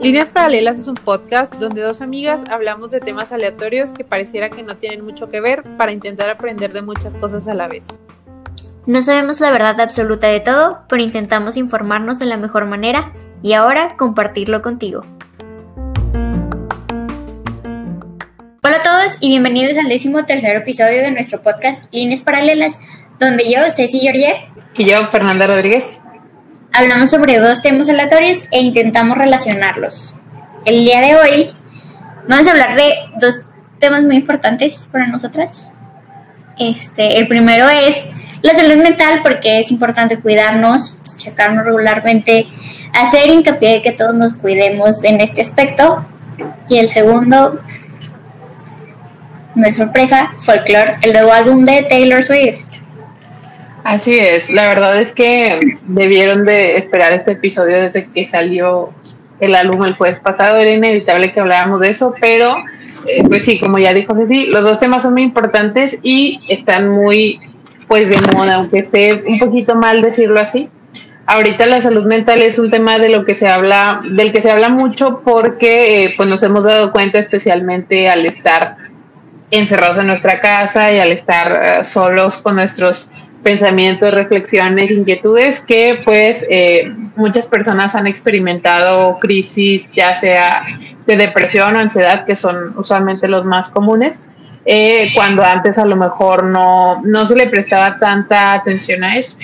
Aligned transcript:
Líneas 0.00 0.30
Paralelas 0.30 0.78
es 0.78 0.88
un 0.88 0.94
podcast 0.94 1.52
donde 1.56 1.82
dos 1.82 2.00
amigas 2.00 2.44
hablamos 2.48 2.90
de 2.90 3.00
temas 3.00 3.30
aleatorios 3.30 3.92
que 3.92 4.04
pareciera 4.04 4.48
que 4.48 4.62
no 4.62 4.78
tienen 4.78 5.04
mucho 5.04 5.28
que 5.28 5.42
ver 5.42 5.64
para 5.76 5.92
intentar 5.92 6.30
aprender 6.30 6.72
de 6.72 6.80
muchas 6.80 7.14
cosas 7.16 7.46
a 7.46 7.52
la 7.52 7.68
vez. 7.68 7.88
No 8.86 9.02
sabemos 9.02 9.38
la 9.40 9.50
verdad 9.50 9.78
absoluta 9.82 10.28
de 10.28 10.40
todo, 10.40 10.84
pero 10.88 11.02
intentamos 11.02 11.58
informarnos 11.58 12.18
de 12.18 12.26
la 12.26 12.38
mejor 12.38 12.64
manera 12.64 13.12
y 13.42 13.52
ahora 13.52 13.96
compartirlo 13.98 14.62
contigo. 14.62 15.04
Hola 18.64 18.76
a 18.78 18.82
todos 18.82 19.18
y 19.20 19.28
bienvenidos 19.28 19.76
al 19.76 19.90
décimo 19.90 20.24
tercer 20.24 20.56
episodio 20.56 21.02
de 21.02 21.10
nuestro 21.10 21.42
podcast 21.42 21.84
Líneas 21.92 22.22
Paralelas, 22.22 22.78
donde 23.20 23.52
yo, 23.52 23.60
Ceci 23.70 24.00
Georgiet, 24.00 24.51
y 24.74 24.84
yo, 24.84 25.06
Fernanda 25.08 25.46
Rodríguez, 25.46 26.00
Hablamos 26.74 27.10
sobre 27.10 27.38
dos 27.38 27.60
temas 27.60 27.90
aleatorios 27.90 28.44
e 28.50 28.60
intentamos 28.60 29.18
relacionarlos. 29.18 30.14
El 30.64 30.82
día 30.86 31.02
de 31.02 31.16
hoy 31.16 31.52
vamos 32.26 32.46
a 32.46 32.52
hablar 32.52 32.76
de 32.76 32.94
dos 33.20 33.44
temas 33.78 34.04
muy 34.04 34.16
importantes 34.16 34.88
para 34.90 35.06
nosotras. 35.06 35.70
Este, 36.58 37.18
el 37.18 37.28
primero 37.28 37.68
es 37.68 38.26
la 38.40 38.54
salud 38.54 38.82
mental 38.82 39.20
porque 39.22 39.60
es 39.60 39.70
importante 39.70 40.18
cuidarnos, 40.18 40.96
checarnos 41.18 41.66
regularmente, 41.66 42.46
hacer 42.94 43.28
hincapié 43.28 43.74
de 43.74 43.82
que 43.82 43.92
todos 43.92 44.14
nos 44.14 44.32
cuidemos 44.32 45.04
en 45.04 45.20
este 45.20 45.42
aspecto. 45.42 46.06
Y 46.70 46.78
el 46.78 46.88
segundo, 46.88 47.60
no 49.54 49.66
es 49.66 49.76
sorpresa, 49.76 50.32
Folklore, 50.42 50.96
el 51.02 51.12
nuevo 51.12 51.32
álbum 51.32 51.66
de 51.66 51.82
Taylor 51.82 52.24
Swift. 52.24 52.81
Así 53.84 54.16
es, 54.16 54.48
la 54.48 54.68
verdad 54.68 55.00
es 55.00 55.12
que 55.12 55.78
debieron 55.86 56.44
de 56.44 56.76
esperar 56.76 57.12
este 57.12 57.32
episodio 57.32 57.80
desde 57.80 58.06
que 58.06 58.26
salió 58.26 58.92
el 59.40 59.56
álbum 59.56 59.84
el 59.84 59.94
jueves 59.94 60.20
pasado, 60.20 60.58
era 60.58 60.70
inevitable 60.70 61.32
que 61.32 61.40
habláramos 61.40 61.80
de 61.80 61.88
eso, 61.88 62.14
pero 62.20 62.54
eh, 63.06 63.24
pues 63.26 63.44
sí, 63.44 63.58
como 63.58 63.78
ya 63.78 63.92
dijo 63.92 64.14
Ceci, 64.14 64.46
los 64.46 64.62
dos 64.62 64.78
temas 64.78 65.02
son 65.02 65.14
muy 65.14 65.22
importantes 65.22 65.98
y 66.02 66.40
están 66.48 66.88
muy 66.88 67.40
pues 67.88 68.08
de 68.08 68.18
moda, 68.34 68.54
aunque 68.54 68.78
esté 68.78 69.24
un 69.26 69.38
poquito 69.38 69.74
mal 69.74 70.00
decirlo 70.00 70.38
así. 70.38 70.70
Ahorita 71.26 71.66
la 71.66 71.80
salud 71.80 72.04
mental 72.04 72.40
es 72.40 72.58
un 72.58 72.70
tema 72.70 72.98
de 72.98 73.08
lo 73.08 73.24
que 73.24 73.34
se 73.34 73.48
habla, 73.48 74.00
del 74.08 74.32
que 74.32 74.40
se 74.40 74.50
habla 74.50 74.68
mucho 74.68 75.22
porque 75.24 76.04
eh, 76.04 76.14
pues 76.16 76.28
nos 76.28 76.42
hemos 76.42 76.64
dado 76.64 76.92
cuenta 76.92 77.18
especialmente 77.18 78.08
al 78.08 78.26
estar 78.26 78.76
encerrados 79.50 79.98
en 79.98 80.06
nuestra 80.06 80.40
casa 80.40 80.92
y 80.92 81.00
al 81.00 81.12
estar 81.12 81.60
eh, 81.80 81.84
solos 81.84 82.38
con 82.38 82.56
nuestros 82.56 83.10
pensamientos, 83.42 84.14
reflexiones, 84.14 84.90
inquietudes 84.90 85.60
que 85.60 86.00
pues 86.04 86.46
eh, 86.48 86.92
muchas 87.16 87.46
personas 87.46 87.94
han 87.94 88.06
experimentado 88.06 89.18
crisis 89.18 89.90
ya 89.92 90.14
sea 90.14 90.64
de 91.06 91.16
depresión 91.16 91.74
o 91.76 91.78
ansiedad 91.78 92.24
que 92.24 92.36
son 92.36 92.78
usualmente 92.78 93.28
los 93.28 93.44
más 93.44 93.68
comunes 93.68 94.20
eh, 94.64 95.10
cuando 95.14 95.42
antes 95.42 95.76
a 95.78 95.84
lo 95.84 95.96
mejor 95.96 96.44
no, 96.44 97.02
no 97.02 97.26
se 97.26 97.34
le 97.34 97.48
prestaba 97.48 97.98
tanta 97.98 98.52
atención 98.52 99.02
a 99.02 99.16
eso. 99.16 99.36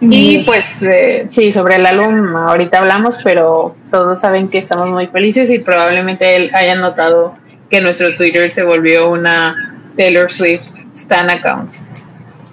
Y 0.00 0.38
pues 0.44 0.82
eh, 0.82 1.26
sí, 1.28 1.52
sobre 1.52 1.76
el 1.76 1.84
álbum 1.86 2.34
ahorita 2.34 2.78
hablamos, 2.78 3.18
pero 3.22 3.76
todos 3.90 4.20
saben 4.20 4.48
que 4.48 4.58
estamos 4.58 4.88
muy 4.88 5.06
felices 5.08 5.50
y 5.50 5.58
probablemente 5.58 6.36
él 6.36 6.50
hayan 6.54 6.80
notado 6.80 7.34
que 7.68 7.80
nuestro 7.80 8.16
Twitter 8.16 8.50
se 8.50 8.64
volvió 8.64 9.10
una 9.10 9.76
Taylor 9.96 10.30
Swift 10.30 10.70
Stan 10.94 11.28
account. 11.28 11.89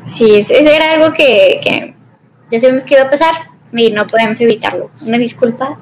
Sí, 0.07 0.37
ese 0.37 0.75
era 0.75 0.91
algo 0.91 1.13
que, 1.13 1.93
ya 2.49 2.59
sabemos 2.59 2.85
que 2.85 2.95
iba 2.95 3.03
a 3.03 3.09
pasar 3.09 3.33
y 3.73 3.91
no 3.91 4.07
podemos 4.07 4.39
evitarlo. 4.39 4.89
Una 5.01 5.17
disculpa. 5.17 5.77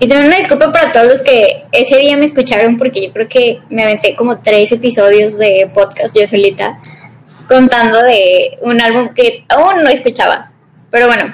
Y 0.00 0.08
también 0.08 0.26
una 0.26 0.38
disculpa 0.38 0.66
para 0.72 0.90
todos 0.90 1.06
los 1.06 1.22
que 1.22 1.66
ese 1.70 1.98
día 1.98 2.16
me 2.16 2.24
escucharon 2.24 2.76
porque 2.76 3.06
yo 3.06 3.12
creo 3.12 3.28
que 3.28 3.60
me 3.70 3.84
aventé 3.84 4.16
como 4.16 4.40
tres 4.40 4.72
episodios 4.72 5.38
de 5.38 5.70
podcast 5.72 6.14
yo 6.16 6.26
solita 6.26 6.80
contando 7.48 8.02
de 8.02 8.58
un 8.62 8.80
álbum 8.80 9.14
que 9.14 9.44
aún 9.48 9.82
no 9.82 9.88
escuchaba. 9.88 10.50
Pero 10.90 11.06
bueno, 11.06 11.32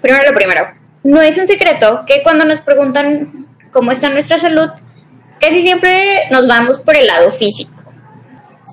primero 0.00 0.24
lo 0.26 0.34
primero. 0.34 0.70
No 1.02 1.20
es 1.20 1.36
un 1.36 1.46
secreto 1.46 2.04
que 2.06 2.22
cuando 2.22 2.46
nos 2.46 2.60
preguntan 2.60 3.46
cómo 3.72 3.92
está 3.92 4.08
nuestra 4.08 4.38
salud, 4.38 4.70
casi 5.38 5.60
siempre 5.60 6.28
nos 6.30 6.48
vamos 6.48 6.78
por 6.78 6.96
el 6.96 7.06
lado 7.06 7.30
físico. 7.30 7.72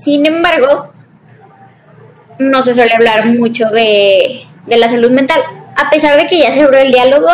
Sin 0.01 0.25
embargo, 0.25 0.93
no 2.39 2.63
se 2.63 2.73
suele 2.73 2.93
hablar 2.93 3.25
mucho 3.27 3.65
de, 3.69 4.45
la 4.67 4.89
salud 4.89 5.11
mental. 5.11 5.41
A 5.75 5.89
pesar 5.89 6.19
de 6.19 6.27
que 6.27 6.39
ya 6.39 6.53
se 6.53 6.61
abrió 6.61 6.81
el 6.81 6.91
diálogo, 6.91 7.29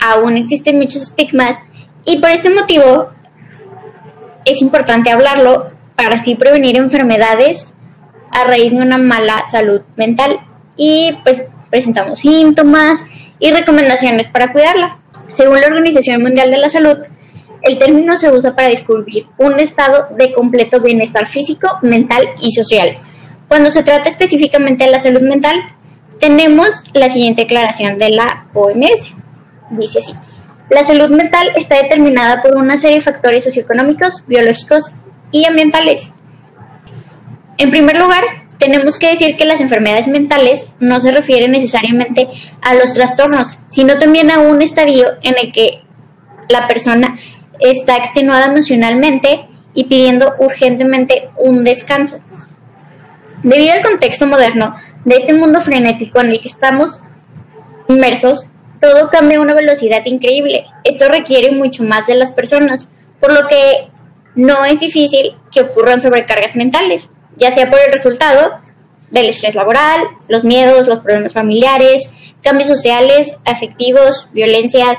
aún 0.00 0.36
existen 0.36 0.78
muchos 0.78 1.02
estigmas 1.02 1.58
y 2.04 2.18
por 2.18 2.30
este 2.30 2.50
motivo 2.50 3.10
es 4.44 4.62
importante 4.62 5.10
hablarlo 5.10 5.64
para 5.96 6.16
así 6.16 6.34
prevenir 6.34 6.76
enfermedades 6.76 7.74
a 8.30 8.44
raíz 8.44 8.76
de 8.76 8.82
una 8.82 8.98
mala 8.98 9.44
salud 9.50 9.82
mental 9.96 10.38
y 10.76 11.16
pues 11.24 11.44
presentamos 11.70 12.20
síntomas 12.20 13.02
y 13.38 13.50
recomendaciones 13.50 14.28
para 14.28 14.52
cuidarla. 14.52 14.98
Según 15.32 15.60
la 15.60 15.66
Organización 15.66 16.22
Mundial 16.22 16.50
de 16.50 16.58
la 16.58 16.68
Salud, 16.68 16.98
el 17.62 17.78
término 17.78 18.16
se 18.18 18.30
usa 18.30 18.54
para 18.54 18.68
descubrir 18.68 19.26
un 19.38 19.58
estado 19.58 20.08
de 20.16 20.32
completo 20.32 20.80
bienestar 20.80 21.26
físico, 21.26 21.78
mental 21.82 22.24
y 22.40 22.52
social, 22.52 22.98
cuando 23.48 23.70
se 23.70 23.82
trata 23.82 24.08
específicamente 24.08 24.84
de 24.84 24.90
la 24.90 25.00
salud 25.00 25.22
mental, 25.22 25.56
tenemos 26.20 26.68
la 26.94 27.10
siguiente 27.10 27.42
declaración 27.42 27.98
de 27.98 28.10
la 28.10 28.46
OMS. 28.54 29.14
Dice 29.70 29.98
así, 30.00 30.12
la 30.70 30.84
salud 30.84 31.10
mental 31.10 31.52
está 31.56 31.76
determinada 31.80 32.42
por 32.42 32.56
una 32.56 32.80
serie 32.80 32.98
de 32.98 33.04
factores 33.04 33.44
socioeconómicos, 33.44 34.24
biológicos 34.26 34.90
y 35.30 35.44
ambientales. 35.44 36.12
En 37.58 37.70
primer 37.70 37.98
lugar, 37.98 38.24
tenemos 38.58 38.98
que 38.98 39.10
decir 39.10 39.36
que 39.36 39.44
las 39.44 39.60
enfermedades 39.60 40.08
mentales 40.08 40.66
no 40.78 41.00
se 41.00 41.12
refieren 41.12 41.52
necesariamente 41.52 42.28
a 42.62 42.74
los 42.74 42.94
trastornos, 42.94 43.58
sino 43.68 43.98
también 43.98 44.30
a 44.30 44.40
un 44.40 44.60
estadio 44.62 45.06
en 45.22 45.36
el 45.40 45.52
que 45.52 45.82
la 46.48 46.66
persona 46.66 47.18
está 47.60 47.96
extenuada 47.96 48.46
emocionalmente 48.46 49.46
y 49.74 49.84
pidiendo 49.84 50.34
urgentemente 50.38 51.30
un 51.36 51.64
descanso. 51.64 52.18
Debido 53.46 53.74
al 53.74 53.82
contexto 53.82 54.26
moderno 54.26 54.74
de 55.04 55.18
este 55.18 55.32
mundo 55.32 55.60
frenético 55.60 56.20
en 56.20 56.30
el 56.30 56.40
que 56.40 56.48
estamos 56.48 56.98
inmersos, 57.88 58.44
todo 58.80 59.08
cambia 59.08 59.38
a 59.38 59.40
una 59.40 59.54
velocidad 59.54 60.04
increíble. 60.04 60.66
Esto 60.82 61.08
requiere 61.08 61.52
mucho 61.52 61.84
más 61.84 62.08
de 62.08 62.16
las 62.16 62.32
personas, 62.32 62.88
por 63.20 63.32
lo 63.32 63.46
que 63.46 63.88
no 64.34 64.64
es 64.64 64.80
difícil 64.80 65.36
que 65.52 65.60
ocurran 65.60 66.00
sobrecargas 66.00 66.56
mentales, 66.56 67.08
ya 67.36 67.52
sea 67.52 67.70
por 67.70 67.78
el 67.78 67.92
resultado 67.92 68.58
del 69.12 69.26
estrés 69.26 69.54
laboral, 69.54 70.00
los 70.28 70.42
miedos, 70.42 70.88
los 70.88 70.98
problemas 70.98 71.32
familiares, 71.32 72.18
cambios 72.42 72.68
sociales, 72.68 73.32
afectivos, 73.44 74.28
violencias, 74.32 74.98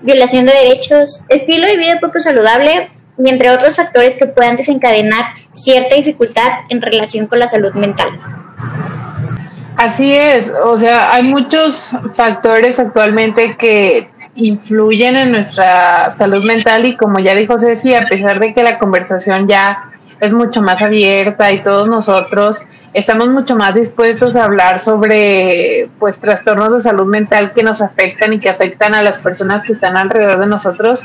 violación 0.00 0.46
de 0.46 0.54
derechos, 0.54 1.20
estilo 1.28 1.66
de 1.66 1.76
vida 1.76 2.00
poco 2.00 2.20
saludable 2.20 2.88
y 3.18 3.28
entre 3.28 3.50
otros 3.50 3.76
factores 3.76 4.14
que 4.16 4.26
puedan 4.26 4.56
desencadenar 4.56 5.24
cierta 5.50 5.94
dificultad 5.94 6.48
en 6.68 6.82
relación 6.82 7.26
con 7.26 7.38
la 7.38 7.48
salud 7.48 7.72
mental. 7.74 8.08
Así 9.76 10.14
es, 10.14 10.52
o 10.64 10.78
sea, 10.78 11.12
hay 11.12 11.22
muchos 11.22 11.92
factores 12.14 12.78
actualmente 12.78 13.56
que 13.56 14.10
influyen 14.34 15.16
en 15.16 15.32
nuestra 15.32 16.10
salud 16.10 16.44
mental 16.44 16.86
y 16.86 16.96
como 16.96 17.18
ya 17.18 17.34
dijo 17.34 17.58
Ceci, 17.58 17.94
a 17.94 18.06
pesar 18.06 18.38
de 18.38 18.54
que 18.54 18.62
la 18.62 18.78
conversación 18.78 19.48
ya 19.48 19.90
es 20.20 20.32
mucho 20.32 20.62
más 20.62 20.82
abierta 20.82 21.52
y 21.52 21.62
todos 21.62 21.88
nosotros 21.88 22.62
estamos 22.94 23.28
mucho 23.28 23.56
más 23.56 23.74
dispuestos 23.74 24.36
a 24.36 24.44
hablar 24.44 24.78
sobre 24.78 25.90
pues 25.98 26.18
trastornos 26.18 26.72
de 26.72 26.80
salud 26.80 27.06
mental 27.06 27.52
que 27.52 27.62
nos 27.62 27.82
afectan 27.82 28.32
y 28.32 28.40
que 28.40 28.48
afectan 28.48 28.94
a 28.94 29.02
las 29.02 29.18
personas 29.18 29.62
que 29.66 29.74
están 29.74 29.96
alrededor 29.96 30.38
de 30.38 30.46
nosotros, 30.46 31.02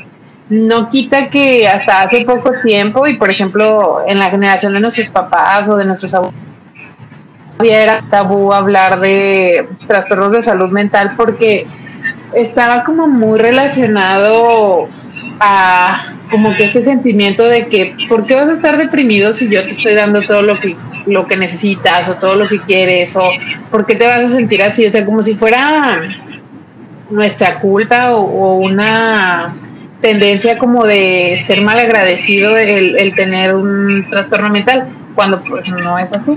no 0.52 0.90
quita 0.90 1.30
que 1.30 1.66
hasta 1.66 2.02
hace 2.02 2.24
poco 2.26 2.52
tiempo, 2.62 3.06
y 3.06 3.16
por 3.16 3.30
ejemplo 3.30 4.00
en 4.06 4.18
la 4.18 4.28
generación 4.28 4.74
de 4.74 4.80
nuestros 4.80 5.08
papás 5.08 5.66
o 5.68 5.76
de 5.76 5.86
nuestros 5.86 6.12
abuelos, 6.12 6.34
era 7.64 8.02
tabú 8.10 8.52
hablar 8.52 9.00
de 9.00 9.66
trastornos 9.86 10.32
de 10.32 10.42
salud 10.42 10.70
mental 10.70 11.14
porque 11.16 11.66
estaba 12.34 12.84
como 12.84 13.06
muy 13.06 13.38
relacionado 13.38 14.88
a 15.40 16.04
como 16.30 16.54
que 16.54 16.64
este 16.64 16.82
sentimiento 16.82 17.44
de 17.44 17.68
que 17.68 17.94
¿por 18.08 18.26
qué 18.26 18.34
vas 18.34 18.48
a 18.48 18.52
estar 18.52 18.76
deprimido 18.76 19.32
si 19.32 19.48
yo 19.48 19.62
te 19.62 19.68
estoy 19.70 19.94
dando 19.94 20.20
todo 20.22 20.42
lo 20.42 20.58
que 20.60 20.76
lo 21.06 21.26
que 21.26 21.36
necesitas 21.36 22.08
o 22.08 22.14
todo 22.14 22.36
lo 22.36 22.48
que 22.48 22.58
quieres 22.58 23.16
o 23.16 23.22
por 23.70 23.86
qué 23.86 23.94
te 23.94 24.06
vas 24.06 24.20
a 24.20 24.28
sentir 24.28 24.62
así 24.62 24.84
o 24.86 24.92
sea 24.92 25.04
como 25.04 25.22
si 25.22 25.34
fuera 25.34 26.00
nuestra 27.10 27.60
culpa 27.60 28.12
o 28.14 28.54
una 28.54 29.54
tendencia 30.02 30.58
como 30.58 30.84
de 30.84 31.40
ser 31.46 31.62
mal 31.62 31.78
agradecido 31.78 32.58
el, 32.58 32.98
el 32.98 33.14
tener 33.14 33.54
un 33.54 34.06
trastorno 34.10 34.50
mental, 34.50 34.88
cuando 35.14 35.40
pues 35.42 35.66
no 35.68 35.98
es 35.98 36.12
así. 36.12 36.36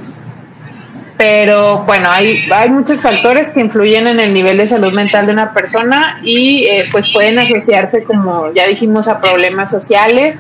pero 1.17 1.83
bueno, 1.85 2.09
hay, 2.09 2.45
hay 2.51 2.69
muchos 2.69 3.01
factores 3.01 3.49
que 3.49 3.61
influyen 3.61 4.07
en 4.07 4.19
el 4.19 4.33
nivel 4.33 4.57
de 4.57 4.67
salud 4.67 4.91
mental 4.91 5.25
de 5.25 5.33
una 5.33 5.53
persona 5.53 6.19
y 6.23 6.65
eh, 6.65 6.85
pues 6.91 7.09
pueden 7.11 7.39
asociarse, 7.39 8.03
como 8.03 8.53
ya 8.53 8.67
dijimos, 8.67 9.07
a 9.07 9.21
problemas 9.21 9.71
sociales, 9.71 10.37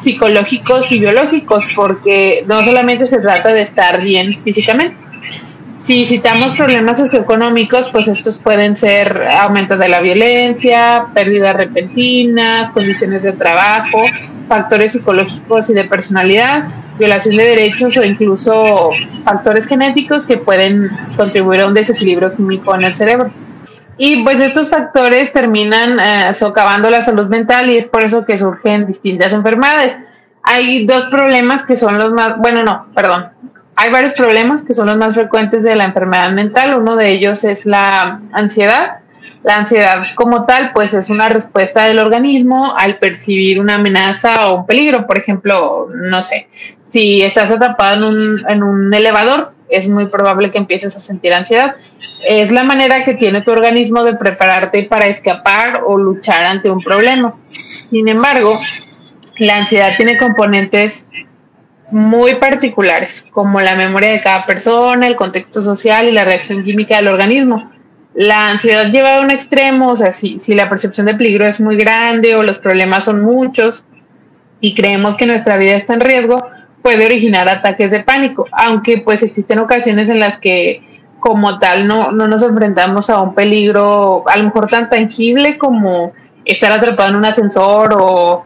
psicológicos 0.00 0.90
y 0.92 1.00
biológicos, 1.00 1.66
porque 1.74 2.44
no 2.46 2.62
solamente 2.62 3.08
se 3.08 3.20
trata 3.20 3.52
de 3.52 3.62
estar 3.62 4.00
bien 4.00 4.40
físicamente. 4.44 5.01
Si 5.84 6.04
citamos 6.04 6.56
problemas 6.56 6.98
socioeconómicos, 7.00 7.90
pues 7.90 8.06
estos 8.06 8.38
pueden 8.38 8.76
ser 8.76 9.26
aumento 9.26 9.76
de 9.76 9.88
la 9.88 10.00
violencia, 10.00 11.06
pérdidas 11.12 11.56
repentinas, 11.56 12.70
condiciones 12.70 13.24
de 13.24 13.32
trabajo, 13.32 14.04
factores 14.48 14.92
psicológicos 14.92 15.70
y 15.70 15.74
de 15.74 15.84
personalidad, 15.84 16.68
violación 16.98 17.36
de 17.36 17.44
derechos 17.44 17.96
o 17.96 18.04
incluso 18.04 18.90
factores 19.24 19.66
genéticos 19.66 20.24
que 20.24 20.36
pueden 20.36 20.88
contribuir 21.16 21.62
a 21.62 21.66
un 21.66 21.74
desequilibrio 21.74 22.32
químico 22.36 22.74
en 22.76 22.84
el 22.84 22.94
cerebro. 22.94 23.32
Y 23.98 24.22
pues 24.22 24.38
estos 24.38 24.70
factores 24.70 25.32
terminan 25.32 25.98
eh, 25.98 26.32
socavando 26.34 26.90
la 26.90 27.02
salud 27.02 27.26
mental 27.26 27.70
y 27.70 27.76
es 27.76 27.86
por 27.86 28.04
eso 28.04 28.24
que 28.24 28.36
surgen 28.36 28.86
distintas 28.86 29.32
enfermedades. 29.32 29.96
Hay 30.44 30.86
dos 30.86 31.06
problemas 31.06 31.64
que 31.64 31.74
son 31.74 31.98
los 31.98 32.12
más, 32.12 32.38
bueno, 32.38 32.62
no, 32.62 32.86
perdón, 32.94 33.30
hay 33.76 33.90
varios 33.90 34.12
problemas 34.12 34.62
que 34.62 34.74
son 34.74 34.86
los 34.86 34.96
más 34.96 35.14
frecuentes 35.14 35.62
de 35.62 35.76
la 35.76 35.84
enfermedad 35.84 36.30
mental. 36.32 36.78
Uno 36.78 36.96
de 36.96 37.10
ellos 37.10 37.44
es 37.44 37.66
la 37.66 38.20
ansiedad. 38.32 38.98
La 39.42 39.56
ansiedad 39.56 40.04
como 40.14 40.44
tal, 40.44 40.70
pues 40.72 40.94
es 40.94 41.10
una 41.10 41.28
respuesta 41.28 41.84
del 41.84 41.98
organismo 41.98 42.74
al 42.76 42.98
percibir 42.98 43.58
una 43.58 43.76
amenaza 43.76 44.48
o 44.48 44.58
un 44.58 44.66
peligro. 44.66 45.06
Por 45.06 45.18
ejemplo, 45.18 45.88
no 45.92 46.22
sé, 46.22 46.48
si 46.90 47.22
estás 47.22 47.50
atrapado 47.50 47.96
en 47.96 48.04
un, 48.04 48.50
en 48.50 48.62
un 48.62 48.94
elevador, 48.94 49.52
es 49.68 49.88
muy 49.88 50.06
probable 50.06 50.52
que 50.52 50.58
empieces 50.58 50.94
a 50.94 51.00
sentir 51.00 51.32
ansiedad. 51.32 51.74
Es 52.24 52.52
la 52.52 52.62
manera 52.62 53.04
que 53.04 53.14
tiene 53.14 53.40
tu 53.40 53.50
organismo 53.50 54.04
de 54.04 54.14
prepararte 54.14 54.84
para 54.84 55.06
escapar 55.06 55.80
o 55.84 55.98
luchar 55.98 56.44
ante 56.44 56.70
un 56.70 56.80
problema. 56.80 57.34
Sin 57.50 58.08
embargo, 58.08 58.56
la 59.38 59.56
ansiedad 59.56 59.96
tiene 59.96 60.18
componentes 60.18 61.04
muy 61.92 62.36
particulares, 62.36 63.24
como 63.30 63.60
la 63.60 63.76
memoria 63.76 64.10
de 64.10 64.20
cada 64.20 64.44
persona, 64.44 65.06
el 65.06 65.14
contexto 65.14 65.60
social 65.60 66.08
y 66.08 66.12
la 66.12 66.24
reacción 66.24 66.64
química 66.64 66.96
del 66.96 67.08
organismo. 67.08 67.70
La 68.14 68.48
ansiedad 68.48 68.90
lleva 68.90 69.16
a 69.16 69.20
un 69.20 69.30
extremo, 69.30 69.90
o 69.90 69.96
sea, 69.96 70.12
si, 70.12 70.40
si 70.40 70.54
la 70.54 70.68
percepción 70.68 71.06
de 71.06 71.14
peligro 71.14 71.46
es 71.46 71.60
muy 71.60 71.76
grande 71.76 72.34
o 72.34 72.42
los 72.42 72.58
problemas 72.58 73.04
son 73.04 73.22
muchos 73.22 73.84
y 74.60 74.74
creemos 74.74 75.16
que 75.16 75.26
nuestra 75.26 75.56
vida 75.58 75.76
está 75.76 75.94
en 75.94 76.00
riesgo, 76.00 76.46
puede 76.82 77.04
originar 77.04 77.48
ataques 77.48 77.90
de 77.90 78.02
pánico, 78.02 78.46
aunque 78.52 78.98
pues 78.98 79.22
existen 79.22 79.58
ocasiones 79.58 80.08
en 80.08 80.18
las 80.18 80.38
que 80.38 80.82
como 81.20 81.58
tal 81.58 81.86
no, 81.86 82.10
no 82.10 82.26
nos 82.26 82.42
enfrentamos 82.42 83.08
a 83.08 83.20
un 83.20 83.34
peligro 83.34 84.24
a 84.28 84.36
lo 84.36 84.44
mejor 84.44 84.68
tan 84.68 84.88
tangible 84.90 85.56
como 85.56 86.12
estar 86.44 86.72
atrapado 86.72 87.10
en 87.10 87.16
un 87.16 87.24
ascensor 87.24 87.96
o 87.98 88.44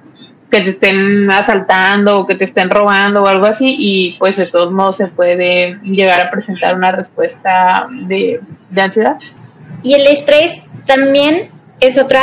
que 0.50 0.60
te 0.60 0.70
estén 0.70 1.30
asaltando 1.30 2.20
o 2.20 2.26
que 2.26 2.34
te 2.34 2.44
estén 2.44 2.70
robando 2.70 3.22
o 3.22 3.26
algo 3.26 3.46
así 3.46 3.76
y 3.78 4.16
pues 4.18 4.36
de 4.36 4.46
todos 4.46 4.72
modos 4.72 4.96
se 4.96 5.08
puede 5.08 5.78
llegar 5.82 6.20
a 6.20 6.30
presentar 6.30 6.74
una 6.76 6.92
respuesta 6.92 7.88
de, 8.06 8.40
ansiedad. 8.76 9.16
Y 9.82 9.94
el 9.94 10.06
estrés 10.06 10.62
también 10.86 11.50
es 11.80 11.98
otra 11.98 12.22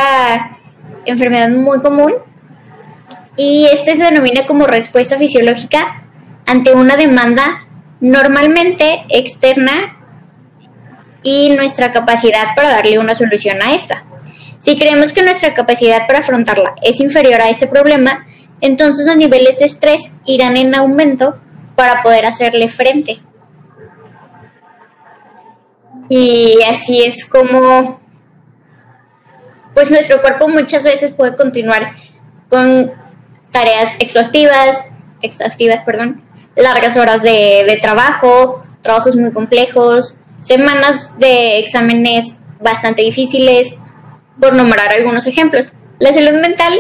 enfermedad 1.05 1.49
muy 1.49 1.81
común 1.81 2.13
y 3.35 3.67
este 3.71 3.95
se 3.95 4.03
denomina 4.03 4.45
como 4.45 4.67
respuesta 4.67 5.17
fisiológica 5.17 6.03
ante 6.45 6.73
una 6.73 6.95
demanda 6.95 7.65
normalmente 7.99 9.05
externa 9.09 9.97
y 11.23 11.53
nuestra 11.55 11.91
capacidad 11.91 12.55
para 12.55 12.69
darle 12.69 12.99
una 12.99 13.15
solución 13.15 13.61
a 13.61 13.73
esta. 13.73 14.05
Si 14.63 14.79
creemos 14.79 15.11
que 15.11 15.23
nuestra 15.23 15.53
capacidad 15.53 16.07
para 16.07 16.19
afrontarla 16.19 16.73
es 16.81 17.01
inferior 17.01 17.41
a 17.41 17.49
este 17.49 17.67
problema, 17.67 18.25
entonces 18.61 19.05
los 19.05 19.17
niveles 19.17 19.59
de 19.59 19.65
estrés 19.65 20.01
irán 20.25 20.55
en 20.55 20.73
aumento 20.73 21.37
para 21.75 22.01
poder 22.01 22.25
hacerle 22.25 22.69
frente. 22.69 23.19
Y 26.07 26.59
así 26.69 27.03
es 27.03 27.25
como 27.25 28.01
pues 29.73 29.91
nuestro 29.91 30.21
cuerpo 30.21 30.47
muchas 30.47 30.83
veces 30.83 31.11
puede 31.11 31.35
continuar 31.35 31.95
con 32.47 32.93
tareas 33.51 33.95
exhaustivas, 33.99 34.85
exhaustivas, 35.21 35.83
perdón, 35.83 36.23
largas 36.55 36.95
horas 36.95 37.21
de, 37.21 37.65
de 37.67 37.77
trabajo, 37.81 38.61
trabajos 38.81 39.15
muy 39.15 39.31
complejos, 39.31 40.15
semanas 40.43 41.09
de 41.17 41.59
exámenes 41.59 42.35
bastante 42.61 43.01
difíciles, 43.01 43.75
por 44.39 44.55
nombrar 44.55 44.91
algunos 44.91 45.25
ejemplos. 45.25 45.73
La 45.99 46.13
salud 46.13 46.33
mental 46.41 46.73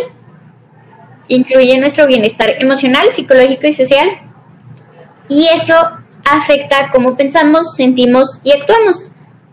incluye 1.27 1.77
nuestro 1.77 2.07
bienestar 2.07 2.55
emocional, 2.59 3.07
psicológico 3.13 3.67
y 3.67 3.73
social, 3.73 4.09
y 5.29 5.47
eso 5.47 5.75
afecta 6.25 6.89
cómo 6.91 7.15
pensamos, 7.15 7.75
sentimos 7.75 8.39
y 8.43 8.51
actuamos. 8.51 9.05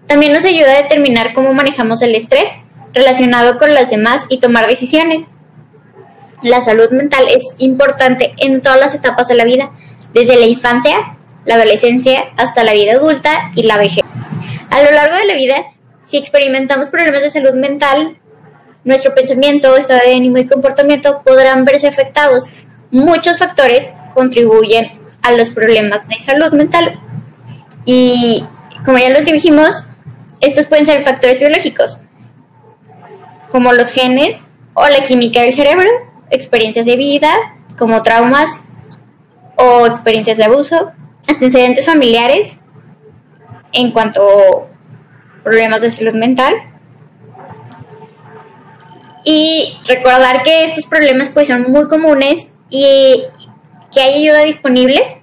También 0.06 0.32
nos 0.32 0.44
ayuda 0.44 0.72
a 0.72 0.82
determinar 0.82 1.32
cómo 1.34 1.52
manejamos 1.52 2.02
el 2.02 2.14
estrés 2.14 2.50
relacionado 2.92 3.58
con 3.58 3.74
los 3.74 3.88
demás 3.90 4.26
y 4.28 4.40
tomar 4.40 4.66
decisiones. 4.66 5.28
La 6.42 6.60
salud 6.62 6.90
mental 6.90 7.24
es 7.28 7.54
importante 7.58 8.32
en 8.38 8.60
todas 8.62 8.80
las 8.80 8.94
etapas 8.94 9.28
de 9.28 9.34
la 9.34 9.44
vida, 9.44 9.70
desde 10.12 10.36
la 10.36 10.46
infancia, 10.46 11.16
la 11.44 11.54
adolescencia, 11.56 12.32
hasta 12.36 12.64
la 12.64 12.72
vida 12.72 12.92
adulta 12.92 13.52
y 13.54 13.64
la 13.64 13.76
vejez. 13.76 14.04
A 14.70 14.82
lo 14.82 14.90
largo 14.90 15.16
de 15.16 15.26
la 15.26 15.34
vida 15.34 15.66
si 16.10 16.16
experimentamos 16.16 16.90
problemas 16.90 17.22
de 17.22 17.30
salud 17.30 17.54
mental, 17.54 18.18
nuestro 18.82 19.14
pensamiento, 19.14 19.76
estado 19.76 20.00
de 20.04 20.14
ánimo 20.14 20.38
y 20.38 20.46
comportamiento 20.46 21.22
podrán 21.24 21.64
verse 21.64 21.86
afectados. 21.86 22.50
Muchos 22.90 23.38
factores 23.38 23.94
contribuyen 24.12 25.00
a 25.22 25.30
los 25.32 25.50
problemas 25.50 26.08
de 26.08 26.16
salud 26.16 26.52
mental. 26.52 26.98
Y 27.84 28.42
como 28.84 28.98
ya 28.98 29.10
los 29.10 29.24
dijimos, 29.24 29.84
estos 30.40 30.66
pueden 30.66 30.84
ser 30.84 31.02
factores 31.04 31.38
biológicos, 31.38 31.98
como 33.52 33.72
los 33.72 33.90
genes 33.92 34.48
o 34.74 34.88
la 34.88 35.04
química 35.04 35.42
del 35.42 35.54
cerebro, 35.54 35.88
experiencias 36.30 36.86
de 36.86 36.96
vida, 36.96 37.32
como 37.78 38.02
traumas 38.02 38.62
o 39.56 39.86
experiencias 39.86 40.38
de 40.38 40.44
abuso, 40.44 40.90
antecedentes 41.28 41.86
familiares, 41.86 42.58
en 43.72 43.92
cuanto 43.92 44.69
problemas 45.42 45.82
de 45.82 45.90
salud 45.90 46.14
mental. 46.14 46.54
Y 49.24 49.76
recordar 49.86 50.42
que 50.42 50.64
estos 50.64 50.86
problemas 50.86 51.28
pues 51.28 51.48
son 51.48 51.70
muy 51.70 51.86
comunes 51.88 52.48
y 52.70 53.24
que 53.92 54.00
hay 54.00 54.22
ayuda 54.22 54.44
disponible, 54.44 55.22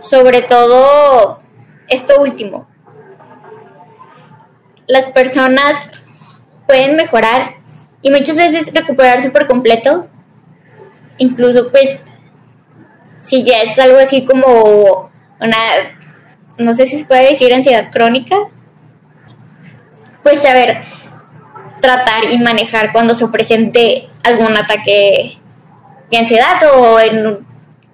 sobre 0.00 0.42
todo 0.42 1.40
esto 1.88 2.20
último. 2.20 2.68
Las 4.86 5.06
personas 5.06 5.88
pueden 6.66 6.96
mejorar 6.96 7.56
y 8.02 8.10
muchas 8.10 8.36
veces 8.36 8.72
recuperarse 8.74 9.30
por 9.30 9.46
completo, 9.46 10.08
incluso 11.16 11.70
pues 11.70 12.00
si 13.20 13.42
ya 13.42 13.62
es 13.62 13.78
algo 13.78 13.98
así 13.98 14.26
como 14.26 15.10
una, 15.40 15.56
no 16.58 16.74
sé 16.74 16.86
si 16.86 16.98
se 16.98 17.04
puede 17.06 17.30
decir 17.30 17.54
ansiedad 17.54 17.90
crónica, 17.90 18.36
pues 20.24 20.40
saber 20.40 20.82
tratar 21.80 22.24
y 22.24 22.38
manejar 22.38 22.92
cuando 22.92 23.14
se 23.14 23.28
presente 23.28 24.08
algún 24.24 24.56
ataque 24.56 25.38
de 26.10 26.18
ansiedad 26.18 26.56
o 26.76 26.98
en 26.98 27.46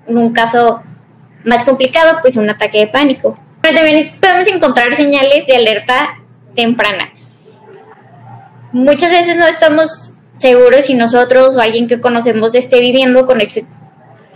un, 0.06 0.32
caso 0.32 0.82
más 1.44 1.64
complicado, 1.64 2.18
pues 2.22 2.36
un 2.36 2.48
ataque 2.48 2.78
de 2.78 2.86
pánico. 2.86 3.38
Pero 3.60 3.76
también 3.76 4.10
podemos 4.20 4.46
encontrar 4.46 4.94
señales 4.94 5.46
de 5.46 5.56
alerta 5.56 6.20
temprana. 6.54 7.12
Muchas 8.72 9.10
veces 9.10 9.36
no 9.36 9.46
estamos 9.46 10.12
seguros 10.38 10.86
si 10.86 10.94
nosotros 10.94 11.56
o 11.56 11.60
alguien 11.60 11.88
que 11.88 12.00
conocemos 12.00 12.54
esté 12.54 12.80
viviendo 12.80 13.26
con 13.26 13.40
este, 13.40 13.66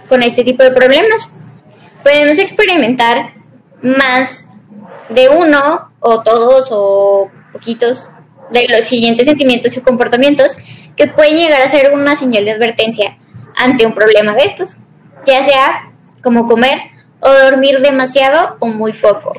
con 0.08 0.24
este 0.24 0.42
tipo 0.42 0.64
de 0.64 0.72
problemas. 0.72 1.30
Podemos 2.02 2.38
experimentar 2.38 3.34
más 3.82 4.52
de 5.08 5.28
uno 5.28 5.90
o 6.00 6.22
todos 6.22 6.68
o 6.70 7.30
poquitos 7.54 8.10
de 8.50 8.66
los 8.68 8.80
siguientes 8.80 9.26
sentimientos 9.26 9.76
y 9.76 9.80
comportamientos 9.80 10.56
que 10.96 11.06
pueden 11.06 11.38
llegar 11.38 11.62
a 11.62 11.70
ser 11.70 11.92
una 11.92 12.16
señal 12.16 12.44
de 12.44 12.50
advertencia 12.50 13.16
ante 13.56 13.86
un 13.86 13.94
problema 13.94 14.34
de 14.34 14.44
estos, 14.44 14.76
ya 15.24 15.42
sea 15.44 15.92
como 16.22 16.46
comer 16.46 16.78
o 17.20 17.30
dormir 17.30 17.78
demasiado 17.78 18.56
o 18.58 18.66
muy 18.66 18.92
poco, 18.92 19.32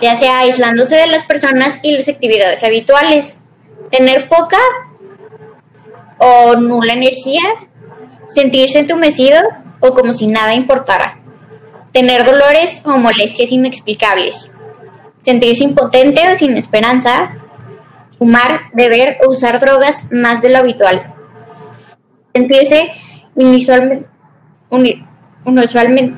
ya 0.00 0.16
sea 0.16 0.40
aislándose 0.40 0.96
de 0.96 1.06
las 1.06 1.24
personas 1.24 1.78
y 1.82 1.92
las 1.92 2.08
actividades 2.08 2.64
habituales, 2.64 3.42
tener 3.90 4.28
poca 4.28 4.58
o 6.18 6.56
nula 6.56 6.94
energía, 6.94 7.42
sentirse 8.26 8.80
entumecido 8.80 9.38
o 9.80 9.90
como 9.90 10.14
si 10.14 10.26
nada 10.26 10.54
importara, 10.54 11.20
tener 11.92 12.24
dolores 12.24 12.82
o 12.84 12.96
molestias 12.96 13.52
inexplicables, 13.52 14.50
sentirse 15.26 15.64
impotente 15.64 16.20
o 16.30 16.36
sin 16.36 16.56
esperanza, 16.56 17.36
fumar, 18.16 18.70
beber 18.72 19.18
o 19.24 19.32
usar 19.32 19.58
drogas 19.58 20.04
más 20.12 20.40
de 20.40 20.50
lo 20.50 20.58
habitual, 20.58 21.12
sentirse 22.32 22.92
inusualmente, 23.34 24.06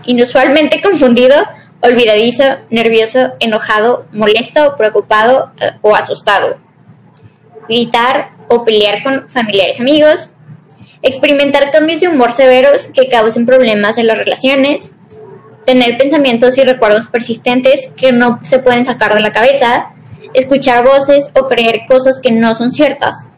inusualmente 0.05 0.83
confundido, 0.83 1.37
olvidadizo, 1.81 2.45
nervioso, 2.71 3.33
enojado, 3.41 4.07
molesto, 4.13 4.77
preocupado 4.77 5.53
eh, 5.59 5.71
o 5.81 5.95
asustado, 5.97 6.59
gritar 7.67 8.33
o 8.51 8.63
pelear 8.63 9.03
con 9.03 9.31
familiares 9.31 9.81
amigos, 9.81 10.29
experimentar 11.01 11.71
cambios 11.71 12.01
de 12.01 12.09
humor 12.09 12.33
severos 12.35 12.91
que 12.93 13.09
causen 13.09 13.47
problemas 13.47 13.97
en 13.97 14.07
las 14.07 14.19
relaciones, 14.19 14.93
tener 15.69 15.99
pensamientos 15.99 16.57
y 16.57 16.65
recuerdos 16.65 17.09
persistentes 17.09 17.91
que 17.95 18.11
no 18.11 18.41
se 18.43 18.59
pueden 18.59 18.87
sacar 18.87 19.13
de 19.13 19.21
la 19.21 19.33
cabeza, 19.33 19.91
escuchar 20.33 20.83
voces 20.83 21.31
o 21.35 21.47
creer 21.47 21.83
cosas 21.87 22.21
que 22.23 22.31
no 22.31 22.55
son 22.55 22.71
ciertas, 22.71 23.29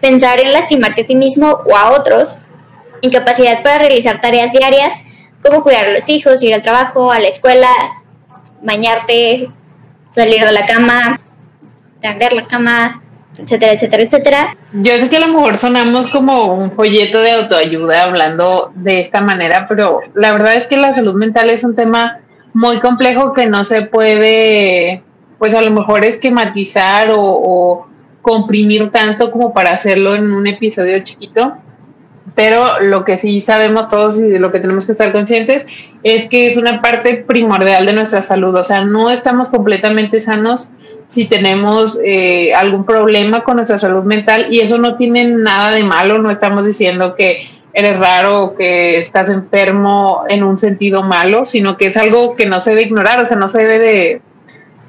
pensar 0.00 0.40
en 0.40 0.54
lastimarte 0.54 1.02
a 1.02 1.06
ti 1.06 1.14
mismo 1.14 1.60
o 1.66 1.76
a 1.76 1.90
otros, 1.90 2.38
incapacidad 3.02 3.62
para 3.62 3.80
realizar 3.80 4.22
tareas 4.22 4.52
diarias 4.52 4.94
como 5.42 5.62
cuidar 5.62 5.88
a 5.88 5.92
los 5.92 6.08
hijos, 6.08 6.42
ir 6.42 6.54
al 6.54 6.62
trabajo, 6.62 7.12
a 7.12 7.20
la 7.20 7.28
escuela, 7.28 7.68
bañarte, 8.62 9.50
salir 10.14 10.42
de 10.42 10.52
la 10.52 10.64
cama, 10.64 11.16
tender 12.00 12.32
la 12.32 12.46
cama, 12.46 13.02
etcétera, 13.36 13.72
etcétera, 13.72 14.02
etcétera. 14.02 14.56
Yo 14.74 14.98
sé 14.98 15.10
que 15.10 15.18
a 15.18 15.20
lo 15.20 15.28
mejor 15.28 15.58
sonamos 15.58 16.08
como 16.08 16.54
un 16.54 16.72
folleto 16.72 17.20
de 17.20 17.32
autoayuda 17.32 18.04
hablando 18.04 18.72
de 18.74 19.00
esta 19.00 19.20
manera, 19.20 19.66
pero 19.68 20.00
la 20.14 20.32
verdad 20.32 20.54
es 20.54 20.66
que 20.66 20.78
la 20.78 20.94
salud 20.94 21.14
mental 21.14 21.50
es 21.50 21.62
un 21.62 21.74
tema 21.74 22.20
muy 22.54 22.80
complejo 22.80 23.34
que 23.34 23.46
no 23.46 23.64
se 23.64 23.82
puede, 23.82 25.02
pues 25.38 25.52
a 25.54 25.60
lo 25.60 25.70
mejor 25.70 26.06
esquematizar 26.06 27.10
o, 27.10 27.20
o 27.20 27.86
comprimir 28.22 28.90
tanto 28.90 29.30
como 29.30 29.52
para 29.52 29.72
hacerlo 29.72 30.14
en 30.14 30.32
un 30.32 30.46
episodio 30.46 30.98
chiquito. 31.00 31.54
Pero 32.34 32.80
lo 32.80 33.04
que 33.04 33.18
sí 33.18 33.42
sabemos 33.42 33.88
todos 33.88 34.16
y 34.18 34.22
de 34.22 34.38
lo 34.38 34.52
que 34.52 34.60
tenemos 34.60 34.86
que 34.86 34.92
estar 34.92 35.12
conscientes 35.12 35.66
es 36.02 36.24
que 36.30 36.46
es 36.46 36.56
una 36.56 36.80
parte 36.80 37.16
primordial 37.16 37.84
de 37.84 37.92
nuestra 37.92 38.22
salud. 38.22 38.54
O 38.54 38.64
sea, 38.64 38.86
no 38.86 39.10
estamos 39.10 39.50
completamente 39.50 40.18
sanos 40.18 40.70
si 41.12 41.26
tenemos 41.26 41.98
eh, 42.02 42.54
algún 42.54 42.86
problema 42.86 43.44
con 43.44 43.56
nuestra 43.56 43.76
salud 43.76 44.02
mental 44.02 44.46
y 44.50 44.60
eso 44.60 44.78
no 44.78 44.96
tiene 44.96 45.26
nada 45.26 45.70
de 45.72 45.84
malo, 45.84 46.16
no 46.16 46.30
estamos 46.30 46.64
diciendo 46.64 47.14
que 47.14 47.46
eres 47.74 47.98
raro 47.98 48.44
o 48.44 48.54
que 48.54 48.96
estás 48.96 49.28
enfermo 49.28 50.24
en 50.30 50.42
un 50.42 50.58
sentido 50.58 51.02
malo, 51.02 51.44
sino 51.44 51.76
que 51.76 51.86
es 51.86 51.98
algo 51.98 52.34
que 52.34 52.46
no 52.46 52.62
se 52.62 52.70
debe 52.70 52.84
ignorar, 52.84 53.20
o 53.20 53.26
sea, 53.26 53.36
no 53.36 53.48
se 53.48 53.58
debe 53.58 53.78
de, 53.78 54.22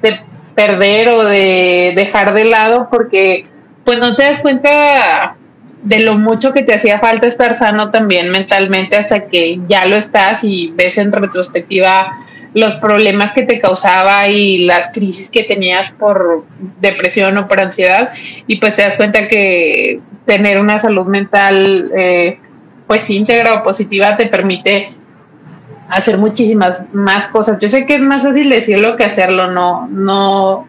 de 0.00 0.20
perder 0.54 1.10
o 1.10 1.24
de 1.24 1.92
dejar 1.94 2.32
de 2.32 2.46
lado 2.46 2.88
porque 2.90 3.44
pues 3.84 3.98
no 3.98 4.16
te 4.16 4.22
das 4.22 4.38
cuenta 4.38 5.36
de 5.82 5.98
lo 5.98 6.14
mucho 6.14 6.54
que 6.54 6.62
te 6.62 6.72
hacía 6.72 7.00
falta 7.00 7.26
estar 7.26 7.52
sano 7.52 7.90
también 7.90 8.30
mentalmente 8.30 8.96
hasta 8.96 9.28
que 9.28 9.60
ya 9.68 9.84
lo 9.84 9.96
estás 9.96 10.42
y 10.42 10.72
ves 10.74 10.96
en 10.96 11.12
retrospectiva 11.12 12.18
los 12.54 12.76
problemas 12.76 13.32
que 13.32 13.42
te 13.42 13.60
causaba 13.60 14.28
y 14.28 14.58
las 14.58 14.88
crisis 14.88 15.28
que 15.28 15.42
tenías 15.42 15.90
por 15.90 16.44
depresión 16.80 17.36
o 17.36 17.48
por 17.48 17.60
ansiedad 17.60 18.12
y 18.46 18.56
pues 18.56 18.76
te 18.76 18.82
das 18.82 18.96
cuenta 18.96 19.26
que 19.26 20.00
tener 20.24 20.60
una 20.60 20.78
salud 20.78 21.06
mental 21.06 21.90
eh, 21.96 22.38
pues 22.86 23.10
íntegra 23.10 23.54
o 23.54 23.62
positiva 23.62 24.16
te 24.16 24.26
permite 24.26 24.94
hacer 25.88 26.16
muchísimas 26.16 26.82
más 26.92 27.28
cosas. 27.28 27.58
Yo 27.60 27.68
sé 27.68 27.86
que 27.86 27.94
es 27.94 28.00
más 28.00 28.22
fácil 28.22 28.48
decirlo 28.48 28.96
que 28.96 29.04
hacerlo, 29.04 29.50
no, 29.50 29.88
no, 29.88 30.66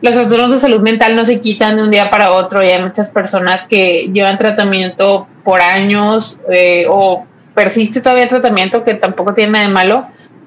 los 0.00 0.14
trastornos 0.14 0.52
de 0.52 0.58
salud 0.58 0.80
mental 0.80 1.14
no 1.14 1.24
se 1.24 1.40
quitan 1.40 1.76
de 1.76 1.82
un 1.82 1.90
día 1.90 2.10
para 2.10 2.32
otro 2.32 2.62
y 2.62 2.68
hay 2.68 2.82
muchas 2.82 3.10
personas 3.10 3.64
que 3.64 4.10
llevan 4.12 4.38
tratamiento 4.38 5.28
por 5.44 5.60
años 5.60 6.40
eh, 6.50 6.86
o 6.88 7.26
persiste 7.54 8.00
todavía 8.00 8.24
el 8.24 8.30
tratamiento 8.30 8.84
que 8.84 8.94
tampoco 8.94 9.34
tiene 9.34 9.52
nada 9.52 9.66
de 9.66 9.72
malo 9.72 10.06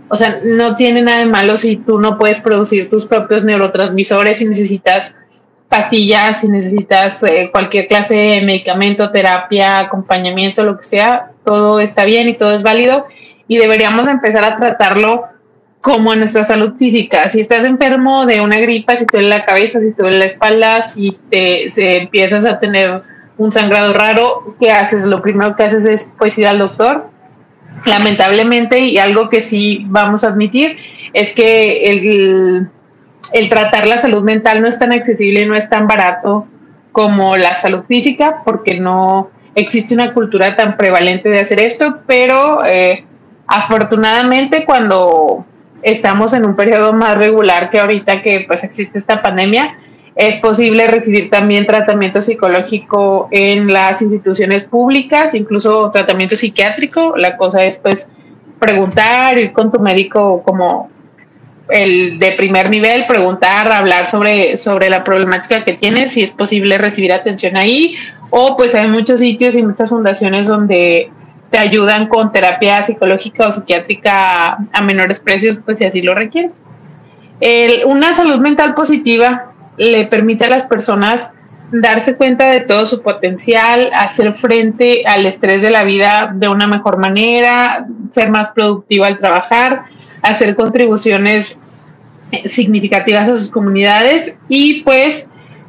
o 0.10 0.16
sea, 0.16 0.40
no 0.44 0.76
tiene 0.76 1.02
nada 1.02 1.20
de 1.20 1.26
malo 1.26 1.58
si 1.58 1.78
tú 1.78 2.00
no 2.00 2.18
puedes 2.18 2.40
producir 2.40 2.90
tus 2.90 3.06
propios 3.06 3.44
neurotransmisores 3.44 4.42
y 4.42 4.46
necesitas 4.46 5.16
pastillas, 5.70 6.42
si 6.42 6.50
necesitas 6.50 7.24
eh, 7.24 7.50
cualquier 7.52 7.88
clase 7.88 8.14
de 8.14 8.42
medicamento, 8.42 9.12
terapia, 9.12 9.80
acompañamiento, 9.80 10.64
lo 10.64 10.78
que 10.78 10.84
sea, 10.84 11.32
todo 11.44 11.80
está 11.80 12.06
bien 12.06 12.30
y 12.30 12.34
todo 12.34 12.54
es 12.54 12.62
válido 12.62 13.08
y 13.48 13.58
deberíamos 13.58 14.08
empezar 14.08 14.44
a 14.44 14.56
tratarlo 14.56 15.24
como 15.82 16.16
nuestra 16.16 16.44
salud 16.44 16.76
física. 16.78 17.30
Si 17.30 17.42
estás 17.42 17.66
enfermo 17.66 18.26
de 18.26 18.40
una 18.40 18.58
gripa, 18.58 18.96
si 18.96 19.06
te 19.06 19.18
duele 19.18 19.30
la 19.30 19.46
cabeza, 19.46 19.80
si 19.80 19.92
te 19.92 20.04
duele 20.04 20.20
la 20.20 20.26
espalda, 20.26 20.82
si 20.84 21.18
te 21.30 21.98
empiezas 21.98 22.46
a 22.46 22.60
tener 22.60 23.02
un 23.38 23.52
sangrado 23.52 23.94
raro, 23.94 24.56
¿qué 24.60 24.72
haces? 24.72 25.06
Lo 25.06 25.22
primero 25.22 25.56
que 25.56 25.64
haces 25.64 25.86
es 25.86 26.10
pues 26.18 26.38
ir 26.38 26.48
al 26.48 26.60
doctor 26.60 27.10
lamentablemente, 27.86 28.80
y 28.80 28.98
algo 28.98 29.30
que 29.30 29.42
sí 29.42 29.86
vamos 29.88 30.24
a 30.24 30.30
admitir, 30.30 30.78
es 31.14 31.32
que 31.32 31.92
el, 31.92 32.70
el 33.34 33.50
tratar 33.50 33.88
la 33.88 33.98
salud 33.98 34.24
mental 34.24 34.62
no 34.62 34.68
es 34.68 34.80
tan 34.80 34.92
accesible 34.92 35.42
y 35.42 35.46
no 35.46 35.56
es 35.56 35.70
tan 35.70 35.88
barato 35.88 36.48
como 36.92 37.38
la 37.38 37.54
salud 37.54 37.84
física, 37.88 38.42
porque 38.46 38.80
no 38.80 39.30
existe 39.56 39.94
una 39.94 40.14
cultura 40.14 40.56
tan 40.56 40.78
prevalente 40.78 41.30
de 41.30 41.40
hacer 41.40 41.60
esto, 41.60 42.00
pero 42.08 42.66
eh, 42.66 43.06
afortunadamente 43.48 44.66
cuando 44.66 45.46
estamos 45.82 46.34
en 46.34 46.46
un 46.46 46.56
periodo 46.56 46.94
más 46.94 47.18
regular 47.18 47.70
que 47.70 47.80
ahorita 47.80 48.22
que 48.22 48.46
pues 48.48 48.64
existe 48.64 48.98
esta 48.98 49.22
pandemia, 49.22 49.78
es 50.16 50.38
posible 50.38 50.88
recibir 50.88 51.30
también 51.30 51.66
tratamiento 51.66 52.22
psicológico 52.22 53.30
en 53.32 53.74
las 53.74 54.02
instituciones 54.02 54.64
públicas, 54.64 55.34
incluso 55.34 55.90
tratamiento 55.92 56.36
psiquiátrico. 56.36 57.16
La 57.18 57.36
cosa 57.36 57.64
es 57.64 57.78
pues 57.78 58.08
preguntar, 58.60 59.40
ir 59.40 59.54
con 59.54 59.72
tu 59.72 59.80
médico 59.80 60.44
como 60.44 60.90
el 61.70 62.20
de 62.20 62.34
primer 62.34 62.70
nivel, 62.70 63.08
preguntar, 63.08 63.72
hablar 63.72 64.06
sobre, 64.08 64.58
sobre 64.58 64.90
la 64.90 65.04
problemática 65.04 65.64
que 65.64 65.74
tienes, 65.74 66.12
si 66.12 66.22
es 66.22 66.32
posible 66.32 66.78
recibir 66.78 67.12
atención 67.12 67.58
ahí, 67.58 67.96
o 68.30 68.56
pues 68.56 68.76
hay 68.76 68.88
muchos 68.88 69.20
sitios 69.20 69.56
y 69.56 69.64
muchas 69.64 69.90
fundaciones 69.90 70.48
donde 70.48 71.10
te 71.50 71.58
ayudan 71.58 72.08
con 72.08 72.32
terapia 72.32 72.84
psicológica 72.84 73.48
o 73.48 73.52
psiquiátrica 73.52 74.58
a 74.72 74.82
menores 74.82 75.20
precios, 75.20 75.60
pues 75.64 75.80
si 75.80 75.86
así 75.86 76.02
lo 76.02 76.14
requieres. 76.14 76.62
una 77.86 78.14
salud 78.14 78.40
mental 78.40 78.76
positiva 78.76 79.53
le 79.78 80.06
permite 80.06 80.46
a 80.46 80.50
las 80.50 80.64
personas 80.64 81.32
darse 81.72 82.16
cuenta 82.16 82.52
de 82.52 82.62
todo 82.62 82.86
su 82.86 83.02
potencial, 83.02 83.90
hacer 83.94 84.34
frente 84.34 85.06
al 85.08 85.26
estrés 85.26 85.62
de 85.62 85.72
la 85.72 85.84
vida 85.84 86.32
de 86.34 86.48
una 86.48 86.68
mejor 86.68 86.98
manera, 86.98 87.88
ser 88.12 88.30
más 88.30 88.50
productivo 88.50 89.06
al 89.06 89.18
trabajar, 89.18 89.86
hacer 90.22 90.56
contribuciones 90.56 91.58
significativas 92.46 93.28
a 93.28 93.38
sus 93.38 93.50
comunidades 93.50 94.38
y 94.50 94.82
pues 94.84 95.28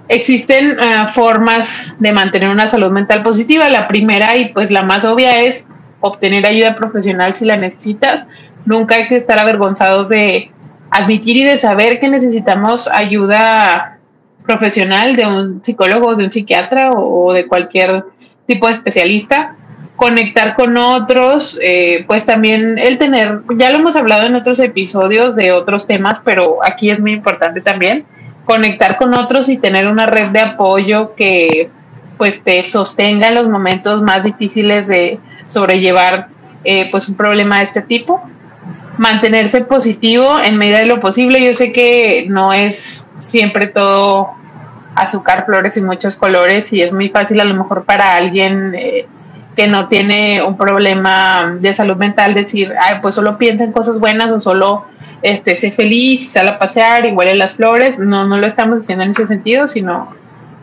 existen 0.08 0.78
uh, 0.78 1.08
formas 1.08 1.94
de 1.99 2.12
mantener 2.12 2.50
una 2.50 2.66
salud 2.66 2.90
mental 2.90 3.23
positiva. 3.23 3.68
La 3.68 3.88
primera 3.88 4.37
y 4.37 4.50
pues 4.50 4.70
la 4.70 4.82
más 4.82 5.04
obvia 5.04 5.42
es 5.42 5.66
obtener 6.00 6.46
ayuda 6.46 6.75
profesional 6.75 7.34
si 7.34 7.46
la 7.46 7.56
necesitas. 7.56 8.26
Nunca 8.66 8.96
hay 8.96 9.08
que 9.08 9.16
estar 9.16 9.38
avergonzados 9.38 10.08
de 10.08 10.50
admitir 10.90 11.37
y 11.38 11.44
de 11.44 11.56
saber 11.56 11.99
que 11.99 12.08
necesitamos 12.08 12.88
ayuda 12.88 13.93
profesional, 14.44 15.16
de 15.16 15.26
un 15.26 15.64
psicólogo, 15.64 16.14
de 16.14 16.24
un 16.24 16.32
psiquiatra 16.32 16.90
o, 16.90 17.32
de 17.32 17.46
cualquier 17.46 18.04
tipo 18.46 18.66
de 18.66 18.72
especialista, 18.74 19.56
conectar 19.96 20.54
con 20.54 20.76
otros, 20.76 21.58
eh, 21.62 22.04
pues 22.06 22.24
también 22.24 22.78
el 22.78 22.98
tener, 22.98 23.42
ya 23.56 23.70
lo 23.70 23.78
hemos 23.78 23.96
hablado 23.96 24.26
en 24.26 24.34
otros 24.34 24.58
episodios 24.60 25.34
de 25.36 25.52
otros 25.52 25.86
temas, 25.86 26.20
pero 26.24 26.58
aquí 26.62 26.90
es 26.90 27.00
muy 27.00 27.12
importante 27.12 27.60
también, 27.60 28.04
conectar 28.44 28.96
con 28.96 29.14
otros 29.14 29.48
y 29.48 29.56
tener 29.56 29.88
una 29.88 30.06
red 30.06 30.28
de 30.28 30.40
apoyo 30.40 31.14
que 31.14 31.70
pues 32.18 32.42
te 32.42 32.62
sostenga 32.64 33.28
en 33.28 33.34
los 33.34 33.48
momentos 33.48 34.02
más 34.02 34.22
difíciles 34.22 34.86
de 34.86 35.18
sobrellevar 35.46 36.28
eh, 36.64 36.88
pues 36.90 37.08
un 37.08 37.16
problema 37.16 37.58
de 37.58 37.64
este 37.64 37.82
tipo 37.82 38.22
mantenerse 38.98 39.62
positivo 39.62 40.38
en 40.40 40.56
medida 40.56 40.78
de 40.78 40.86
lo 40.86 41.00
posible. 41.00 41.44
Yo 41.44 41.54
sé 41.54 41.72
que 41.72 42.26
no 42.28 42.52
es 42.52 43.03
siempre 43.18 43.66
todo 43.66 44.30
azúcar, 44.94 45.44
flores 45.44 45.76
y 45.76 45.83
muchos 45.83 46.16
colores 46.16 46.73
y 46.73 46.83
es 46.83 46.92
muy 46.92 47.09
fácil 47.09 47.40
a 47.40 47.44
lo 47.44 47.54
mejor 47.54 47.85
para 47.85 48.16
alguien 48.16 48.75
eh, 48.75 49.06
que 49.56 49.66
no 49.66 49.88
tiene 49.88 50.42
un 50.42 50.56
problema 50.56 51.56
de 51.61 51.73
salud 51.73 51.97
mental 51.97 52.35
decir, 52.35 52.73
ay, 52.80 52.99
pues 53.02 53.14
solo 53.14 53.38
piensa 53.38 53.64
en 53.64 53.73
cosas 53.73 53.99
buenas 53.99 54.30
o 54.30 54.40
solo 54.40 54.85
este, 55.23 55.56
sé 55.56 55.71
feliz, 55.73 56.30
sale 56.30 56.50
a 56.50 56.59
pasear 56.59 57.06
y 57.06 57.12
huele 57.12 57.35
las 57.35 57.54
flores. 57.54 57.99
No, 57.99 58.26
no 58.26 58.37
lo 58.37 58.47
estamos 58.47 58.80
diciendo 58.80 59.04
en 59.04 59.11
ese 59.11 59.26
sentido, 59.26 59.68
sino 59.68 60.09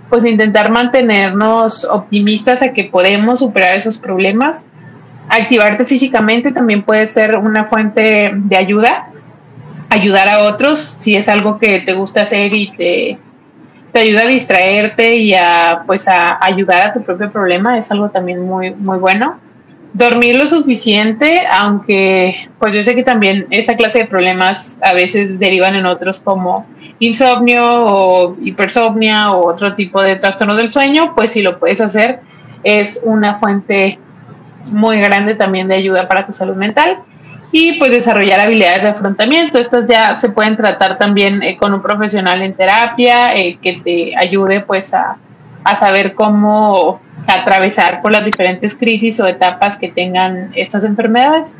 pues 0.09 0.25
intentar 0.25 0.71
mantenernos 0.71 1.85
optimistas 1.85 2.61
a 2.61 2.73
que 2.73 2.85
podemos 2.85 3.39
superar 3.39 3.75
esos 3.75 3.97
problemas 3.97 4.65
activarte 5.31 5.85
físicamente 5.85 6.51
también 6.51 6.83
puede 6.83 7.07
ser 7.07 7.37
una 7.37 7.65
fuente 7.65 8.31
de 8.33 8.57
ayuda, 8.57 9.07
ayudar 9.91 10.29
a 10.29 10.43
otros 10.43 10.79
si 10.79 11.15
es 11.15 11.27
algo 11.27 11.59
que 11.59 11.81
te 11.81 11.93
gusta 11.93 12.21
hacer 12.21 12.53
y 12.53 12.71
te, 12.71 13.19
te 13.91 13.99
ayuda 13.99 14.21
a 14.21 14.27
distraerte 14.27 15.17
y 15.17 15.33
a 15.33 15.83
pues 15.85 16.07
a 16.07 16.43
ayudar 16.43 16.81
a 16.87 16.91
tu 16.93 17.03
propio 17.03 17.29
problema, 17.29 17.77
es 17.77 17.91
algo 17.91 18.09
también 18.09 18.41
muy, 18.41 18.71
muy 18.71 18.97
bueno. 18.97 19.37
Dormir 19.93 20.37
lo 20.37 20.47
suficiente, 20.47 21.41
aunque 21.51 22.49
pues 22.57 22.73
yo 22.73 22.81
sé 22.81 22.95
que 22.95 23.03
también 23.03 23.47
esta 23.49 23.75
clase 23.75 23.99
de 23.99 24.05
problemas 24.05 24.77
a 24.81 24.93
veces 24.93 25.37
derivan 25.37 25.75
en 25.75 25.85
otros 25.85 26.21
como 26.21 26.65
insomnio 26.99 27.61
o 27.65 28.37
hipersomnia 28.41 29.33
o 29.33 29.49
otro 29.49 29.75
tipo 29.75 30.01
de 30.01 30.15
trastornos 30.15 30.55
del 30.55 30.71
sueño, 30.71 31.13
pues 31.13 31.31
si 31.31 31.41
lo 31.41 31.59
puedes 31.59 31.81
hacer 31.81 32.21
es 32.63 33.01
una 33.03 33.35
fuente 33.35 33.99
muy 34.71 35.01
grande 35.01 35.35
también 35.35 35.67
de 35.67 35.75
ayuda 35.75 36.07
para 36.07 36.25
tu 36.25 36.31
salud 36.31 36.55
mental 36.55 36.99
y 37.51 37.73
pues 37.73 37.91
desarrollar 37.91 38.39
habilidades 38.39 38.83
de 38.83 38.89
afrontamiento. 38.89 39.59
Estas 39.59 39.87
ya 39.87 40.15
se 40.15 40.29
pueden 40.29 40.55
tratar 40.55 40.97
también 40.97 41.43
eh, 41.43 41.57
con 41.57 41.73
un 41.73 41.81
profesional 41.81 42.41
en 42.41 42.53
terapia 42.53 43.35
eh, 43.35 43.57
que 43.61 43.81
te 43.83 44.15
ayude 44.17 44.61
pues 44.61 44.93
a, 44.93 45.17
a, 45.63 45.75
saber 45.75 46.13
cómo 46.15 47.01
atravesar 47.27 48.01
por 48.01 48.11
las 48.11 48.25
diferentes 48.25 48.73
crisis 48.73 49.19
o 49.19 49.27
etapas 49.27 49.77
que 49.77 49.91
tengan 49.91 50.51
estas 50.55 50.85
enfermedades. 50.85 51.57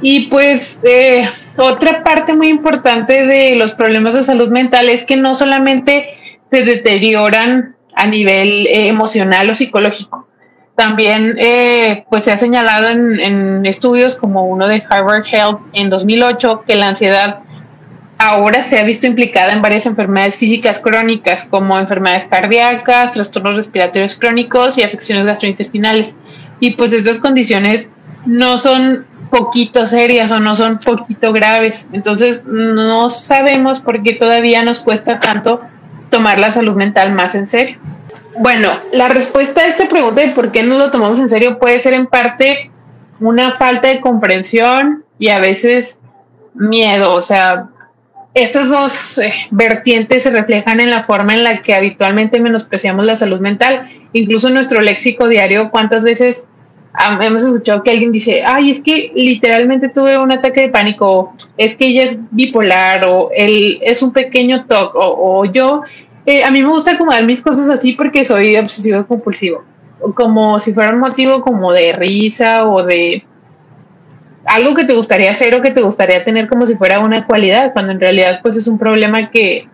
Y 0.00 0.26
pues 0.26 0.80
eh, 0.82 1.28
otra 1.56 2.02
parte 2.02 2.34
muy 2.34 2.48
importante 2.48 3.26
de 3.26 3.56
los 3.56 3.72
problemas 3.72 4.14
de 4.14 4.24
salud 4.24 4.48
mental 4.48 4.88
es 4.88 5.04
que 5.04 5.16
no 5.16 5.34
solamente 5.34 6.06
se 6.50 6.62
deterioran 6.62 7.76
a 7.94 8.06
nivel 8.06 8.66
emocional 8.68 9.50
o 9.50 9.54
psicológico, 9.54 10.26
también 10.82 11.36
eh, 11.38 12.04
pues 12.10 12.24
se 12.24 12.32
ha 12.32 12.36
señalado 12.36 12.88
en, 12.88 13.64
estudios 13.64 14.16
como 14.16 14.46
uno 14.46 14.66
de 14.66 14.82
Harvard 14.90 15.24
Health 15.30 15.60
en 15.74 15.90
2008 15.90 16.64
que 16.66 16.74
la 16.74 16.88
ansiedad 16.88 17.38
ahora 18.18 18.64
se 18.64 18.80
ha 18.80 18.82
visto 18.82 19.06
implicada 19.06 19.52
en 19.52 19.62
varias 19.62 19.86
enfermedades 19.86 20.36
físicas 20.36 20.80
crónicas 20.80 21.44
como 21.44 21.78
enfermedades 21.78 22.26
cardíacas, 22.28 23.12
trastornos 23.12 23.54
respiratorios 23.54 24.16
crónicos 24.16 24.76
y 24.76 24.82
afecciones 24.82 25.24
gastrointestinales. 25.24 26.16
Y 26.58 26.72
pues 26.72 26.92
estas 26.92 27.20
condiciones 27.20 27.88
no 28.26 28.58
son 28.58 29.06
poquito 29.30 29.86
serias 29.86 30.32
o 30.32 30.40
no 30.40 30.56
son 30.56 30.80
poquito 30.80 31.32
graves. 31.32 31.90
Entonces 31.92 32.42
no 32.44 33.08
sabemos 33.08 33.80
por 33.80 34.02
qué 34.02 34.14
todavía 34.14 34.64
nos 34.64 34.80
cuesta 34.80 35.20
tanto 35.20 35.60
tomar 36.10 36.40
la 36.40 36.50
salud 36.50 36.74
mental 36.74 37.12
más 37.12 37.36
en 37.36 37.48
serio. 37.48 37.78
Bueno, 38.38 38.70
la 38.92 39.08
respuesta 39.08 39.60
a 39.60 39.66
esta 39.66 39.88
pregunta 39.88 40.22
de 40.22 40.28
por 40.28 40.52
qué 40.52 40.62
no 40.62 40.78
lo 40.78 40.90
tomamos 40.90 41.18
en 41.18 41.28
serio 41.28 41.58
puede 41.58 41.80
ser 41.80 41.92
en 41.94 42.06
parte 42.06 42.70
una 43.20 43.52
falta 43.52 43.88
de 43.88 44.00
comprensión 44.00 45.04
y 45.18 45.28
a 45.28 45.38
veces 45.38 45.98
miedo. 46.54 47.14
O 47.14 47.20
sea, 47.22 47.68
estas 48.34 48.70
dos 48.70 49.18
eh, 49.18 49.32
vertientes 49.50 50.22
se 50.22 50.30
reflejan 50.30 50.80
en 50.80 50.90
la 50.90 51.02
forma 51.02 51.34
en 51.34 51.44
la 51.44 51.60
que 51.60 51.74
habitualmente 51.74 52.40
menospreciamos 52.40 53.04
la 53.04 53.16
salud 53.16 53.40
mental. 53.40 53.88
Incluso 54.12 54.48
en 54.48 54.54
nuestro 54.54 54.80
léxico 54.80 55.28
diario, 55.28 55.70
¿cuántas 55.70 56.02
veces 56.02 56.44
hemos 57.20 57.42
escuchado 57.42 57.82
que 57.82 57.90
alguien 57.90 58.12
dice, 58.12 58.42
ay, 58.44 58.70
es 58.70 58.80
que 58.80 59.12
literalmente 59.14 59.88
tuve 59.88 60.18
un 60.18 60.30
ataque 60.30 60.62
de 60.62 60.68
pánico, 60.68 61.34
es 61.56 61.74
que 61.74 61.86
ella 61.86 62.04
es 62.04 62.18
bipolar, 62.30 63.04
o 63.06 63.30
él 63.34 63.78
es 63.82 64.02
un 64.02 64.12
pequeño 64.12 64.66
TOC, 64.66 64.94
o, 64.94 65.40
o 65.40 65.44
yo 65.46 65.82
eh, 66.26 66.44
a 66.44 66.50
mí 66.50 66.62
me 66.62 66.68
gusta 66.68 66.92
acomodar 66.92 67.24
mis 67.24 67.42
cosas 67.42 67.68
así 67.68 67.92
porque 67.92 68.24
soy 68.24 68.56
obsesivo 68.56 69.06
compulsivo. 69.06 69.64
Como 70.14 70.58
si 70.58 70.72
fuera 70.72 70.92
un 70.92 71.00
motivo 71.00 71.42
como 71.42 71.72
de 71.72 71.92
risa 71.92 72.68
o 72.68 72.84
de 72.84 73.24
algo 74.44 74.74
que 74.74 74.84
te 74.84 74.94
gustaría 74.94 75.30
hacer 75.30 75.54
o 75.54 75.62
que 75.62 75.70
te 75.70 75.80
gustaría 75.80 76.24
tener 76.24 76.48
como 76.48 76.66
si 76.66 76.76
fuera 76.76 77.00
una 77.00 77.26
cualidad, 77.26 77.72
cuando 77.72 77.92
en 77.92 78.00
realidad 78.00 78.40
pues 78.42 78.56
es 78.56 78.66
un 78.66 78.78
problema 78.78 79.30
que 79.30 79.68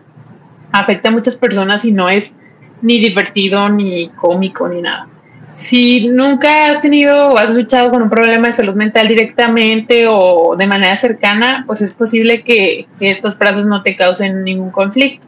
afecta 0.71 1.09
a 1.09 1.11
muchas 1.11 1.35
personas 1.35 1.85
y 1.85 1.91
no 1.91 2.09
es 2.09 2.33
ni 2.81 2.99
divertido, 2.99 3.69
ni 3.69 4.09
cómico, 4.09 4.67
ni 4.67 4.81
nada. 4.81 5.07
Si 5.51 6.07
nunca 6.07 6.67
has 6.67 6.79
tenido 6.79 7.29
o 7.29 7.37
has 7.37 7.53
luchado 7.55 7.89
con 7.89 8.03
un 8.03 8.09
problema 8.09 8.47
de 8.47 8.53
salud 8.53 8.75
mental 8.75 9.07
directamente 9.07 10.05
o 10.07 10.55
de 10.55 10.67
manera 10.67 10.95
cercana, 10.95 11.63
pues 11.65 11.81
es 11.81 11.95
posible 11.95 12.43
que, 12.43 12.87
que 12.99 13.09
estas 13.09 13.35
frases 13.35 13.65
no 13.65 13.81
te 13.81 13.95
causen 13.95 14.43
ningún 14.43 14.69
conflicto. 14.69 15.27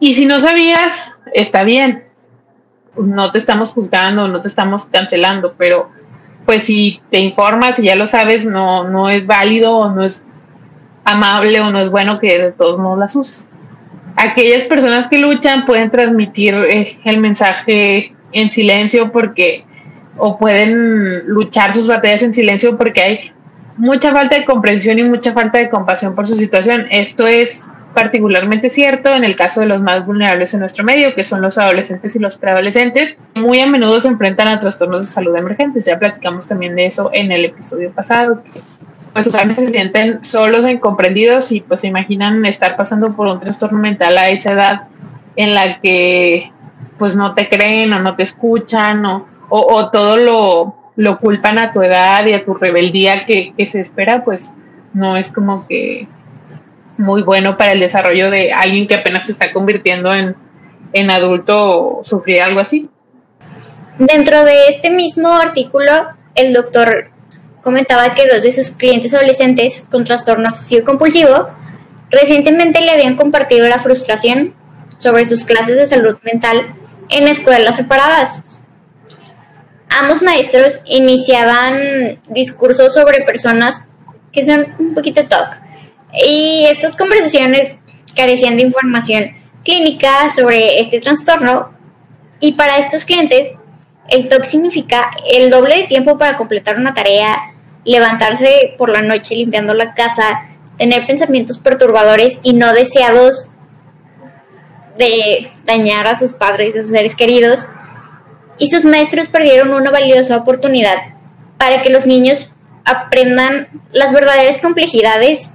Y 0.00 0.14
si 0.14 0.26
no 0.26 0.40
sabías, 0.40 1.12
está 1.34 1.62
bien. 1.62 2.02
No 2.96 3.30
te 3.30 3.38
estamos 3.38 3.72
juzgando, 3.72 4.26
no 4.26 4.40
te 4.40 4.48
estamos 4.48 4.86
cancelando, 4.86 5.54
pero 5.56 5.90
pues 6.46 6.64
si 6.64 7.00
te 7.10 7.20
informas 7.20 7.78
y 7.78 7.84
ya 7.84 7.94
lo 7.94 8.06
sabes, 8.06 8.44
no, 8.44 8.84
no 8.84 9.10
es 9.10 9.26
válido 9.26 9.76
o 9.76 9.90
no 9.90 10.02
es 10.02 10.24
amable 11.04 11.60
o 11.60 11.70
no 11.70 11.80
es 11.80 11.90
bueno 11.90 12.18
que 12.18 12.38
de 12.38 12.50
todos 12.50 12.78
modos 12.78 12.98
las 12.98 13.14
uses. 13.14 13.46
Aquellas 14.16 14.64
personas 14.64 15.06
que 15.06 15.18
luchan 15.18 15.64
pueden 15.64 15.90
transmitir 15.90 16.54
eh, 16.54 16.98
el 17.04 17.18
mensaje 17.18 18.14
en 18.32 18.50
silencio 18.50 19.12
porque 19.12 19.64
o 20.16 20.38
pueden 20.38 21.26
luchar 21.26 21.72
sus 21.72 21.86
batallas 21.86 22.22
en 22.22 22.34
silencio 22.34 22.76
porque 22.76 23.02
hay 23.02 23.32
mucha 23.76 24.12
falta 24.12 24.36
de 24.36 24.44
comprensión 24.44 24.98
y 24.98 25.04
mucha 25.04 25.32
falta 25.32 25.58
de 25.58 25.70
compasión 25.70 26.14
por 26.14 26.26
su 26.26 26.34
situación. 26.34 26.86
Esto 26.90 27.26
es 27.26 27.66
particularmente 27.94 28.70
cierto 28.70 29.14
en 29.14 29.24
el 29.24 29.36
caso 29.36 29.60
de 29.60 29.66
los 29.66 29.80
más 29.80 30.06
vulnerables 30.06 30.54
en 30.54 30.60
nuestro 30.60 30.84
medio, 30.84 31.14
que 31.14 31.24
son 31.24 31.42
los 31.42 31.58
adolescentes 31.58 32.14
y 32.16 32.18
los 32.18 32.36
preadolescentes. 32.36 33.18
Muy 33.34 33.60
a 33.60 33.66
menudo 33.66 34.00
se 34.00 34.08
enfrentan 34.08 34.48
a 34.48 34.58
trastornos 34.58 35.06
de 35.06 35.12
salud 35.12 35.36
emergentes. 35.36 35.84
Ya 35.84 35.98
platicamos 35.98 36.46
también 36.46 36.76
de 36.76 36.86
eso 36.86 37.10
en 37.12 37.32
el 37.32 37.44
episodio 37.44 37.90
pasado, 37.92 38.42
pues 39.12 39.26
usualmente 39.26 39.62
se 39.62 39.72
sienten 39.72 40.22
solos 40.22 40.64
e 40.64 40.72
incomprendidos 40.72 41.50
y 41.52 41.60
pues 41.60 41.80
se 41.80 41.88
imaginan 41.88 42.44
estar 42.46 42.76
pasando 42.76 43.16
por 43.16 43.26
un 43.26 43.40
trastorno 43.40 43.78
mental 43.78 44.16
a 44.16 44.28
esa 44.28 44.52
edad 44.52 44.82
en 45.36 45.54
la 45.54 45.80
que 45.80 46.52
pues 46.98 47.16
no 47.16 47.34
te 47.34 47.48
creen 47.48 47.92
o 47.92 48.00
no 48.00 48.14
te 48.14 48.22
escuchan 48.22 49.04
o, 49.06 49.26
o, 49.48 49.90
todo 49.90 50.16
lo, 50.16 50.76
lo, 50.96 51.18
culpan 51.18 51.58
a 51.58 51.72
tu 51.72 51.82
edad 51.82 52.24
y 52.26 52.34
a 52.34 52.44
tu 52.44 52.54
rebeldía 52.54 53.26
que, 53.26 53.52
que 53.56 53.66
se 53.66 53.80
espera, 53.80 54.22
pues 54.22 54.52
no 54.92 55.16
es 55.16 55.32
como 55.32 55.66
que 55.66 56.06
muy 57.00 57.22
bueno 57.22 57.56
para 57.56 57.72
el 57.72 57.80
desarrollo 57.80 58.30
de 58.30 58.52
alguien 58.52 58.86
que 58.86 58.94
apenas 58.94 59.26
se 59.26 59.32
está 59.32 59.52
convirtiendo 59.52 60.14
en, 60.14 60.36
en 60.92 61.10
adulto 61.10 62.00
sufrir 62.02 62.42
algo 62.42 62.60
así. 62.60 62.88
Dentro 63.98 64.44
de 64.44 64.68
este 64.68 64.90
mismo 64.90 65.28
artículo, 65.28 66.10
el 66.34 66.52
doctor 66.52 67.10
comentaba 67.62 68.14
que 68.14 68.28
dos 68.28 68.42
de 68.42 68.52
sus 68.52 68.70
clientes 68.70 69.12
adolescentes 69.14 69.82
con 69.90 70.04
trastorno 70.04 70.50
obsesivo 70.50 70.84
compulsivo 70.84 71.48
recientemente 72.10 72.80
le 72.80 72.90
habían 72.90 73.16
compartido 73.16 73.68
la 73.68 73.78
frustración 73.78 74.54
sobre 74.96 75.24
sus 75.26 75.44
clases 75.44 75.76
de 75.76 75.86
salud 75.86 76.18
mental 76.22 76.74
en 77.08 77.28
escuelas 77.28 77.76
separadas. 77.76 78.62
Ambos 80.00 80.22
maestros 80.22 80.80
iniciaban 80.86 82.20
discursos 82.28 82.94
sobre 82.94 83.24
personas 83.24 83.74
que 84.32 84.44
son 84.44 84.66
un 84.78 84.94
poquito 84.94 85.26
TOC, 85.26 85.69
y 86.12 86.66
estas 86.66 86.96
conversaciones 86.96 87.76
carecían 88.14 88.56
de 88.56 88.64
información 88.64 89.36
clínica 89.64 90.30
sobre 90.30 90.80
este 90.80 91.00
trastorno 91.00 91.70
y 92.40 92.52
para 92.52 92.78
estos 92.78 93.04
clientes 93.04 93.52
el 94.08 94.28
TOC 94.28 94.44
significa 94.44 95.10
el 95.30 95.50
doble 95.50 95.76
de 95.76 95.86
tiempo 95.86 96.18
para 96.18 96.36
completar 96.36 96.76
una 96.76 96.94
tarea, 96.94 97.52
levantarse 97.84 98.74
por 98.76 98.88
la 98.88 99.02
noche 99.02 99.36
limpiando 99.36 99.72
la 99.72 99.94
casa, 99.94 100.48
tener 100.78 101.06
pensamientos 101.06 101.58
perturbadores 101.58 102.40
y 102.42 102.54
no 102.54 102.72
deseados 102.72 103.48
de 104.96 105.50
dañar 105.64 106.08
a 106.08 106.18
sus 106.18 106.32
padres 106.32 106.74
y 106.74 106.78
a 106.78 106.82
sus 106.82 106.90
seres 106.90 107.14
queridos. 107.14 107.66
Y 108.58 108.68
sus 108.68 108.84
maestros 108.84 109.28
perdieron 109.28 109.72
una 109.72 109.90
valiosa 109.90 110.36
oportunidad 110.36 110.96
para 111.56 111.80
que 111.80 111.90
los 111.90 112.04
niños 112.04 112.50
aprendan 112.84 113.68
las 113.92 114.12
verdaderas 114.12 114.58
complejidades 114.58 115.50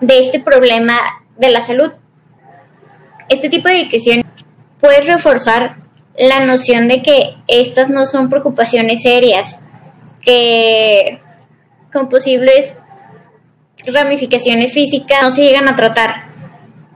de 0.00 0.18
este 0.20 0.40
problema 0.40 0.98
de 1.36 1.50
la 1.50 1.64
salud. 1.64 1.92
Este 3.28 3.48
tipo 3.48 3.68
de 3.68 3.82
educación 3.82 4.24
puede 4.80 5.00
reforzar 5.00 5.76
la 6.16 6.40
noción 6.40 6.88
de 6.88 7.02
que 7.02 7.36
estas 7.48 7.90
no 7.90 8.06
son 8.06 8.28
preocupaciones 8.28 9.02
serias, 9.02 9.58
que 10.22 11.20
con 11.92 12.08
posibles 12.08 12.76
ramificaciones 13.86 14.72
físicas 14.72 15.22
no 15.22 15.30
se 15.30 15.42
llegan 15.42 15.68
a 15.68 15.76
tratar. 15.76 16.32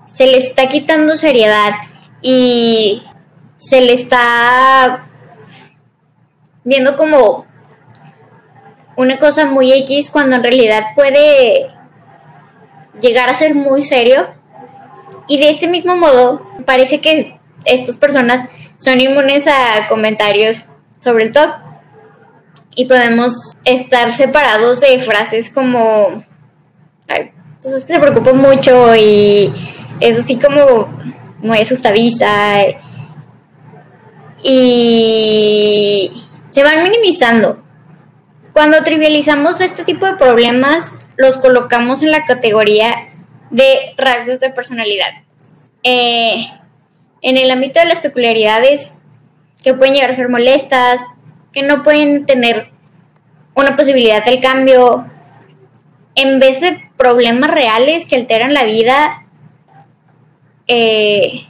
Se 0.09 0.27
le 0.27 0.39
está 0.39 0.69
quitando 0.69 1.17
seriedad 1.17 1.75
y 2.23 3.03
se 3.59 3.81
le 3.81 3.93
está 3.95 5.07
viendo 6.65 6.97
como 6.97 7.47
una 8.97 9.19
cosa 9.19 9.47
muy 9.47 9.73
X 9.73 10.11
cuando 10.11 10.37
en 10.37 10.43
realidad 10.43 10.87
puede 10.95 11.71
llegar 13.01 13.29
a 13.29 13.35
ser 13.35 13.55
muy 13.55 13.83
serio. 13.83 14.29
Y 15.27 15.39
de 15.39 15.51
este 15.51 15.69
mismo 15.69 15.97
modo, 15.97 16.47
parece 16.65 17.01
que 17.01 17.39
estas 17.65 17.97
personas 17.97 18.43
son 18.77 19.01
inmunes 19.01 19.47
a 19.47 19.89
comentarios 19.89 20.65
sobre 21.01 21.25
el 21.25 21.33
TOC. 21.33 21.69
y 22.75 22.85
podemos 22.85 23.57
estar 23.65 24.13
separados 24.13 24.81
de 24.81 25.01
frases 25.01 25.51
como, 25.51 26.25
ay, 27.09 27.33
pues 27.61 27.75
es 27.75 27.85
que 27.85 27.95
se 27.95 27.99
preocupa 27.99 28.33
mucho 28.33 28.95
y 28.95 29.53
es 29.99 30.17
así 30.17 30.37
como 30.37 30.89
muy 31.41 31.59
asustadiza 31.59 32.63
y 34.43 36.11
se 36.51 36.63
van 36.63 36.85
minimizando. 36.85 37.63
Cuando 38.53 38.83
trivializamos 38.83 39.61
este 39.61 39.85
tipo 39.85 40.07
de 40.07 40.15
problemas, 40.15 40.93
los 41.19 41.37
colocamos 41.39 42.03
en 42.03 42.13
la 42.13 42.25
categoría 42.25 43.09
de 43.51 43.95
rasgos 43.97 44.41
de 44.41 44.51
personalidad. 44.51 45.11
Eh, 45.83 46.47
en 47.21 47.37
el 47.37 47.51
ámbito 47.51 47.81
de 47.81 47.87
las 47.87 47.99
peculiaridades 47.99 48.93
que 49.63 49.75
pueden 49.75 49.95
llegar 49.95 50.13
a 50.13 50.17
ser 50.17 50.29
molestas, 50.29 51.01
que 51.53 51.63
no 51.63 51.83
pueden 51.83 52.25
tener 52.25 52.71
una 53.55 53.75
posibilidad 53.75 54.25
del 54.25 54.41
cambio, 54.41 55.11
en 56.15 56.39
vez 56.39 56.61
de 56.61 56.89
problemas 56.97 57.51
reales 57.51 58.07
que 58.07 58.17
alteran 58.17 58.55
la 58.55 58.65
vida, 58.65 59.27
eh, 60.69 61.49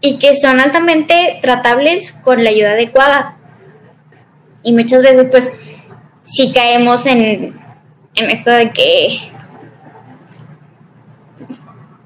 y 0.00 0.18
que 0.18 0.36
son 0.36 0.60
altamente 0.60 1.38
tratables 1.42 2.12
con 2.22 2.42
la 2.42 2.50
ayuda 2.50 2.70
adecuada. 2.70 3.36
Y 4.62 4.72
muchas 4.72 5.02
veces 5.02 5.26
pues 5.30 5.52
si 6.26 6.52
caemos 6.52 7.06
en, 7.06 7.58
en 8.14 8.30
esto 8.30 8.50
de 8.50 8.70
que 8.70 9.18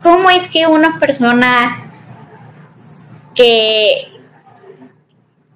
¿cómo 0.03 0.31
es 0.31 0.49
que 0.51 0.67
una 0.67 0.99
persona 0.99 1.93
que 3.35 4.07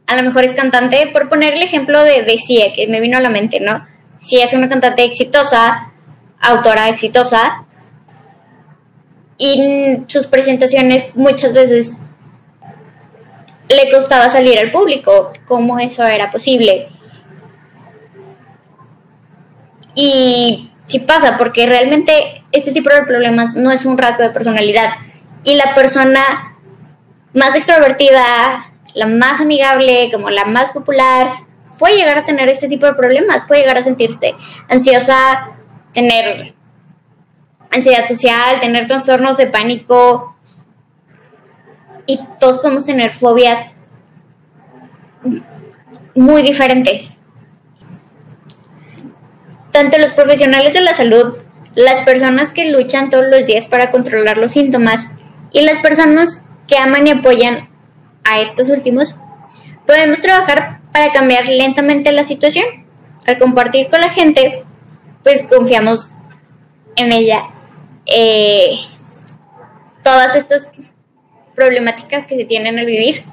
a 0.06 0.16
lo 0.16 0.22
mejor 0.22 0.44
es 0.44 0.54
cantante, 0.54 1.08
por 1.12 1.28
poner 1.28 1.54
el 1.54 1.62
ejemplo 1.62 2.02
de, 2.04 2.22
de 2.22 2.72
que 2.74 2.86
me 2.88 3.00
vino 3.00 3.16
a 3.16 3.22
la 3.22 3.30
mente, 3.30 3.58
¿no? 3.58 3.86
Si 4.20 4.38
es 4.38 4.52
una 4.52 4.68
cantante 4.68 5.02
exitosa, 5.02 5.92
autora 6.40 6.88
exitosa, 6.88 7.64
y 9.38 10.02
sus 10.06 10.26
presentaciones 10.26 11.06
muchas 11.16 11.52
veces 11.52 11.90
le 13.68 13.90
costaba 13.90 14.30
salir 14.30 14.58
al 14.58 14.70
público, 14.70 15.32
cómo 15.46 15.78
eso 15.78 16.04
era 16.04 16.30
posible. 16.30 16.88
Y 19.94 20.70
sí 20.86 20.98
pasa, 21.00 21.36
porque 21.36 21.66
realmente 21.66 22.42
este 22.52 22.72
tipo 22.72 22.90
de 22.90 23.02
problemas 23.02 23.54
no 23.54 23.70
es 23.70 23.84
un 23.84 23.98
rasgo 23.98 24.22
de 24.22 24.30
personalidad. 24.30 24.90
Y 25.44 25.54
la 25.54 25.74
persona 25.74 26.56
más 27.32 27.54
extrovertida, 27.56 28.72
la 28.94 29.06
más 29.06 29.40
amigable, 29.40 30.10
como 30.12 30.30
la 30.30 30.44
más 30.44 30.70
popular, 30.70 31.44
puede 31.78 31.96
llegar 31.96 32.18
a 32.18 32.24
tener 32.24 32.48
este 32.48 32.68
tipo 32.68 32.86
de 32.86 32.94
problemas, 32.94 33.44
puede 33.46 33.62
llegar 33.62 33.78
a 33.78 33.82
sentirse 33.82 34.34
ansiosa, 34.68 35.50
tener 35.92 36.54
ansiedad 37.70 38.06
social, 38.06 38.60
tener 38.60 38.86
trastornos 38.86 39.36
de 39.36 39.46
pánico. 39.46 40.36
Y 42.06 42.20
todos 42.38 42.58
podemos 42.58 42.84
tener 42.84 43.12
fobias 43.12 43.66
muy 46.14 46.42
diferentes 46.42 47.13
tanto 49.74 49.98
los 49.98 50.12
profesionales 50.12 50.72
de 50.72 50.82
la 50.82 50.94
salud, 50.94 51.34
las 51.74 52.04
personas 52.04 52.52
que 52.52 52.70
luchan 52.70 53.10
todos 53.10 53.24
los 53.28 53.44
días 53.44 53.66
para 53.66 53.90
controlar 53.90 54.38
los 54.38 54.52
síntomas 54.52 55.08
y 55.50 55.62
las 55.62 55.80
personas 55.80 56.42
que 56.68 56.78
aman 56.78 57.08
y 57.08 57.10
apoyan 57.10 57.68
a 58.22 58.40
estos 58.40 58.68
últimos, 58.68 59.16
podemos 59.84 60.20
trabajar 60.20 60.78
para 60.92 61.10
cambiar 61.10 61.48
lentamente 61.48 62.12
la 62.12 62.22
situación. 62.22 62.64
Al 63.26 63.36
compartir 63.36 63.88
con 63.90 64.00
la 64.00 64.10
gente, 64.10 64.62
pues 65.24 65.42
confiamos 65.42 66.10
en 66.94 67.10
ella 67.10 67.42
eh, 68.06 68.78
todas 70.04 70.36
estas 70.36 70.94
problemáticas 71.56 72.28
que 72.28 72.36
se 72.36 72.44
tienen 72.44 72.78
al 72.78 72.86
vivir 72.86 73.24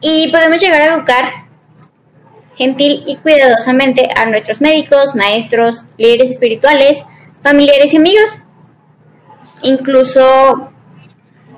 y 0.00 0.30
podemos 0.30 0.60
llegar 0.62 0.82
a 0.82 0.94
educar 0.94 1.47
gentil 2.58 3.04
y 3.06 3.16
cuidadosamente 3.16 4.08
a 4.14 4.26
nuestros 4.26 4.60
médicos, 4.60 5.14
maestros, 5.14 5.86
líderes 5.96 6.32
espirituales, 6.32 7.04
familiares 7.42 7.94
y 7.94 7.96
amigos. 7.96 8.30
Incluso, 9.62 10.72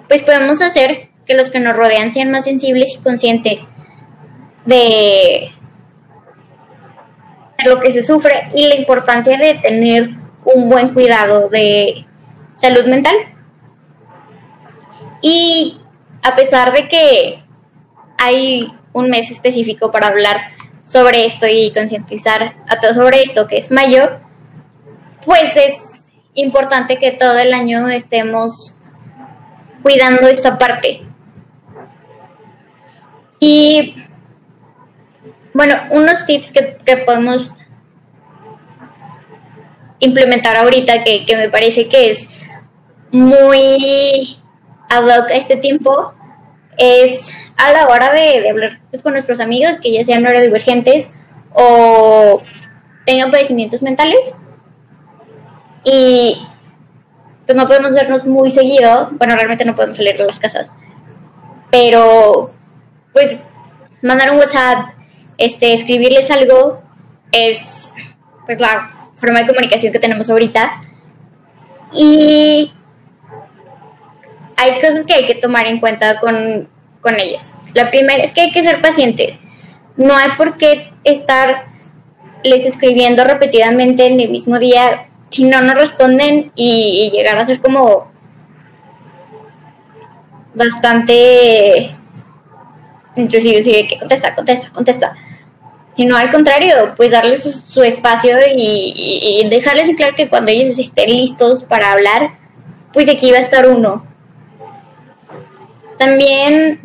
pues 0.08 0.22
podemos 0.22 0.60
hacer 0.60 1.08
que 1.26 1.34
los 1.34 1.48
que 1.48 1.58
nos 1.58 1.74
rodean 1.74 2.12
sean 2.12 2.30
más 2.30 2.44
sensibles 2.44 2.94
y 2.94 2.98
conscientes 2.98 3.66
de 4.66 5.50
lo 7.64 7.80
que 7.80 7.92
se 7.92 8.04
sufre 8.04 8.50
y 8.54 8.68
la 8.68 8.76
importancia 8.76 9.38
de 9.38 9.54
tener 9.54 10.10
un 10.44 10.68
buen 10.68 10.92
cuidado 10.92 11.48
de 11.48 12.06
salud 12.56 12.84
mental. 12.86 13.14
Y 15.22 15.80
a 16.22 16.36
pesar 16.36 16.72
de 16.72 16.86
que 16.86 17.42
hay 18.18 18.70
un 18.92 19.08
mes 19.08 19.30
específico 19.30 19.90
para 19.90 20.08
hablar 20.08 20.59
sobre 20.90 21.26
esto 21.26 21.46
y 21.46 21.72
concientizar 21.72 22.56
a 22.68 22.80
todos 22.80 22.96
sobre 22.96 23.22
esto, 23.22 23.46
que 23.46 23.58
es 23.58 23.70
mayo, 23.70 24.18
pues 25.24 25.56
es 25.56 25.74
importante 26.34 26.98
que 26.98 27.12
todo 27.12 27.38
el 27.38 27.52
año 27.52 27.88
estemos 27.88 28.74
cuidando 29.82 30.26
esta 30.26 30.58
parte. 30.58 31.02
Y 33.38 33.94
bueno, 35.54 35.76
unos 35.90 36.26
tips 36.26 36.50
que, 36.50 36.96
podemos 37.06 37.52
implementar 40.00 40.56
ahorita 40.56 41.04
que, 41.04 41.24
que, 41.24 41.36
me 41.36 41.50
parece 41.50 41.88
que 41.88 42.10
es 42.10 42.28
muy 43.12 44.38
ad 44.88 45.04
hoc 45.04 45.30
a 45.30 45.34
este 45.34 45.56
tiempo 45.56 46.14
es 46.76 47.30
a 47.60 47.72
la 47.72 47.86
hora 47.86 48.12
de, 48.12 48.48
hablar 48.48 48.80
pues, 48.90 49.02
con 49.02 49.12
nuestros 49.12 49.38
amigos 49.40 49.76
que 49.82 49.92
ya 49.92 50.04
sean 50.04 50.22
neurodivergentes 50.22 51.10
o 51.52 52.40
tengan 53.04 53.30
padecimientos 53.30 53.82
mentales. 53.82 54.32
Y 55.84 56.46
pues 57.46 57.56
no 57.56 57.66
podemos 57.66 57.92
vernos 57.92 58.24
muy 58.26 58.50
seguido, 58.50 59.10
bueno, 59.12 59.34
realmente 59.34 59.64
no 59.64 59.74
podemos 59.74 59.96
salir 59.96 60.16
de 60.16 60.24
las 60.24 60.38
casas, 60.38 60.70
pero 61.70 62.48
pues 63.12 63.42
mandar 64.02 64.30
un 64.30 64.38
WhatsApp, 64.38 64.90
este, 65.38 65.74
escribirles 65.74 66.30
algo 66.30 66.78
es 67.32 67.60
pues 68.46 68.60
la 68.60 69.10
forma 69.14 69.40
de 69.40 69.46
comunicación 69.46 69.92
que 69.92 69.98
tenemos 69.98 70.30
ahorita. 70.30 70.80
Y 71.92 72.72
hay 74.56 74.80
cosas 74.80 75.04
que 75.04 75.14
hay 75.14 75.26
que 75.26 75.34
tomar 75.34 75.66
en 75.66 75.80
cuenta 75.80 76.20
con 76.20 76.68
con 77.00 77.18
ellos. 77.18 77.52
La 77.74 77.90
primera 77.90 78.22
es 78.22 78.32
que 78.32 78.42
hay 78.42 78.52
que 78.52 78.62
ser 78.62 78.80
pacientes. 78.80 79.40
No 79.96 80.16
hay 80.16 80.30
por 80.36 80.56
qué 80.56 80.92
estar 81.04 81.66
les 82.42 82.64
escribiendo 82.64 83.24
repetidamente 83.24 84.06
en 84.06 84.20
el 84.20 84.30
mismo 84.30 84.58
día 84.58 85.06
si 85.30 85.44
no 85.44 85.60
nos 85.60 85.74
responden 85.74 86.52
y, 86.54 87.10
llegar 87.12 87.38
a 87.38 87.46
ser 87.46 87.60
como 87.60 88.10
bastante 90.54 91.94
intrusivos 93.14 93.66
y 93.66 93.72
de 93.72 93.86
que 93.86 93.98
contesta, 93.98 94.34
contesta, 94.34 94.70
contesta. 94.72 95.14
Sino 95.96 96.16
al 96.16 96.30
contrario, 96.30 96.94
pues 96.96 97.10
darles 97.10 97.42
su, 97.42 97.82
espacio 97.82 98.36
y, 98.56 99.42
y, 99.44 99.48
dejarles 99.48 99.94
claro 99.96 100.14
que 100.16 100.28
cuando 100.28 100.50
ellos 100.50 100.78
estén 100.78 101.10
listos 101.10 101.62
para 101.64 101.92
hablar, 101.92 102.38
pues 102.92 103.08
aquí 103.08 103.30
va 103.30 103.38
a 103.38 103.42
estar 103.42 103.68
uno 103.68 104.09
también 106.00 106.80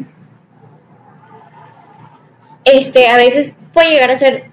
este, 2.66 3.08
a 3.08 3.16
veces 3.16 3.56
puede 3.74 3.92
llegar 3.92 4.12
a 4.12 4.18
ser 4.20 4.52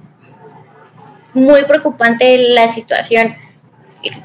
muy 1.35 1.65
preocupante 1.65 2.39
la 2.39 2.73
situación 2.73 3.35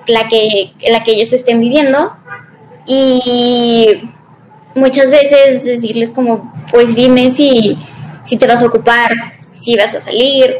la 0.05 0.27
que, 0.27 0.73
la 0.91 1.03
que 1.03 1.13
ellos 1.13 1.33
estén 1.33 1.59
viviendo 1.59 2.15
y 2.85 4.11
muchas 4.75 5.09
veces 5.09 5.63
decirles 5.63 6.11
como, 6.11 6.53
pues 6.71 6.95
dime 6.95 7.31
si, 7.31 7.75
si 8.23 8.37
te 8.37 8.45
vas 8.45 8.61
a 8.61 8.67
ocupar, 8.67 9.09
si 9.39 9.75
vas 9.75 9.95
a 9.95 10.03
salir 10.03 10.57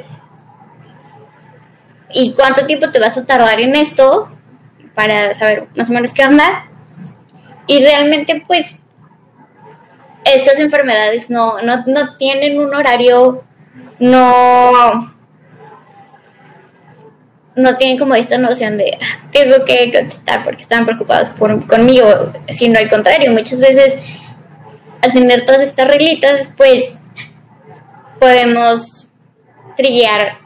y 2.11 2.33
cuánto 2.33 2.65
tiempo 2.65 2.89
te 2.89 2.99
vas 2.99 3.15
a 3.15 3.25
tardar 3.25 3.61
en 3.61 3.75
esto 3.75 4.27
para 4.95 5.37
saber 5.37 5.67
más 5.75 5.87
o 5.87 5.93
menos 5.93 6.13
qué 6.13 6.25
onda. 6.25 6.67
Y 7.67 7.83
realmente 7.83 8.43
pues 8.47 8.77
estas 10.35 10.59
enfermedades 10.59 11.29
no, 11.29 11.57
no, 11.59 12.17
tienen 12.17 12.59
un 12.59 12.73
horario, 12.73 13.43
no, 13.99 14.71
no 17.55 17.77
tienen 17.77 17.97
como 17.97 18.15
esta 18.15 18.37
noción 18.37 18.77
de 18.77 18.97
ah, 19.01 19.27
tengo 19.31 19.63
que 19.65 19.91
contestar 19.91 20.43
porque 20.43 20.63
están 20.63 20.85
preocupados 20.85 21.29
por, 21.37 21.65
conmigo, 21.67 22.07
sino 22.49 22.79
al 22.79 22.89
contrario, 22.89 23.31
muchas 23.31 23.59
veces 23.59 23.97
al 25.01 25.13
tener 25.13 25.45
todas 25.45 25.61
estas 25.61 25.87
reglitas, 25.87 26.51
pues 26.57 26.91
podemos 28.19 29.07
trillar 29.75 30.39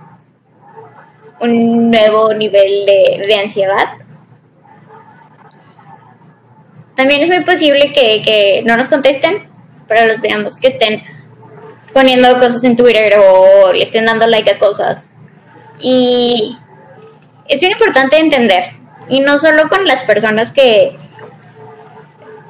un 1.39 1.89
nuevo 1.89 2.34
nivel 2.34 2.86
de, 2.86 3.26
de 3.26 3.36
ansiedad. 3.36 3.94
También 6.96 7.22
es 7.22 7.30
muy 7.30 7.44
posible 7.46 7.94
que, 7.94 8.22
que 8.22 8.62
no 8.65 8.78
nos 8.78 8.89
contesten, 8.89 9.51
pero 9.91 10.08
los 10.08 10.21
veamos 10.21 10.56
que 10.56 10.69
estén 10.69 11.04
poniendo 11.93 12.34
cosas 12.36 12.63
en 12.63 12.77
Twitter 12.77 13.13
o 13.19 13.73
le 13.73 13.84
estén 13.84 14.06
dando 14.06 14.25
like 14.25 14.49
a 14.49 14.58
cosas. 14.58 15.06
Y 15.82 16.58
es 17.49 17.60
bien 17.60 17.73
importante 17.73 18.17
entender, 18.17 18.71
y 19.10 19.19
no 19.19 19.38
solo 19.38 19.67
con 19.67 19.84
las 19.86 20.06
personas 20.06 20.51
que 20.51 20.97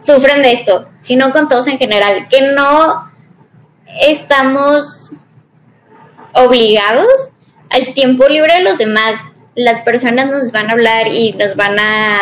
sufren 0.03 0.43
de 0.43 0.51
esto, 0.51 0.91
sino 1.01 1.31
con 1.31 1.49
todos 1.49 1.65
en 1.65 1.79
general, 1.79 2.27
que 2.29 2.41
no 2.53 3.11
estamos 4.01 5.09
obligados 6.33 7.33
al 7.71 7.95
tiempo 7.95 8.27
libre 8.27 8.57
de 8.57 8.63
los 8.63 8.77
demás. 8.77 9.15
Las 9.55 9.81
personas 9.81 10.27
nos 10.27 10.51
van 10.51 10.69
a 10.69 10.73
hablar 10.73 11.07
y 11.07 11.33
nos 11.33 11.55
van 11.55 11.79
a, 11.79 12.21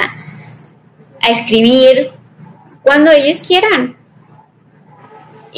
a 1.21 1.29
escribir 1.29 2.09
cuando 2.83 3.11
ellos 3.11 3.41
quieran. 3.45 3.98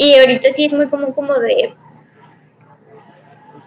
Y 0.02 0.18
ahorita 0.18 0.48
sí 0.52 0.64
es 0.64 0.72
muy 0.72 0.88
común 0.88 1.12
como 1.12 1.32
de 1.34 1.74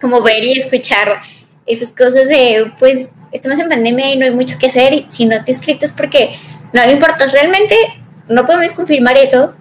como 0.02 0.20
ver 0.20 0.44
y 0.44 0.52
escuchar 0.52 1.22
esas 1.64 1.90
cosas 1.90 2.26
de 2.26 2.74
pues 2.78 3.10
estamos 3.32 3.58
en 3.58 3.70
pandemia 3.70 4.12
y 4.12 4.18
no 4.18 4.26
hay 4.26 4.32
mucho 4.32 4.58
que 4.58 4.66
hacer 4.66 4.92
y 4.92 5.06
si 5.08 5.24
no 5.24 5.42
te 5.42 5.52
escrito 5.52 5.86
es 5.86 5.92
porque 5.92 6.38
no 6.74 6.84
le 6.84 6.92
importa 6.92 7.24
realmente 7.32 7.74
no 8.28 8.44
podemos 8.44 8.74
confirmar 8.74 9.16
eso 9.16 9.54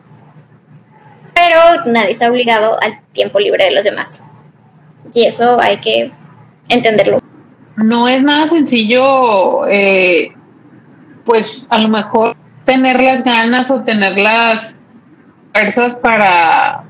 pero 1.33 1.85
nadie 1.85 2.11
está 2.11 2.29
obligado 2.29 2.77
al 2.81 2.99
tiempo 3.13 3.39
libre 3.39 3.63
de 3.65 3.71
los 3.71 3.83
demás. 3.83 4.21
Y 5.13 5.25
eso 5.25 5.61
hay 5.61 5.79
que 5.79 6.11
entenderlo. 6.67 7.19
No 7.77 8.09
es 8.09 8.21
nada 8.21 8.47
sencillo 8.47 9.65
eh, 9.67 10.33
pues 11.23 11.67
a 11.69 11.79
lo 11.79 11.88
mejor 11.88 12.35
tener 12.65 13.01
las 13.01 13.23
ganas 13.23 13.71
o 13.71 13.81
tener 13.81 14.17
las 14.17 14.77
para, 16.01 16.83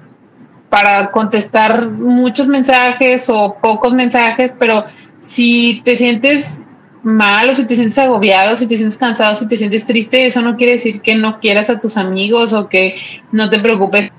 para 0.69 1.11
contestar 1.11 1.89
muchos 1.89 2.47
mensajes 2.47 3.29
o 3.29 3.57
pocos 3.61 3.93
mensajes, 3.93 4.53
pero 4.57 4.85
si 5.19 5.81
te 5.83 5.95
sientes 5.95 6.59
mal 7.03 7.49
o 7.49 7.53
si 7.53 7.67
te 7.67 7.75
sientes 7.75 7.97
agobiado, 7.99 8.55
si 8.55 8.65
te 8.65 8.75
sientes 8.75 8.97
cansado, 8.97 9.35
si 9.35 9.47
te 9.47 9.57
sientes 9.57 9.85
triste, 9.85 10.25
eso 10.25 10.41
no 10.41 10.57
quiere 10.57 10.73
decir 10.73 11.01
que 11.01 11.15
no 11.15 11.39
quieras 11.39 11.69
a 11.69 11.79
tus 11.79 11.97
amigos 11.97 12.51
o 12.53 12.67
que 12.67 12.95
no 13.31 13.49
te 13.49 13.59
preocupes. 13.59 14.11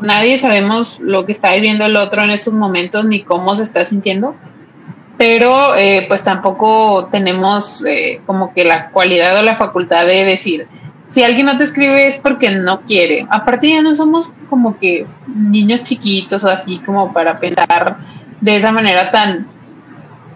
Nadie 0.00 0.36
sabemos 0.36 1.00
lo 1.00 1.26
que 1.26 1.32
está 1.32 1.52
viviendo 1.54 1.84
el 1.84 1.96
otro 1.96 2.22
en 2.22 2.30
estos 2.30 2.54
momentos 2.54 3.04
ni 3.04 3.22
cómo 3.24 3.56
se 3.56 3.64
está 3.64 3.84
sintiendo, 3.84 4.36
pero 5.18 5.74
eh, 5.74 6.04
pues 6.06 6.22
tampoco 6.22 7.08
tenemos 7.10 7.84
eh, 7.84 8.20
como 8.24 8.54
que 8.54 8.64
la 8.64 8.90
cualidad 8.90 9.36
o 9.36 9.42
la 9.42 9.56
facultad 9.56 10.06
de 10.06 10.24
decir, 10.24 10.68
si 11.08 11.22
alguien 11.22 11.46
no 11.46 11.56
te 11.56 11.64
escribe 11.64 12.06
es 12.06 12.18
porque 12.18 12.50
no 12.50 12.82
quiere. 12.82 13.26
Aparte 13.30 13.70
ya 13.70 13.82
no 13.82 13.94
somos 13.94 14.30
como 14.50 14.78
que 14.78 15.06
niños 15.26 15.82
chiquitos 15.82 16.44
o 16.44 16.48
así 16.48 16.78
como 16.78 17.12
para 17.12 17.40
pensar 17.40 17.96
de 18.40 18.56
esa 18.56 18.72
manera 18.72 19.10
tan 19.10 19.48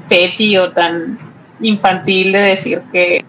petty 0.09 0.57
o 0.57 0.73
tan 0.73 1.19
infantil 1.61 2.33
de 2.33 2.39
decir 2.39 2.83
que, 2.91 3.23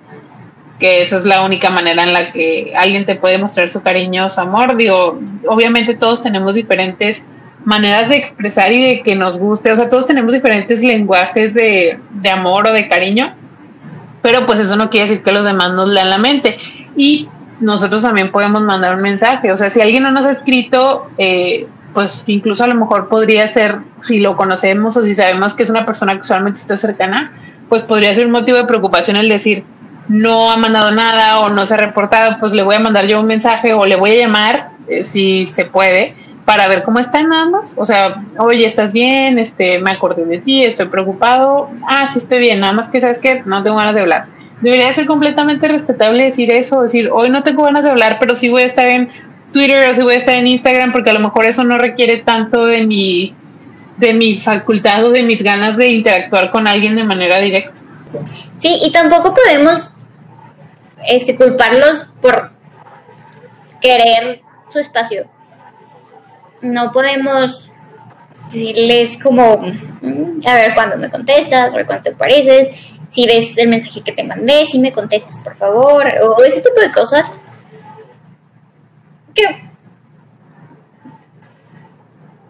que 0.79 1.03
esa 1.03 1.17
es 1.17 1.25
la 1.25 1.43
única 1.43 1.69
manera 1.69 2.03
en 2.03 2.13
la 2.13 2.31
que 2.31 2.73
alguien 2.75 3.05
te 3.05 3.15
puede 3.15 3.37
mostrar 3.37 3.67
su 3.67 3.81
cariño 3.81 4.25
o 4.25 4.29
su 4.29 4.39
amor. 4.39 4.77
Digo, 4.77 5.19
obviamente 5.47 5.95
todos 5.95 6.21
tenemos 6.21 6.53
diferentes 6.53 7.23
maneras 7.65 8.07
de 8.07 8.17
expresar 8.17 8.71
y 8.71 8.81
de 8.81 9.01
que 9.01 9.15
nos 9.15 9.37
guste, 9.37 9.71
o 9.71 9.75
sea, 9.75 9.89
todos 9.89 10.05
tenemos 10.05 10.33
diferentes 10.33 10.83
lenguajes 10.83 11.53
de, 11.53 11.97
de 12.11 12.29
amor 12.29 12.67
o 12.67 12.73
de 12.73 12.89
cariño, 12.89 13.33
pero 14.21 14.45
pues 14.45 14.59
eso 14.59 14.75
no 14.75 14.89
quiere 14.89 15.07
decir 15.07 15.23
que 15.23 15.31
los 15.31 15.45
demás 15.45 15.71
nos 15.71 15.87
lean 15.87 16.09
la 16.09 16.17
mente 16.17 16.57
y 16.95 17.29
nosotros 17.59 18.01
también 18.01 18.31
podemos 18.31 18.61
mandar 18.61 18.95
un 18.95 19.01
mensaje. 19.01 19.51
O 19.51 19.57
sea, 19.57 19.69
si 19.69 19.81
alguien 19.81 20.03
no 20.03 20.11
nos 20.11 20.25
ha 20.25 20.31
escrito, 20.31 21.07
eh, 21.17 21.67
pues 21.93 22.23
incluso 22.27 22.63
a 22.63 22.67
lo 22.67 22.75
mejor 22.75 23.07
podría 23.07 23.47
ser, 23.47 23.79
si 24.01 24.19
lo 24.19 24.35
conocemos 24.35 24.97
o 24.97 25.03
si 25.03 25.13
sabemos 25.13 25.53
que 25.53 25.63
es 25.63 25.69
una 25.69 25.85
persona 25.85 26.13
que 26.15 26.21
usualmente 26.21 26.59
está 26.59 26.77
cercana, 26.77 27.31
pues 27.69 27.83
podría 27.83 28.13
ser 28.13 28.25
un 28.25 28.31
motivo 28.31 28.57
de 28.57 28.65
preocupación 28.65 29.15
el 29.15 29.29
decir, 29.29 29.63
no 30.07 30.51
ha 30.51 30.57
mandado 30.57 30.91
nada 30.91 31.39
o 31.39 31.49
no 31.49 31.65
se 31.65 31.75
ha 31.75 31.77
reportado, 31.77 32.37
pues 32.39 32.51
le 32.51 32.63
voy 32.63 32.75
a 32.75 32.79
mandar 32.79 33.05
yo 33.07 33.19
un 33.19 33.27
mensaje 33.27 33.73
o 33.73 33.85
le 33.85 33.95
voy 33.95 34.11
a 34.11 34.21
llamar, 34.21 34.71
eh, 34.87 35.03
si 35.03 35.45
se 35.45 35.65
puede, 35.65 36.15
para 36.45 36.67
ver 36.67 36.83
cómo 36.83 36.99
está 36.99 37.23
nada 37.23 37.45
más. 37.45 37.73
O 37.77 37.85
sea, 37.85 38.21
oye, 38.37 38.65
¿estás 38.65 38.91
bien? 38.91 39.39
Este, 39.39 39.79
me 39.79 39.91
acordé 39.91 40.25
de 40.25 40.39
ti, 40.39 40.63
estoy 40.63 40.87
preocupado. 40.87 41.69
Ah, 41.87 42.05
sí 42.07 42.19
estoy 42.19 42.39
bien, 42.39 42.59
nada 42.59 42.73
más 42.73 42.89
que 42.89 42.99
sabes 42.99 43.19
que 43.19 43.43
no 43.45 43.63
tengo 43.63 43.77
ganas 43.77 43.95
de 43.95 44.01
hablar 44.01 44.32
debería 44.63 44.93
ser 44.93 45.05
completamente 45.05 45.67
respetable 45.67 46.23
decir 46.23 46.49
eso, 46.49 46.81
decir, 46.81 47.09
hoy 47.11 47.29
no 47.29 47.43
tengo 47.43 47.63
ganas 47.63 47.83
de 47.83 47.89
hablar, 47.89 48.17
pero 48.17 48.37
sí 48.37 48.49
voy 48.49 48.61
a 48.61 48.65
estar 48.65 48.87
en 48.87 49.11
Twitter 49.51 49.89
o 49.89 49.93
sí 49.93 50.01
voy 50.01 50.13
a 50.13 50.17
estar 50.17 50.35
en 50.35 50.47
Instagram, 50.47 50.93
porque 50.93 51.09
a 51.09 51.13
lo 51.13 51.19
mejor 51.19 51.45
eso 51.45 51.65
no 51.65 51.77
requiere 51.77 52.17
tanto 52.17 52.65
de 52.65 52.85
mi, 52.85 53.35
de 53.97 54.13
mi 54.13 54.37
facultad 54.37 55.05
o 55.05 55.11
de 55.11 55.23
mis 55.23 55.43
ganas 55.43 55.75
de 55.75 55.89
interactuar 55.89 56.49
con 56.49 56.65
alguien 56.65 56.95
de 56.95 57.03
manera 57.03 57.39
directa. 57.39 57.81
Sí, 58.59 58.79
y 58.85 58.91
tampoco 58.93 59.35
podemos 59.35 59.91
este, 61.09 61.35
culparlos 61.35 62.07
por 62.21 62.51
querer 63.81 64.41
su 64.69 64.79
espacio. 64.79 65.27
No 66.61 66.93
podemos 66.93 67.69
decirles 68.49 69.19
como, 69.21 69.57
mm, 69.57 70.47
a 70.47 70.55
ver 70.55 70.73
cuándo 70.73 70.97
me 70.97 71.09
contestas, 71.09 71.73
a 71.73 71.77
ver 71.77 71.85
cuándo 71.85 72.03
te 72.03 72.15
pareces, 72.15 72.69
si 73.13 73.27
ves 73.27 73.57
el 73.57 73.69
mensaje 73.69 74.01
que 74.01 74.11
te 74.11 74.23
mandé, 74.23 74.65
si 74.65 74.79
me 74.79 74.91
contestas, 74.91 75.39
por 75.39 75.55
favor, 75.55 76.05
o 76.21 76.43
ese 76.43 76.61
tipo 76.61 76.79
de 76.81 76.91
cosas. 76.91 77.25
Que 79.35 79.43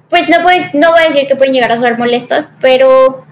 pues 0.09 0.29
no 0.29 0.43
puedes, 0.43 0.73
no 0.75 0.91
voy 0.91 1.01
a 1.01 1.07
decir 1.07 1.27
que 1.27 1.35
pueden 1.35 1.53
llegar 1.53 1.71
a 1.71 1.77
ser 1.79 1.97
molestas, 1.97 2.47
pero 2.61 3.25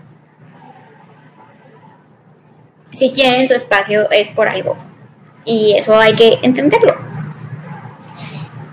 si 2.91 3.11
quieren 3.11 3.47
su 3.47 3.53
espacio 3.53 4.09
es 4.09 4.29
por 4.29 4.49
algo. 4.49 4.75
Y 5.45 5.75
eso 5.77 5.95
hay 5.95 6.13
que 6.13 6.39
entenderlo. 6.41 6.95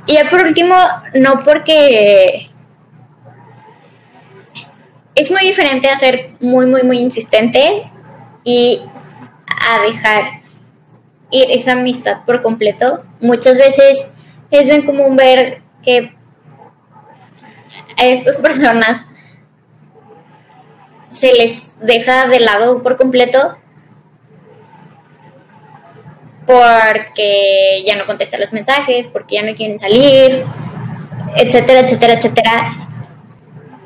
Y 0.06 0.14
ya 0.14 0.24
por 0.24 0.40
último, 0.40 0.74
no 1.14 1.44
porque 1.44 2.50
es 5.14 5.30
muy 5.30 5.42
diferente 5.42 5.88
a 5.88 5.98
ser 5.98 6.30
muy, 6.40 6.64
muy, 6.64 6.82
muy 6.84 7.00
insistente 7.00 7.92
y 8.44 8.83
a 9.68 9.83
dejar 9.83 10.40
ir 11.31 11.51
esa 11.51 11.72
amistad 11.72 12.24
por 12.24 12.42
completo. 12.42 13.05
Muchas 13.20 13.57
veces 13.57 14.11
es 14.51 14.68
bien 14.68 14.85
común 14.85 15.16
ver 15.16 15.62
que 15.83 16.14
a 17.96 18.07
estas 18.07 18.37
personas 18.37 19.05
se 21.11 21.33
les 21.33 21.62
deja 21.81 22.29
de 22.29 22.40
lado 22.40 22.83
por 22.83 22.96
completo 22.96 23.57
porque 26.46 27.85
ya 27.87 27.96
no 27.96 28.07
contestan 28.07 28.40
los 28.40 28.53
mensajes, 28.53 29.07
porque 29.09 29.35
ya 29.35 29.42
no 29.42 29.55
quieren 29.55 29.79
salir, 29.79 30.44
etcétera, 31.37 31.81
etcétera, 31.81 32.14
etcétera. 32.14 32.88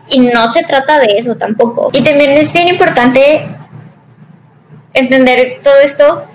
Y 0.08 0.20
no 0.20 0.52
se 0.52 0.62
trata 0.62 1.00
de 1.00 1.18
eso 1.18 1.36
tampoco. 1.36 1.90
Y 1.92 2.02
también 2.02 2.30
es 2.32 2.52
bien 2.52 2.68
importante 2.68 3.48
entender 4.94 5.60
todo 5.62 5.80
esto 5.80 6.26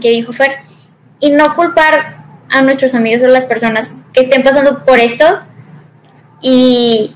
que 0.00 0.10
dijo 0.10 0.32
Fer 0.32 0.58
y 1.20 1.30
no 1.30 1.54
culpar 1.54 2.24
a 2.50 2.62
nuestros 2.62 2.94
amigos 2.94 3.22
o 3.22 3.28
las 3.28 3.44
personas 3.46 3.98
que 4.12 4.22
estén 4.22 4.42
pasando 4.42 4.84
por 4.84 4.98
esto 4.98 5.24
y 6.40 7.14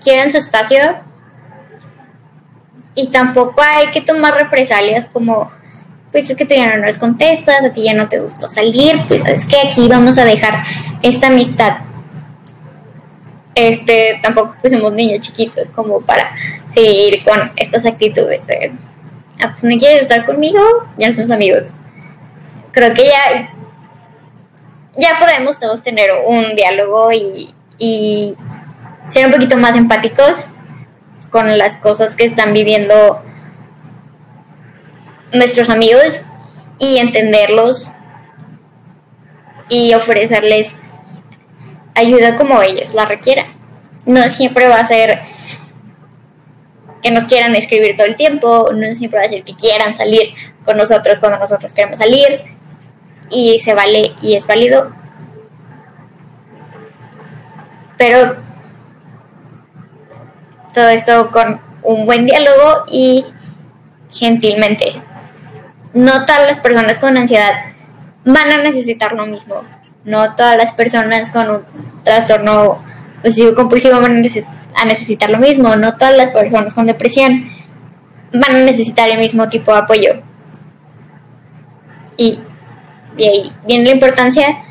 quieran 0.00 0.30
su 0.30 0.38
espacio 0.38 0.78
y 2.94 3.08
tampoco 3.08 3.62
hay 3.62 3.90
que 3.90 4.00
tomar 4.00 4.34
represalias 4.34 5.06
como 5.06 5.50
pues 6.12 6.28
es 6.28 6.36
que 6.36 6.44
tú 6.44 6.54
ya 6.54 6.76
no 6.76 6.84
nos 6.84 6.98
contestas, 6.98 7.64
a 7.64 7.72
ti 7.72 7.84
ya 7.84 7.94
no 7.94 8.08
te 8.08 8.18
gusta 8.18 8.48
salir, 8.48 9.00
pues 9.06 9.24
es 9.26 9.44
que 9.44 9.56
aquí 9.68 9.86
vamos 9.86 10.18
a 10.18 10.24
dejar 10.24 10.64
esta 11.02 11.28
amistad. 11.28 11.78
Este, 13.54 14.18
tampoco 14.22 14.56
pues 14.60 14.72
somos 14.72 14.92
niños 14.92 15.20
chiquitos 15.20 15.68
como 15.68 16.00
para 16.00 16.34
seguir 16.74 17.22
con 17.22 17.52
estas 17.56 17.86
actitudes. 17.86 18.44
de 18.46 18.72
ah, 19.42 19.50
pues 19.50 19.64
no 19.64 19.78
quieres 19.78 20.02
estar 20.02 20.24
conmigo, 20.24 20.60
ya 20.96 21.08
no 21.08 21.14
somos 21.14 21.30
amigos. 21.30 21.72
Creo 22.72 22.92
que 22.94 23.06
ya, 23.06 23.52
ya 24.96 25.18
podemos 25.18 25.58
todos 25.58 25.82
tener 25.82 26.10
un 26.26 26.54
diálogo 26.54 27.12
y, 27.12 27.54
y 27.78 28.36
ser 29.08 29.26
un 29.26 29.32
poquito 29.32 29.56
más 29.56 29.76
empáticos 29.76 30.46
con 31.30 31.56
las 31.58 31.76
cosas 31.78 32.14
que 32.14 32.24
están 32.24 32.52
viviendo 32.52 33.22
nuestros 35.32 35.68
amigos 35.68 36.22
y 36.78 36.98
entenderlos 36.98 37.90
y 39.68 39.94
ofrecerles 39.94 40.74
ayuda 41.94 42.36
como 42.36 42.60
ellos 42.62 42.94
la 42.94 43.04
requieran. 43.04 43.46
No 44.06 44.22
siempre 44.28 44.68
va 44.68 44.80
a 44.80 44.86
ser 44.86 45.20
que 47.02 47.10
nos 47.10 47.26
quieran 47.26 47.54
escribir 47.54 47.96
todo 47.96 48.06
el 48.06 48.16
tiempo, 48.16 48.70
no 48.74 48.90
siempre 48.90 49.20
va 49.20 49.26
a 49.26 49.28
ser 49.28 49.42
que 49.42 49.54
quieran 49.54 49.96
salir 49.96 50.34
con 50.64 50.76
nosotros 50.76 51.18
cuando 51.18 51.38
nosotros 51.38 51.72
queremos 51.72 51.98
salir 51.98 52.42
y 53.30 53.58
se 53.60 53.74
vale 53.74 54.12
y 54.20 54.34
es 54.34 54.46
válido. 54.46 54.92
Pero 57.96 58.36
todo 60.74 60.88
esto 60.88 61.30
con 61.30 61.60
un 61.82 62.06
buen 62.06 62.26
diálogo 62.26 62.84
y 62.90 63.24
gentilmente. 64.12 65.02
No 65.92 66.24
todas 66.24 66.46
las 66.46 66.58
personas 66.58 66.98
con 66.98 67.16
ansiedad 67.16 67.54
van 68.24 68.50
a 68.50 68.58
necesitar 68.58 69.12
lo 69.12 69.26
mismo. 69.26 69.62
No 70.04 70.34
todas 70.34 70.56
las 70.56 70.72
personas 70.72 71.30
con 71.30 71.50
un 71.50 71.64
trastorno 72.04 72.82
obsesivo 73.22 73.54
compulsivo 73.54 74.00
van 74.00 74.12
a 74.12 74.20
necesitar 74.20 74.59
lo 75.28 75.38
mismo. 75.38 75.76
No 75.76 75.96
todas 75.96 76.16
las 76.16 76.30
personas 76.30 76.74
con 76.74 76.86
depresión 76.86 77.44
van 78.32 78.56
a 78.56 78.60
necesitar 78.60 79.08
el 79.08 79.18
mismo 79.18 79.48
tipo 79.48 79.72
de 79.72 79.78
apoyo. 79.78 80.22
Y 82.16 82.38
de 83.16 83.28
ahí 83.28 83.52
viene 83.66 83.84
la 83.84 83.90
importancia 83.90 84.64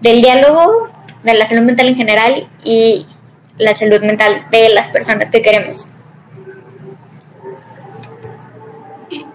del 0.00 0.20
diálogo, 0.20 0.88
de 1.22 1.34
la 1.34 1.46
salud 1.46 1.62
mental 1.62 1.88
en 1.88 1.94
general 1.94 2.48
y 2.64 3.06
la 3.58 3.74
salud 3.74 4.00
mental 4.02 4.46
de 4.50 4.68
las 4.70 4.88
personas 4.88 5.30
que 5.30 5.42
queremos. 5.42 5.90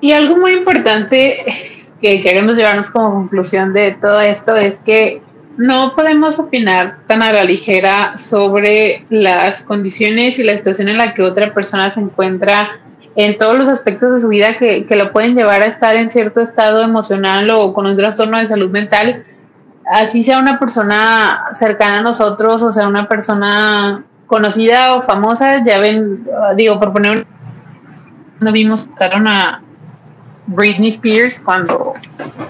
Y 0.01 0.11
algo 0.11 0.37
muy 0.37 0.53
importante 0.53 1.43
que 2.01 2.21
queremos 2.21 2.55
llevarnos 2.55 2.91
como 2.91 3.11
conclusión 3.11 3.73
de 3.73 3.91
todo 3.91 4.21
esto 4.21 4.55
es 4.55 4.77
que 4.79 5.21
no 5.57 5.95
podemos 5.95 6.39
opinar 6.39 6.99
tan 7.07 7.21
a 7.21 7.33
la 7.33 7.43
ligera 7.43 8.17
sobre 8.17 9.05
las 9.09 9.63
condiciones 9.63 10.39
y 10.39 10.43
la 10.43 10.55
situación 10.57 10.89
en 10.89 10.97
la 10.97 11.13
que 11.13 11.23
otra 11.23 11.53
persona 11.53 11.91
se 11.91 11.99
encuentra 11.99 12.79
en 13.15 13.37
todos 13.37 13.57
los 13.57 13.67
aspectos 13.67 14.13
de 14.13 14.21
su 14.21 14.27
vida 14.27 14.57
que, 14.57 14.85
que 14.85 14.95
lo 14.95 15.11
pueden 15.11 15.35
llevar 15.35 15.63
a 15.63 15.65
estar 15.65 15.95
en 15.95 16.11
cierto 16.11 16.41
estado 16.41 16.83
emocional 16.83 17.49
o 17.49 17.73
con 17.73 17.87
un 17.87 17.97
trastorno 17.97 18.37
de 18.37 18.47
salud 18.47 18.69
mental, 18.69 19.25
así 19.91 20.23
sea 20.23 20.37
una 20.37 20.59
persona 20.59 21.45
cercana 21.55 21.99
a 21.99 22.01
nosotros 22.01 22.61
o 22.61 22.71
sea 22.71 22.87
una 22.87 23.07
persona 23.07 24.03
conocida 24.27 24.95
o 24.95 25.01
famosa, 25.01 25.63
ya 25.65 25.79
ven, 25.79 26.27
digo, 26.55 26.79
por 26.79 26.93
poner 26.93 27.11
un... 27.17 27.25
No 28.39 28.51
vimos, 28.51 28.87
a, 28.99 29.61
Britney 30.47 30.89
Spears 30.89 31.39
cuando 31.39 31.93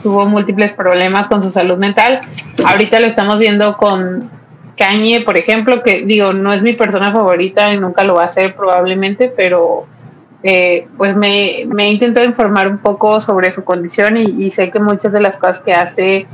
tuvo 0.03 0.25
múltiples 0.25 0.71
problemas 0.73 1.27
con 1.27 1.43
su 1.43 1.49
salud 1.49 1.77
mental. 1.77 2.21
Ahorita 2.63 2.99
lo 2.99 3.07
estamos 3.07 3.39
viendo 3.39 3.75
con 3.77 4.29
Kanye, 4.77 5.21
por 5.21 5.37
ejemplo, 5.37 5.81
que 5.83 6.03
digo, 6.05 6.33
no 6.33 6.53
es 6.53 6.61
mi 6.61 6.73
persona 6.73 7.11
favorita 7.11 7.73
y 7.73 7.79
nunca 7.79 8.03
lo 8.03 8.15
va 8.15 8.25
a 8.25 8.29
ser 8.29 8.55
probablemente, 8.55 9.33
pero 9.35 9.87
eh, 10.43 10.87
pues 10.97 11.15
me, 11.15 11.65
me, 11.67 11.85
he 11.85 11.91
intentado 11.91 12.25
informar 12.25 12.67
un 12.67 12.77
poco 12.77 13.19
sobre 13.19 13.51
su 13.51 13.63
condición 13.63 14.17
y, 14.17 14.51
sé 14.51 14.69
que 14.69 14.79
muchas 14.79 15.11
de 15.11 15.19
las 15.19 15.37
cosas 15.37 15.59
que 15.61 15.73
hace 15.73 16.27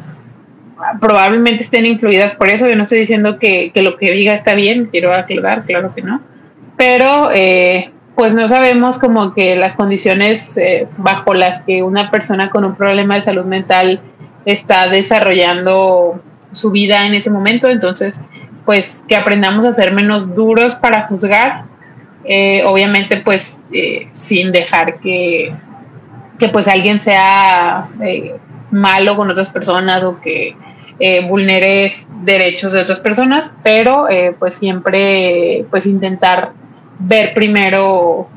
probablemente 1.00 1.64
estén 1.64 1.86
influidas 1.86 2.36
por 2.36 2.50
eso. 2.50 2.68
Yo 2.68 2.76
no 2.76 2.84
estoy 2.84 3.00
diciendo 3.00 3.40
que, 3.40 3.72
lo 3.76 3.96
que 3.96 4.12
diga 4.12 4.34
está 4.34 4.54
bien, 4.54 4.88
quiero 4.92 5.14
aclarar, 5.14 5.64
claro 5.64 5.96
que 5.96 6.02
no. 6.02 6.22
Pero 6.76 7.30
eh, 7.34 7.93
pues 8.16 8.36
no 8.36 8.48
sabemos 8.48 9.00
como 9.00 9.34
que 9.34 9.56
las 9.56 9.74
condiciones 9.76 10.58
eh, 10.58 10.88
bajo 10.98 11.34
las 11.34 11.62
que 11.62 11.84
una 11.84 12.12
persona 12.12 12.50
con 12.50 12.64
un 12.64 12.76
problema 12.76 13.16
de 13.16 13.22
salud 13.22 13.46
mental 13.46 14.02
está 14.46 14.88
desarrollando 14.88 16.22
su 16.52 16.70
vida 16.70 17.08
en 17.08 17.16
ese 17.16 17.30
momento, 17.30 17.70
entonces 17.70 18.20
pues 18.66 19.04
que 19.08 19.16
aprendamos 19.16 19.66
a 19.66 19.74
ser 19.74 19.94
menos 19.94 20.36
duros 20.36 20.76
para 20.76 21.08
juzgar, 21.08 21.66
eh, 22.24 22.64
obviamente 22.66 23.18
pues 23.18 23.60
eh, 23.74 24.08
sin 24.14 24.52
dejar 24.52 25.00
que, 25.00 25.52
que 26.38 26.50
pues 26.50 26.68
alguien 26.68 27.02
sea 27.02 27.90
malo 28.70 29.18
con 29.18 29.30
otras 29.30 29.50
personas 29.50 30.04
o 30.04 30.22
que 30.22 30.56
vulnere 31.28 31.92
derechos 32.22 32.72
de 32.72 32.82
otras 32.82 33.02
personas, 33.02 33.54
pero 33.64 34.08
pues 34.40 34.54
siempre 34.54 35.66
pues 35.70 35.86
intentar 35.86 36.54
ver 37.00 37.34
primero 37.34 38.28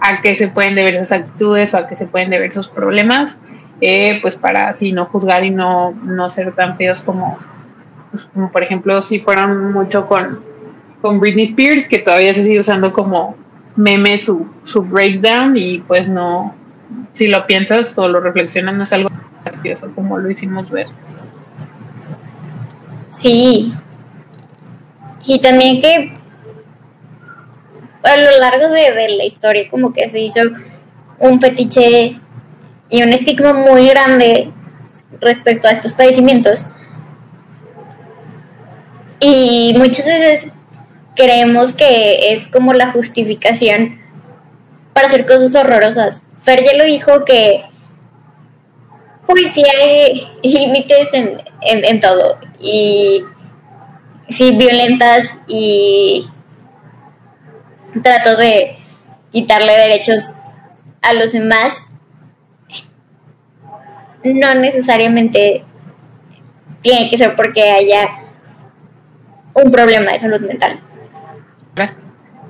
a 0.00 0.20
qué 0.20 0.36
se 0.36 0.48
pueden 0.48 0.74
deber 0.74 0.94
esas 0.94 1.20
actitudes 1.20 1.74
o 1.74 1.78
a 1.78 1.86
qué 1.88 1.96
se 1.96 2.06
pueden 2.06 2.30
deber 2.30 2.50
esos 2.50 2.68
problemas, 2.68 3.38
eh, 3.80 4.18
pues 4.22 4.36
para 4.36 4.68
así 4.68 4.92
no 4.92 5.06
juzgar 5.06 5.44
y 5.44 5.50
no, 5.50 5.92
no 5.92 6.28
ser 6.28 6.54
tan 6.54 6.76
feos 6.76 7.02
como, 7.02 7.38
pues, 8.10 8.24
como 8.32 8.50
por 8.50 8.62
ejemplo 8.62 9.02
si 9.02 9.20
fueron 9.20 9.72
mucho 9.72 10.06
con, 10.06 10.40
con 11.00 11.20
Britney 11.20 11.46
Spears, 11.46 11.88
que 11.88 11.98
todavía 11.98 12.32
se 12.34 12.44
sigue 12.44 12.60
usando 12.60 12.92
como 12.92 13.36
meme 13.76 14.16
su, 14.18 14.46
su 14.64 14.82
breakdown 14.82 15.56
y 15.56 15.78
pues 15.78 16.08
no, 16.08 16.54
si 17.12 17.28
lo 17.28 17.46
piensas 17.46 17.96
o 17.98 18.08
lo 18.08 18.20
reflexionas 18.20 18.74
no 18.74 18.82
es 18.82 18.92
algo 18.92 19.10
gracioso 19.44 19.90
como 19.94 20.18
lo 20.18 20.30
hicimos 20.30 20.70
ver. 20.70 20.86
Sí. 23.10 23.72
Y 25.24 25.40
también 25.40 25.80
que 25.80 26.14
a 28.06 28.16
lo 28.16 28.38
largo 28.38 28.68
de, 28.68 29.16
la 29.16 29.24
historia 29.24 29.68
como 29.68 29.92
que 29.92 30.08
se 30.08 30.20
hizo 30.20 30.40
un 31.18 31.40
fetiche 31.40 32.20
y 32.88 33.02
un 33.02 33.12
estigma 33.12 33.52
muy 33.52 33.88
grande 33.88 34.52
respecto 35.20 35.68
a 35.68 35.72
estos 35.72 35.92
padecimientos. 35.92 36.64
Y 39.20 39.74
muchas 39.76 40.06
veces 40.06 40.46
creemos 41.16 41.72
que 41.72 42.32
es 42.32 42.48
como 42.48 42.74
la 42.74 42.92
justificación 42.92 44.00
para 44.92 45.08
hacer 45.08 45.26
cosas 45.26 45.54
horrorosas. 45.54 46.22
Fer 46.42 46.64
ya 46.64 46.74
lo 46.74 46.84
dijo 46.84 47.24
que 47.24 47.64
pues 49.26 49.50
sí 49.52 49.62
hay 49.64 50.28
límites 50.42 51.08
en, 51.12 51.40
en 51.60 52.00
todo 52.00 52.38
y 52.60 53.24
sí 54.28 54.52
violentas 54.52 55.24
y 55.46 56.24
trato 58.02 58.36
de 58.36 58.78
quitarle 59.32 59.72
derechos 59.72 60.32
a 61.02 61.12
los 61.14 61.32
demás, 61.32 61.86
no 64.24 64.54
necesariamente 64.54 65.64
tiene 66.82 67.08
que 67.08 67.18
ser 67.18 67.36
porque 67.36 67.62
haya 67.62 68.08
un 69.54 69.70
problema 69.70 70.12
de 70.12 70.18
salud 70.18 70.40
mental. 70.40 70.80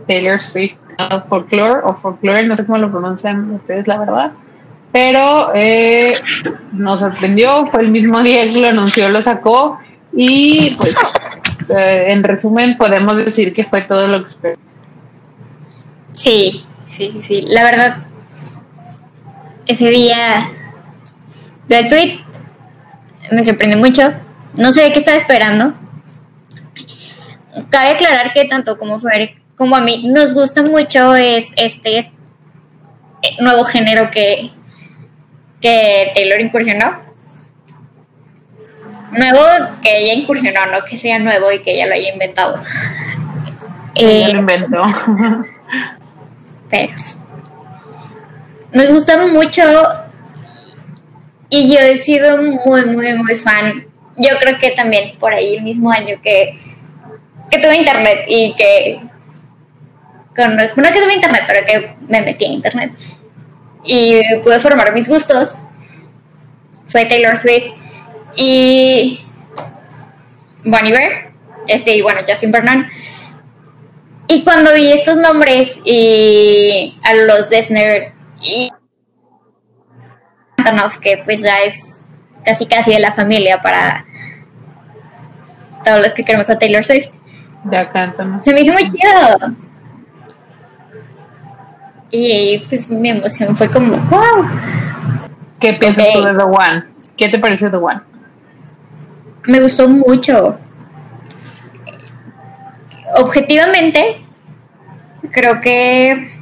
Taylor 0.07 0.41
Swift 0.41 0.77
uh, 0.99 1.27
folklore 1.29 1.81
o 1.83 1.95
folklore, 1.95 2.47
no 2.47 2.57
sé 2.57 2.65
cómo 2.65 2.79
lo 2.79 2.91
pronuncian 2.91 3.51
ustedes, 3.51 3.87
la 3.89 3.99
verdad. 3.99 4.33
Pero 4.93 5.51
eh, 5.55 6.15
nos 6.73 7.01
sorprendió, 7.01 7.67
fue 7.67 7.83
el 7.83 7.91
mismo 7.91 8.23
día 8.23 8.45
que 8.45 8.61
lo 8.61 8.69
anunció, 8.69 9.09
lo 9.09 9.21
sacó 9.21 9.79
y 10.13 10.77
pues 10.79 10.95
eh, 11.69 12.07
en 12.09 12.23
resumen 12.23 12.79
podemos 12.79 13.17
decir 13.17 13.53
que 13.53 13.65
fue 13.65 13.83
todo 13.83 14.07
lo 14.07 14.23
que 14.23 14.29
esperamos. 14.29 14.76
Sí, 16.17 16.65
sí, 16.89 17.19
sí. 17.21 17.43
La 17.47 17.63
verdad, 17.63 17.99
ese 19.67 19.91
día 19.91 20.51
del 21.69 21.89
tweet 21.89 22.21
me 23.31 23.45
sorprendió 23.45 23.79
mucho. 23.79 24.15
No 24.55 24.73
sé 24.73 24.91
qué 24.93 25.01
estaba 25.01 25.19
esperando. 25.19 25.75
Cabe 27.71 27.91
aclarar 27.91 28.33
que 28.33 28.47
tanto 28.47 28.79
como 28.79 28.99
Fer 28.99 29.29
como 29.57 29.77
a 29.77 29.81
mí 29.81 30.05
nos 30.09 30.35
gusta 30.35 30.63
mucho 30.63 31.15
es 31.15 31.49
este 31.57 32.13
nuevo 33.41 33.65
género 33.65 34.11
que, 34.11 34.51
que 35.61 36.13
Taylor 36.15 36.41
incursionó. 36.41 37.05
Nuevo 39.11 39.41
que 39.83 39.99
ella 39.99 40.15
incursionó, 40.15 40.67
no 40.67 40.85
que 40.85 40.97
sea 40.97 41.19
nuevo 41.19 41.53
y 41.53 41.61
que 41.61 41.73
ella 41.73 41.87
lo 41.87 41.95
haya 41.95 42.13
inventado. 42.13 42.63
Ella 43.95 44.29
lo 44.33 44.41
inventó. 44.41 44.83
Me 48.73 48.87
gustaba 48.87 49.27
mucho 49.29 49.63
y 51.49 51.73
yo 51.73 51.81
he 51.81 51.97
sido 51.97 52.39
muy, 52.39 52.85
muy, 52.87 53.13
muy 53.15 53.37
fan. 53.37 53.75
Yo 54.17 54.31
creo 54.41 54.59
que 54.59 54.71
también 54.71 55.19
por 55.19 55.33
ahí 55.33 55.55
el 55.55 55.63
mismo 55.63 55.91
año 55.91 56.17
que, 56.23 56.59
que 57.51 57.59
tuve 57.59 57.77
internet 57.77 58.25
y 58.29 58.55
que 58.57 59.01
conozco, 60.35 60.81
no 60.81 60.93
que 60.93 61.01
tuve 61.01 61.15
internet, 61.15 61.45
pero 61.47 61.67
que 61.67 61.97
me 62.09 62.21
metí 62.23 62.45
en 62.45 62.53
internet 62.53 62.93
y 63.85 64.21
pude 64.43 64.59
formar 64.61 64.93
mis 64.93 65.09
gustos. 65.09 65.57
Fue 66.89 67.05
Taylor 67.07 67.39
Swift 67.39 67.75
y 68.37 69.21
Bonnie 70.65 70.93
Bear, 70.93 71.31
este, 71.67 71.97
y 71.97 72.03
bueno, 72.03 72.21
Justin 72.27 72.53
Vernon. 72.53 72.87
Y 74.29 74.43
cuando 74.43 74.75
vi 74.75 74.93
estos 74.93 75.17
nombres 75.17 75.79
y 75.85 76.99
a 77.05 77.15
los 77.15 77.49
Desner 77.49 78.13
y 78.43 78.71
que 81.01 81.23
pues 81.25 81.43
ya 81.43 81.59
es 81.61 82.01
casi 82.45 82.67
casi 82.67 82.93
de 82.93 83.01
la 83.01 83.13
familia 83.13 83.61
para 83.63 84.05
todos 85.85 86.03
los 86.03 86.13
que 86.13 86.25
queremos 86.25 86.51
a 86.51 86.59
Taylor 86.59 86.85
Swift. 86.85 87.11
Ya 87.71 87.91
cantan. 87.91 88.43
Se 88.45 88.53
me 88.53 88.61
hizo 88.61 88.73
muy 88.73 88.91
chido. 88.91 89.55
Y 92.11 92.65
pues 92.69 92.89
mi 92.89 93.11
emoción 93.11 93.57
fue 93.57 93.69
como, 93.69 93.97
wow. 93.97 94.49
¿Qué 95.61 95.73
piensas 95.75 96.07
tú 96.13 96.23
de 96.23 96.35
The 96.35 96.43
One? 96.43 96.85
¿Qué 97.17 97.29
te 97.29 97.39
parece 97.39 97.71
The 97.71 97.77
One? 97.77 98.01
Me 99.47 99.61
gustó 99.61 99.89
mucho. 99.89 100.59
Objetivamente, 103.15 104.25
creo 105.31 105.61
que... 105.61 106.33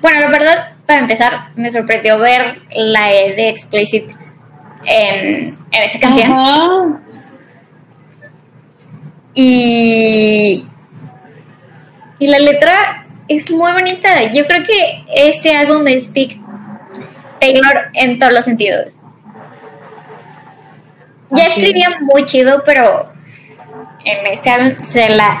bueno, 0.00 0.20
la 0.20 0.28
verdad, 0.28 0.76
para 0.86 1.00
empezar, 1.00 1.50
me 1.56 1.70
sorprendió 1.70 2.18
ver 2.18 2.62
la 2.70 3.12
E 3.12 3.34
de 3.34 3.48
Explicit 3.48 4.10
en, 4.84 5.38
en 5.72 5.82
esta 5.82 6.00
canción. 6.00 7.00
Y, 9.34 10.66
y 12.18 12.26
la 12.26 12.38
letra 12.38 13.00
es 13.28 13.50
muy 13.50 13.72
bonita. 13.72 14.32
Yo 14.32 14.46
creo 14.46 14.62
que 14.62 15.04
ese 15.14 15.54
álbum 15.54 15.84
de 15.84 16.00
Speak 16.00 16.40
Taylor 17.40 17.80
en 17.94 18.18
todos 18.18 18.32
los 18.32 18.44
sentidos. 18.44 18.95
Ya 21.30 21.46
escribía 21.46 21.98
muy 22.00 22.26
chido, 22.26 22.62
pero 22.64 23.12
en 24.04 24.32
ese 24.32 24.50
álbum 24.50 24.86
se 24.86 25.08
la 25.10 25.38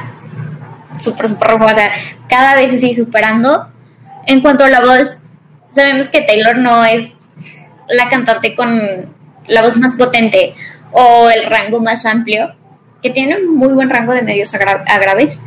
super, 1.00 1.28
super, 1.28 1.52
o 1.52 1.68
sea, 1.74 1.90
cada 2.28 2.54
vez 2.56 2.70
se 2.70 2.80
sigue 2.80 2.96
superando. 2.96 3.68
En 4.26 4.40
cuanto 4.40 4.64
a 4.64 4.68
la 4.68 4.80
voz, 4.80 5.20
sabemos 5.70 6.08
que 6.08 6.22
Taylor 6.22 6.58
no 6.58 6.84
es 6.84 7.12
la 7.88 8.08
cantante 8.08 8.54
con 8.54 9.14
la 9.46 9.62
voz 9.62 9.76
más 9.76 9.94
potente 9.94 10.54
o 10.92 11.30
el 11.30 11.48
rango 11.48 11.80
más 11.80 12.04
amplio, 12.06 12.54
que 13.02 13.10
tiene 13.10 13.36
un 13.36 13.56
muy 13.56 13.72
buen 13.72 13.90
rango 13.90 14.12
de 14.12 14.22
medios 14.22 14.52
a, 14.54 14.58
graves, 14.58 15.38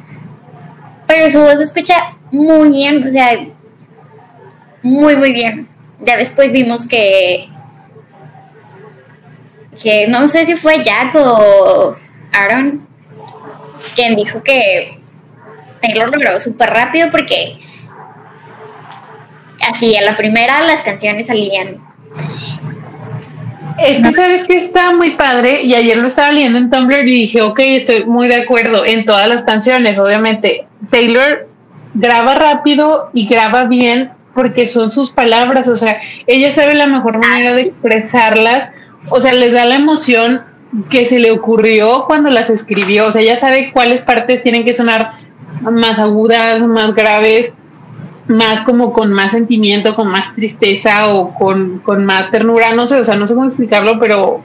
pero 1.08 1.30
su 1.30 1.40
voz 1.40 1.58
se 1.58 1.66
escucha 1.66 2.18
muy 2.32 2.70
bien, 2.70 3.06
o 3.06 3.12
sea, 3.12 3.32
muy, 4.84 5.16
muy 5.16 5.34
bien. 5.34 5.68
Ya 6.02 6.16
después 6.16 6.52
vimos 6.52 6.88
que, 6.88 7.50
que 9.82 10.08
no 10.08 10.28
sé 10.28 10.46
si 10.46 10.56
fue 10.56 10.84
Jack 10.84 11.16
o 11.16 11.96
Aaron 12.34 12.88
quien 13.96 14.16
dijo 14.16 14.44
que 14.44 15.00
Taylor 15.82 16.10
lo 16.10 16.20
grabó 16.20 16.40
súper 16.40 16.70
rápido 16.70 17.10
porque 17.12 17.58
así 19.72 19.96
a 19.96 20.02
la 20.02 20.18
primera 20.18 20.62
las 20.62 20.84
canciones 20.84 21.28
salían. 21.28 21.78
Es 23.78 24.02
que 24.02 24.12
sabes 24.12 24.46
que 24.46 24.58
está 24.58 24.94
muy 24.94 25.12
padre 25.12 25.62
y 25.64 25.74
ayer 25.74 25.98
lo 25.98 26.08
estaba 26.08 26.32
leyendo 26.32 26.60
en 26.60 26.70
Tumblr 26.70 27.08
y 27.08 27.22
dije, 27.22 27.42
ok, 27.42 27.60
estoy 27.60 28.04
muy 28.06 28.28
de 28.28 28.36
acuerdo 28.36 28.86
en 28.86 29.06
todas 29.06 29.30
las 29.30 29.44
canciones, 29.44 29.98
obviamente. 30.00 30.68
Taylor 30.90 31.48
graba 31.94 32.36
rápido 32.36 33.10
y 33.14 33.26
graba 33.26 33.66
bien 33.66 34.12
porque 34.34 34.66
son 34.66 34.92
sus 34.92 35.12
palabras, 35.12 35.68
o 35.70 35.76
sea, 35.76 36.00
ella 36.28 36.52
sabe 36.52 36.76
la 36.76 36.88
mejor 36.88 37.18
manera 37.18 37.54
de 37.54 37.62
expresarlas, 37.62 38.70
o 39.10 39.20
sea, 39.20 39.34
les 39.34 39.54
da 39.54 39.66
la 39.66 39.76
emoción 39.76 40.42
que 40.90 41.06
se 41.06 41.20
le 41.20 41.32
ocurrió 41.32 42.06
cuando 42.06 42.30
las 42.30 42.50
escribió, 42.50 43.08
o 43.08 43.12
sea, 43.12 43.22
ella 43.22 43.38
sabe 43.38 43.72
cuáles 43.74 44.02
partes 44.02 44.44
tienen 44.44 44.64
que 44.64 44.76
sonar 44.76 45.14
más 45.62 46.00
agudas, 46.00 46.62
más 46.62 46.94
graves, 46.94 47.52
más 48.28 48.62
como 48.62 48.94
con 48.94 49.12
más 49.12 49.32
sentimiento, 49.32 49.96
con 49.96 50.08
más 50.08 50.36
tristeza 50.36 51.14
o 51.14 51.34
con, 51.34 51.82
más 52.06 52.30
ternura, 52.30 52.74
no 52.74 52.88
sé, 52.88 53.00
o 53.00 53.04
sea, 53.04 53.16
no 53.16 53.26
sé 53.26 53.34
cómo 53.34 53.48
explicarlo, 53.48 54.00
pero 54.00 54.44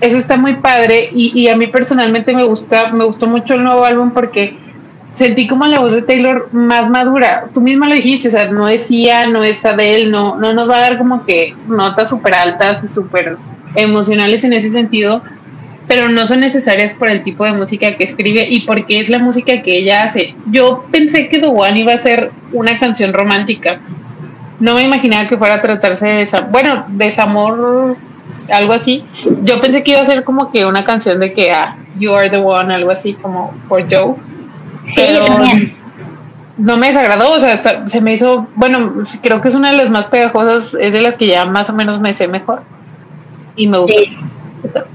eso 0.00 0.16
está 0.16 0.36
muy 0.36 0.54
padre. 0.54 1.10
Y, 1.12 1.38
y, 1.38 1.48
a 1.48 1.56
mí 1.56 1.66
personalmente 1.66 2.32
me 2.32 2.44
gusta, 2.44 2.92
me 2.92 3.04
gustó 3.04 3.26
mucho 3.26 3.54
el 3.54 3.64
nuevo 3.64 3.84
álbum 3.84 4.12
porque 4.12 4.56
sentí 5.14 5.48
como 5.48 5.66
la 5.66 5.80
voz 5.80 5.92
de 5.92 6.02
Taylor 6.02 6.48
más 6.52 6.88
madura. 6.88 7.48
Tú 7.52 7.60
misma 7.60 7.88
lo 7.88 7.94
dijiste, 7.96 8.28
o 8.28 8.30
sea, 8.30 8.50
no 8.52 8.66
decía, 8.66 9.26
no 9.26 9.42
es 9.42 9.64
Adele, 9.64 10.08
no, 10.08 10.36
no 10.36 10.52
nos 10.52 10.70
va 10.70 10.76
a 10.76 10.80
dar 10.82 10.98
como 10.98 11.26
que 11.26 11.56
notas 11.66 12.10
súper 12.10 12.34
altas 12.34 12.84
y 12.84 12.88
súper 12.88 13.36
emocionales 13.74 14.44
en 14.44 14.52
ese 14.52 14.70
sentido, 14.70 15.22
pero 15.88 16.08
no 16.08 16.26
son 16.26 16.40
necesarias 16.40 16.92
por 16.92 17.08
el 17.08 17.22
tipo 17.22 17.44
de 17.44 17.52
música 17.52 17.96
que 17.96 18.04
escribe 18.04 18.46
y 18.48 18.60
porque 18.60 19.00
es 19.00 19.08
la 19.08 19.18
música 19.18 19.62
que 19.62 19.78
ella 19.78 20.04
hace. 20.04 20.34
Yo 20.46 20.86
pensé 20.90 21.28
que 21.28 21.38
The 21.38 21.46
One 21.46 21.78
iba 21.78 21.92
a 21.92 21.98
ser 21.98 22.32
una 22.52 22.78
canción 22.78 23.12
romántica. 23.12 23.80
No 24.58 24.74
me 24.74 24.82
imaginaba 24.82 25.28
que 25.28 25.36
fuera 25.36 25.56
a 25.56 25.62
tratarse 25.62 26.06
de 26.06 26.22
esa, 26.22 26.40
bueno, 26.40 26.86
desamor, 26.88 27.96
algo 28.50 28.72
así. 28.72 29.04
Yo 29.42 29.60
pensé 29.60 29.82
que 29.82 29.92
iba 29.92 30.00
a 30.00 30.06
ser 30.06 30.24
como 30.24 30.50
que 30.50 30.64
una 30.66 30.84
canción 30.84 31.20
de 31.20 31.32
que 31.32 31.52
ah, 31.52 31.76
You 31.98 32.14
Are 32.14 32.30
the 32.30 32.38
One, 32.38 32.74
algo 32.74 32.90
así 32.90 33.14
como 33.14 33.54
por 33.68 33.82
Joe. 33.82 34.14
Sí, 34.84 35.02
también. 35.26 35.76
No 36.58 36.78
me 36.78 36.86
desagradó, 36.86 37.32
o 37.32 37.38
sea, 37.38 37.86
se 37.86 38.00
me 38.00 38.14
hizo, 38.14 38.48
bueno, 38.54 38.94
creo 39.22 39.42
que 39.42 39.48
es 39.48 39.54
una 39.54 39.70
de 39.70 39.76
las 39.76 39.90
más 39.90 40.06
pegajosas, 40.06 40.74
es 40.80 40.94
de 40.94 41.02
las 41.02 41.14
que 41.14 41.26
ya 41.26 41.44
más 41.44 41.68
o 41.68 41.74
menos 41.74 42.00
me 42.00 42.14
sé 42.14 42.28
mejor. 42.28 42.62
Y 43.56 43.66
me 43.66 43.78
gusta. 43.78 44.00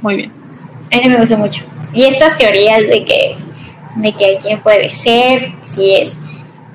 Muy 0.02 0.16
bien. 0.16 0.32
A 0.92 0.98
mí 0.98 1.10
me 1.10 1.18
gusta 1.18 1.38
mucho. 1.38 1.64
Y 1.94 2.04
estas 2.04 2.38
teorías 2.38 2.80
de 2.80 3.04
que, 3.04 3.38
de 3.96 4.14
que 4.14 4.40
quién 4.42 4.62
puede 4.62 4.90
ser, 4.90 5.54
si 5.66 5.96
es 5.96 6.20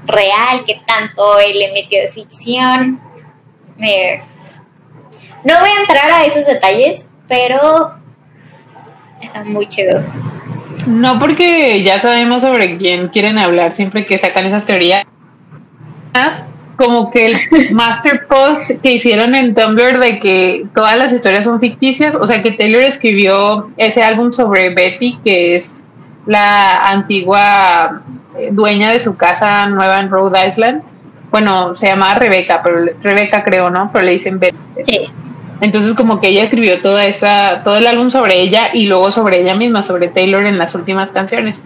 real, 0.06 0.64
que 0.66 0.80
tanto 0.86 1.38
él 1.40 1.60
emitió 1.62 2.00
de 2.00 2.08
ficción. 2.08 3.00
No 5.44 5.60
voy 5.60 5.70
a 5.70 5.80
entrar 5.80 6.10
a 6.10 6.24
esos 6.24 6.46
detalles, 6.46 7.08
pero 7.28 7.94
está 9.22 9.44
muy 9.44 9.68
chido. 9.68 10.02
No, 10.86 11.18
porque 11.18 11.82
ya 11.82 12.00
sabemos 12.00 12.42
sobre 12.42 12.78
quién 12.78 13.08
quieren 13.08 13.38
hablar 13.38 13.72
siempre 13.72 14.06
que 14.06 14.18
sacan 14.18 14.46
esas 14.46 14.64
teorías. 14.64 15.04
Como 16.76 17.10
que 17.10 17.26
el 17.26 17.36
master 17.72 18.26
post 18.26 18.70
que 18.82 18.92
hicieron 18.92 19.34
en 19.34 19.54
Tumblr 19.54 19.98
de 19.98 20.18
que 20.18 20.66
todas 20.74 20.96
las 20.98 21.12
historias 21.12 21.44
son 21.44 21.60
ficticias, 21.60 22.14
o 22.14 22.26
sea 22.26 22.42
que 22.42 22.52
Taylor 22.52 22.82
escribió 22.82 23.70
ese 23.76 24.02
álbum 24.02 24.32
sobre 24.32 24.74
Betty, 24.74 25.18
que 25.24 25.56
es 25.56 25.80
la 26.26 26.90
antigua 26.90 28.02
eh, 28.38 28.50
dueña 28.52 28.90
de 28.92 29.00
su 29.00 29.16
casa 29.16 29.66
nueva 29.68 30.00
en 30.00 30.10
Rhode 30.10 30.48
Island. 30.48 30.82
Bueno, 31.30 31.74
se 31.76 31.86
llamaba 31.86 32.14
Rebeca, 32.14 32.62
pero 32.62 32.84
Rebeca 33.02 33.42
creo, 33.44 33.70
¿no? 33.70 33.90
Pero 33.92 34.04
le 34.04 34.12
dicen 34.12 34.38
Betty. 34.38 34.56
Sí. 34.84 35.10
Entonces 35.60 35.94
como 35.94 36.20
que 36.20 36.28
ella 36.28 36.42
escribió 36.42 36.80
toda 36.82 37.06
esa, 37.06 37.62
todo 37.64 37.76
el 37.76 37.86
álbum 37.86 38.10
sobre 38.10 38.40
ella 38.40 38.70
y 38.74 38.86
luego 38.86 39.10
sobre 39.10 39.40
ella 39.40 39.54
misma, 39.54 39.82
sobre 39.82 40.08
Taylor 40.08 40.44
en 40.44 40.58
las 40.58 40.74
últimas 40.74 41.10
canciones. 41.10 41.56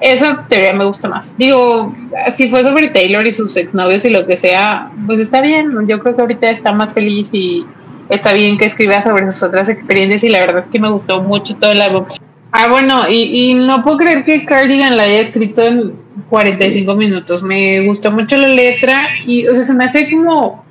Esa 0.00 0.46
teoría 0.48 0.74
me 0.74 0.84
gusta 0.84 1.08
más. 1.08 1.36
Digo, 1.38 1.94
si 2.34 2.48
fue 2.48 2.62
sobre 2.62 2.88
Taylor 2.88 3.26
y 3.26 3.32
sus 3.32 3.56
exnovios 3.56 4.04
y 4.04 4.10
lo 4.10 4.26
que 4.26 4.36
sea, 4.36 4.90
pues 5.06 5.20
está 5.20 5.40
bien. 5.40 5.72
Yo 5.88 6.00
creo 6.00 6.14
que 6.14 6.22
ahorita 6.22 6.50
está 6.50 6.72
más 6.72 6.92
feliz 6.92 7.30
y 7.32 7.64
está 8.08 8.32
bien 8.32 8.58
que 8.58 8.66
escriba 8.66 9.02
sobre 9.02 9.30
sus 9.32 9.42
otras 9.42 9.68
experiencias 9.68 10.22
y 10.22 10.28
la 10.28 10.40
verdad 10.40 10.64
es 10.64 10.66
que 10.66 10.78
me 10.78 10.90
gustó 10.90 11.22
mucho 11.22 11.56
todo 11.56 11.72
el 11.72 11.80
álbum. 11.80 12.04
Ah, 12.52 12.68
bueno, 12.68 13.08
y, 13.08 13.50
y 13.50 13.54
no 13.54 13.82
puedo 13.82 13.98
creer 13.98 14.24
que 14.24 14.44
Cardigan 14.44 14.96
la 14.96 15.04
haya 15.04 15.20
escrito 15.20 15.62
en 15.62 15.94
45 16.28 16.94
minutos. 16.94 17.42
Me 17.42 17.86
gustó 17.86 18.10
mucho 18.10 18.36
la 18.36 18.48
letra 18.48 19.08
y, 19.26 19.46
o 19.46 19.54
sea, 19.54 19.62
se 19.62 19.74
me 19.74 19.84
hace 19.84 20.10
como 20.10 20.64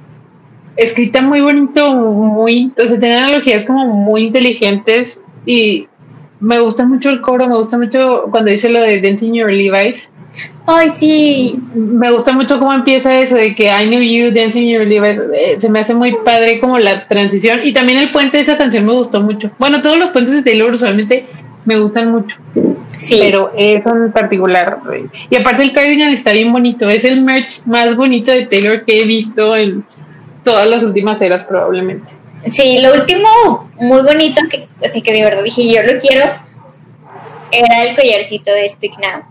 escrita 0.75 1.21
muy 1.21 1.41
bonito, 1.41 1.95
muy, 1.95 2.71
o 2.77 2.85
sea, 2.85 2.99
tiene 2.99 3.15
analogías 3.15 3.65
como 3.65 3.85
muy 3.85 4.23
inteligentes 4.23 5.19
y 5.45 5.87
me 6.39 6.59
gusta 6.59 6.85
mucho 6.85 7.09
el 7.09 7.21
coro, 7.21 7.47
me 7.47 7.55
gusta 7.55 7.77
mucho 7.77 8.25
cuando 8.29 8.51
dice 8.51 8.69
lo 8.69 8.81
de 8.81 9.01
Dancing 9.01 9.33
Your 9.33 9.51
Levi's. 9.51 10.09
Ay, 10.67 10.91
sí. 10.95 11.59
Me 11.73 12.11
gusta 12.11 12.33
mucho 12.33 12.59
cómo 12.59 12.73
empieza 12.73 13.19
eso 13.19 13.35
de 13.35 13.55
que 13.55 13.67
I 13.67 13.87
knew 13.87 14.01
you, 14.01 14.33
Dancing 14.33 14.67
Your 14.67 14.85
Levi's. 14.85 15.19
Eh, 15.33 15.55
se 15.59 15.69
me 15.69 15.79
hace 15.79 15.93
muy 15.93 16.15
padre 16.25 16.59
como 16.59 16.77
la 16.79 17.07
transición. 17.07 17.59
Y 17.63 17.73
también 17.73 17.99
el 17.99 18.11
puente 18.11 18.37
de 18.37 18.43
esa 18.43 18.57
canción 18.57 18.85
me 18.85 18.93
gustó 18.93 19.21
mucho. 19.21 19.51
Bueno, 19.59 19.81
todos 19.81 19.97
los 19.97 20.09
puentes 20.09 20.33
de 20.33 20.43
Taylor 20.43 20.73
usualmente 20.73 21.27
me 21.65 21.79
gustan 21.79 22.11
mucho. 22.11 22.37
Sí. 22.99 23.17
Pero 23.21 23.51
eso 23.55 23.89
en 23.95 24.11
particular. 24.11 24.79
Eh, 24.93 25.07
y 25.29 25.35
aparte 25.35 25.63
el 25.63 25.73
cardigan 25.73 26.11
está 26.11 26.31
bien 26.31 26.51
bonito. 26.51 26.89
Es 26.89 27.05
el 27.05 27.21
merch 27.21 27.61
más 27.65 27.95
bonito 27.95 28.31
de 28.31 28.45
Taylor 28.45 28.83
que 28.83 29.01
he 29.01 29.05
visto 29.05 29.55
en 29.55 29.85
todas 30.43 30.67
las 30.67 30.83
últimas 30.83 31.21
eras 31.21 31.43
probablemente. 31.43 32.11
Sí, 32.51 32.79
lo 32.81 32.93
último 32.93 33.69
muy 33.79 34.01
bonito 34.03 34.41
que, 34.49 34.67
o 34.79 35.03
que 35.03 35.13
de 35.13 35.23
verdad 35.23 35.43
dije 35.43 35.67
yo 35.67 35.81
lo 35.83 35.99
quiero 35.99 36.25
era 37.51 37.83
el 37.83 37.95
collarcito 37.95 38.51
de 38.51 38.69
Speak 38.69 38.93
Now. 38.99 39.23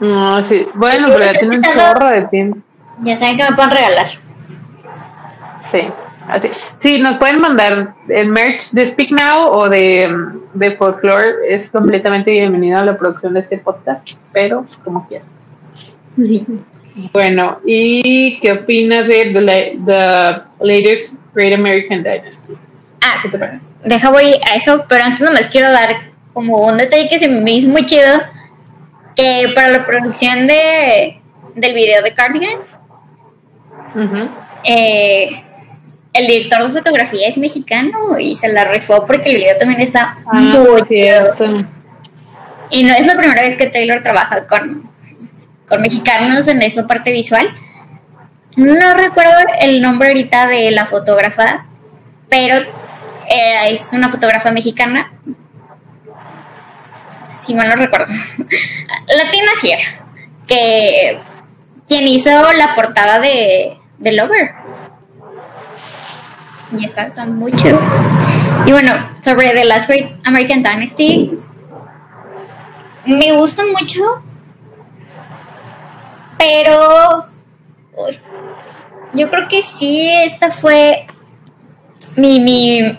No, 0.00 0.44
sí, 0.44 0.66
bueno, 0.74 1.08
pero 1.08 1.24
ya 1.24 1.32
tiene 1.32 1.56
un 1.56 1.62
chorro 1.62 2.08
de 2.08 2.22
tiempo. 2.22 2.58
Ya 3.00 3.16
saben 3.16 3.36
que 3.36 3.44
me 3.44 3.56
pueden 3.56 3.70
regalar. 3.70 4.06
Sí, 5.70 5.80
así. 6.28 6.50
Sí, 6.78 7.00
nos 7.00 7.16
pueden 7.16 7.40
mandar 7.40 7.94
el 8.08 8.28
merch 8.28 8.70
de 8.70 8.86
Speak 8.86 9.10
Now 9.10 9.48
o 9.48 9.68
de, 9.68 10.08
de 10.54 10.76
Folklore. 10.76 11.32
Es 11.48 11.70
completamente 11.70 12.30
bienvenido 12.30 12.78
a 12.78 12.84
la 12.84 12.96
producción 12.96 13.34
de 13.34 13.40
este 13.40 13.58
podcast, 13.58 14.08
pero 14.32 14.64
como 14.84 15.06
quieran. 15.08 15.26
Sí. 16.16 16.46
Bueno, 17.12 17.60
¿y 17.64 18.40
qué 18.40 18.52
opinas 18.52 19.06
de 19.06 19.26
The, 19.26 19.78
the 19.86 20.42
Latest 20.60 21.14
Great 21.32 21.54
American 21.54 22.02
Dynasty? 22.02 22.54
Ah, 23.02 23.20
¿qué 23.22 23.28
te 23.28 23.38
parece? 23.38 23.70
Deja 23.84 24.10
voy 24.10 24.34
a 24.50 24.56
eso, 24.56 24.84
pero 24.88 25.04
antes 25.04 25.20
nomás 25.20 25.46
quiero 25.46 25.70
dar 25.70 26.10
como 26.32 26.66
un 26.66 26.76
detalle 26.76 27.08
que 27.08 27.20
se 27.20 27.28
me 27.28 27.52
hizo 27.52 27.68
muy 27.68 27.86
chido, 27.86 28.20
que 29.14 29.50
para 29.54 29.68
la 29.68 29.86
producción 29.86 30.46
de, 30.48 31.20
del 31.54 31.74
video 31.74 32.02
de 32.02 32.14
Cardigan, 32.14 32.58
eh, 34.64 35.44
el 36.12 36.26
director 36.26 36.66
de 36.66 36.78
fotografía 36.78 37.28
es 37.28 37.38
mexicano 37.38 38.18
y 38.18 38.34
se 38.34 38.48
la 38.48 38.64
rifó 38.64 39.06
porque 39.06 39.30
el 39.30 39.36
video 39.36 39.56
también 39.56 39.80
está 39.80 40.18
ah, 40.26 40.34
muy 40.34 40.82
cierto. 40.82 41.44
Y 42.70 42.82
no 42.82 42.94
es 42.94 43.06
la 43.06 43.16
primera 43.16 43.42
vez 43.42 43.56
que 43.56 43.66
Taylor 43.66 44.02
trabaja 44.02 44.46
con, 44.46 44.87
con 45.68 45.82
mexicanos 45.82 46.48
en 46.48 46.62
esa 46.62 46.86
parte 46.86 47.12
visual. 47.12 47.48
No 48.56 48.94
recuerdo 48.94 49.34
el 49.60 49.80
nombre 49.80 50.08
ahorita 50.08 50.46
de 50.46 50.70
la 50.70 50.86
fotógrafa, 50.86 51.66
pero 52.28 52.56
eh, 52.56 53.70
es 53.70 53.90
una 53.92 54.08
fotógrafa 54.08 54.50
mexicana. 54.50 55.12
Si 57.46 57.54
mal 57.54 57.68
no 57.68 57.76
recuerdo. 57.76 58.06
Latina 59.16 59.52
Sierra, 59.60 60.04
que 60.46 61.20
quien 61.86 62.06
hizo 62.06 62.30
la 62.52 62.74
portada 62.74 63.18
de, 63.20 63.78
de 63.98 64.12
Lover. 64.12 64.54
Y 66.76 66.84
está, 66.84 67.06
está 67.06 67.24
muy 67.24 67.52
chido. 67.52 67.80
Y 68.66 68.72
bueno, 68.72 68.92
sobre 69.24 69.50
The 69.50 69.64
Last 69.64 69.88
Great 69.88 70.26
American 70.26 70.62
Dynasty, 70.62 71.38
me 73.06 73.32
gusta 73.32 73.62
mucho, 73.64 74.22
pero 76.38 77.18
yo 79.14 79.30
creo 79.30 79.48
que 79.48 79.62
sí, 79.62 80.10
esta 80.24 80.50
fue 80.50 81.06
mi, 82.16 82.40
mi, 82.40 82.98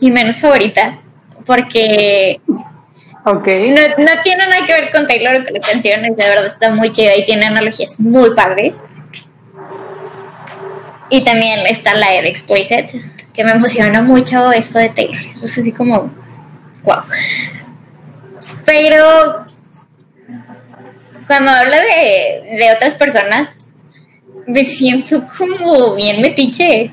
mi 0.00 0.10
menos 0.10 0.36
favorita, 0.36 0.98
porque 1.46 2.40
okay. 3.24 3.70
no, 3.70 3.80
no, 3.98 4.22
tiene 4.22 4.46
nada 4.46 4.66
que 4.66 4.72
ver 4.72 4.90
con 4.92 5.06
Taylor 5.06 5.36
o 5.36 5.44
con 5.44 5.54
las 5.54 5.66
canciones, 5.66 6.16
de 6.16 6.28
verdad 6.28 6.46
está 6.46 6.70
muy 6.70 6.92
chida 6.92 7.16
y 7.16 7.24
tiene 7.24 7.46
analogías 7.46 7.98
muy 7.98 8.34
padres. 8.34 8.80
Y 11.12 11.24
también 11.24 11.66
está 11.66 11.94
la 11.94 12.10
de 12.10 12.28
Exploited, 12.28 12.86
que 13.34 13.44
me 13.44 13.50
emociona 13.50 14.00
mucho 14.00 14.52
esto 14.52 14.78
de 14.78 14.90
Taylor. 14.90 15.20
Es 15.42 15.58
así 15.58 15.72
como, 15.72 16.08
wow. 16.84 17.02
Pero 18.64 19.44
cuando 21.30 21.52
habla 21.52 21.76
de, 21.76 22.56
de 22.58 22.72
otras 22.74 22.96
personas, 22.96 23.50
me 24.48 24.64
siento 24.64 25.24
como 25.38 25.94
bien 25.94 26.20
metiche. 26.20 26.90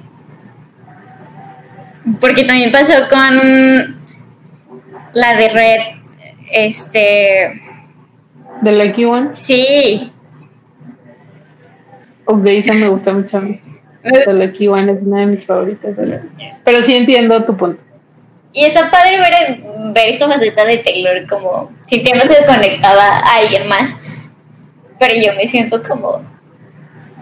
Porque 2.21 2.43
también 2.43 2.71
pasó 2.71 2.93
con 3.09 3.99
la 5.13 5.33
de 5.33 5.49
Red, 5.49 5.79
este... 6.53 7.61
¿De 8.61 8.85
Lucky 8.85 9.05
One? 9.05 9.29
Sí. 9.33 10.13
Ok, 12.25 12.45
esa 12.45 12.73
me 12.73 12.89
gusta 12.89 13.13
mucho 13.13 13.38
a 13.38 13.41
mí. 13.41 13.59
The 14.03 14.33
Lucky 14.33 14.67
One 14.67 14.91
es 14.91 15.01
una 15.01 15.21
de 15.21 15.25
mis 15.25 15.47
favoritas. 15.47 15.95
Pero 16.63 16.81
sí 16.83 16.95
entiendo 16.95 17.43
tu 17.43 17.57
punto. 17.57 17.81
Y 18.53 18.65
está 18.65 18.91
padre 18.91 19.17
ver, 19.17 19.93
ver 19.93 20.09
esta 20.09 20.27
faceta 20.27 20.63
de 20.63 20.77
Taylor 20.77 21.25
como 21.27 21.71
sintiéndose 21.88 22.45
conectada 22.45 23.17
a 23.17 23.38
alguien 23.38 23.67
más. 23.67 23.95
Pero 25.00 25.14
yo 25.16 25.34
me 25.36 25.48
siento 25.48 25.82
como 25.82 26.24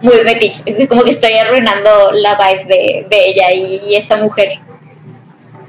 muy 0.02 0.22
metiche. 0.24 0.62
Es 0.66 0.88
como 0.88 1.02
que 1.02 1.10
estoy 1.10 1.32
arruinando 1.34 2.12
la 2.12 2.36
vibe 2.36 2.64
de, 2.64 3.06
de 3.08 3.28
ella 3.28 3.52
y, 3.52 3.94
esta 3.94 4.16
mujer. 4.16 4.60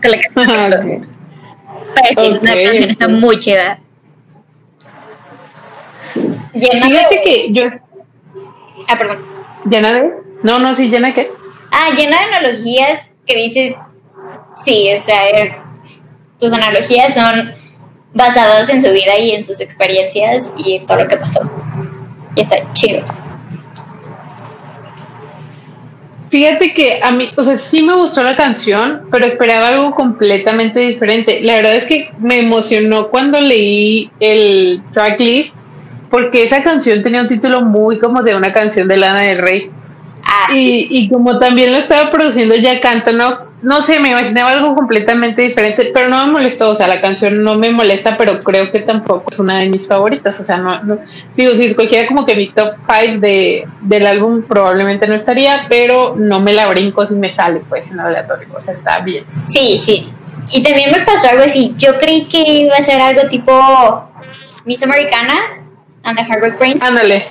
Con 0.01 0.11
la 0.11 0.17
que 0.17 0.29
okay. 2.11 2.29
una 2.29 2.53
canción 2.53 2.89
está 2.89 3.07
muy 3.07 3.39
chida. 3.39 3.79
Llena 6.53 6.85
Fíjate 6.85 7.21
que 7.23 7.51
yo. 7.51 7.63
Ah, 8.87 8.97
perdón. 8.97 9.25
¿Llena 9.69 9.93
de? 9.93 10.13
No, 10.43 10.59
no, 10.59 10.73
sí, 10.73 10.89
llena 10.89 11.07
de 11.09 11.13
qué? 11.13 11.31
Ah, 11.71 11.89
llena 11.95 12.17
de 12.17 12.35
analogías 12.35 13.09
que 13.25 13.35
dices. 13.35 13.75
Sí, 14.63 14.89
o 14.99 15.03
sea, 15.03 15.29
eh, 15.29 15.55
tus 16.39 16.51
analogías 16.51 17.13
son 17.13 17.51
basadas 18.13 18.69
en 18.69 18.81
su 18.81 18.91
vida 18.91 19.17
y 19.19 19.31
en 19.31 19.43
sus 19.43 19.59
experiencias 19.59 20.45
y 20.57 20.77
en 20.77 20.87
todo 20.87 21.01
lo 21.01 21.07
que 21.07 21.17
pasó. 21.17 21.41
Y 22.37 22.41
está 22.41 22.57
chido. 22.73 23.03
Fíjate 26.29 26.73
que 26.73 26.99
a 27.01 27.11
mí, 27.11 27.29
o 27.35 27.43
sea, 27.43 27.57
sí 27.57 27.81
me 27.81 27.95
gustó 27.95 28.21
la 28.21 28.35
canción, 28.35 29.07
pero 29.09 29.25
esperaba 29.25 29.69
algo 29.69 29.95
completamente 29.95 30.81
diferente. 30.81 31.39
La 31.41 31.55
verdad 31.55 31.75
es 31.75 31.85
que 31.85 32.11
me 32.19 32.39
emocionó 32.39 33.07
cuando 33.07 33.41
leí 33.41 34.11
el 34.19 34.83
tracklist, 34.91 35.55
porque 36.11 36.43
esa 36.43 36.61
canción 36.63 37.01
tenía 37.01 37.21
un 37.21 37.27
título 37.27 37.61
muy 37.61 37.97
como 37.97 38.21
de 38.21 38.35
una 38.35 38.53
canción 38.53 38.87
de 38.87 38.97
Lana 38.97 39.21
del 39.21 39.39
Rey. 39.39 39.71
Ah. 40.27 40.53
Y, 40.53 40.87
y 40.89 41.09
como 41.09 41.39
también 41.39 41.71
lo 41.71 41.77
estaba 41.77 42.11
produciendo 42.11 42.55
ya 42.55 42.79
Cantonoff, 42.81 43.39
no 43.61 43.81
sé, 43.81 43.99
me 43.99 44.11
imaginaba 44.11 44.51
algo 44.51 44.75
completamente 44.75 45.41
diferente, 45.41 45.91
pero 45.93 46.09
no 46.09 46.25
me 46.25 46.31
molestó, 46.33 46.69
o 46.69 46.75
sea, 46.75 46.87
la 46.87 47.01
canción 47.01 47.43
no 47.43 47.55
me 47.55 47.71
molesta, 47.71 48.15
pero 48.15 48.43
creo 48.43 48.71
que 48.71 48.79
tampoco 48.79 49.25
es 49.31 49.39
una 49.39 49.59
de 49.59 49.67
mis 49.67 49.87
favoritas, 49.87 50.39
o 50.39 50.43
sea, 50.43 50.57
no, 50.57 50.99
digo, 51.35 51.55
si 51.55 51.65
escogiera 51.65 52.07
como 52.07 52.25
que 52.25 52.35
mi 52.35 52.49
top 52.49 52.75
5 52.85 53.19
de, 53.19 53.67
del 53.81 54.05
álbum 54.05 54.43
probablemente 54.43 55.07
no 55.07 55.15
estaría, 55.15 55.65
pero 55.69 56.15
no 56.15 56.39
me 56.39 56.53
la 56.53 56.67
brinco 56.67 57.07
si 57.07 57.15
me 57.15 57.31
sale 57.31 57.61
pues 57.67 57.91
en 57.91 57.99
aleatorio, 57.99 58.47
o 58.55 58.59
sea, 58.59 58.75
está 58.75 58.99
bien. 58.99 59.25
Sí, 59.47 59.81
sí, 59.83 60.07
y 60.51 60.61
también 60.61 60.91
me 60.91 61.01
pasó 61.01 61.29
algo 61.29 61.43
así, 61.43 61.73
yo 61.77 61.97
creí 61.97 62.25
que 62.25 62.41
iba 62.41 62.75
a 62.75 62.83
ser 62.83 63.01
algo 63.01 63.27
tipo 63.27 64.07
Miss 64.65 64.83
Americana 64.83 65.33
and 66.03 66.17
the 66.17 66.23
Heartbreak 66.23 66.59
Brain. 66.59 66.77
Ándale, 66.81 67.27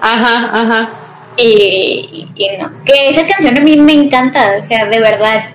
ajá, 0.00 0.50
ajá. 0.52 1.03
Y, 1.36 2.28
y 2.34 2.46
no, 2.60 2.70
que 2.84 3.08
esa 3.08 3.26
canción 3.26 3.56
a 3.58 3.60
mí 3.60 3.76
me 3.76 3.92
encanta, 3.92 4.54
o 4.56 4.60
sea, 4.60 4.86
de 4.86 5.00
verdad 5.00 5.54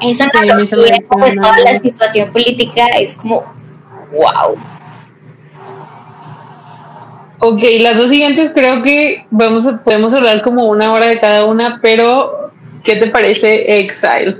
esa 0.00 0.28
analogía 0.32 0.92
de 0.92 1.06
toda 1.36 1.58
la 1.58 1.78
situación 1.78 2.30
política 2.32 2.86
es 2.98 3.14
como, 3.14 3.52
wow. 4.12 4.56
Ok, 7.40 7.62
las 7.80 7.96
dos 7.96 8.08
siguientes 8.08 8.50
creo 8.54 8.82
que 8.82 9.26
vamos 9.30 9.66
a, 9.66 9.82
podemos 9.82 10.12
hablar 10.12 10.42
como 10.42 10.68
una 10.68 10.92
hora 10.92 11.06
de 11.06 11.20
cada 11.20 11.44
una, 11.44 11.78
pero 11.80 12.50
¿qué 12.82 12.96
te 12.96 13.08
parece 13.08 13.78
Exile? 13.78 14.38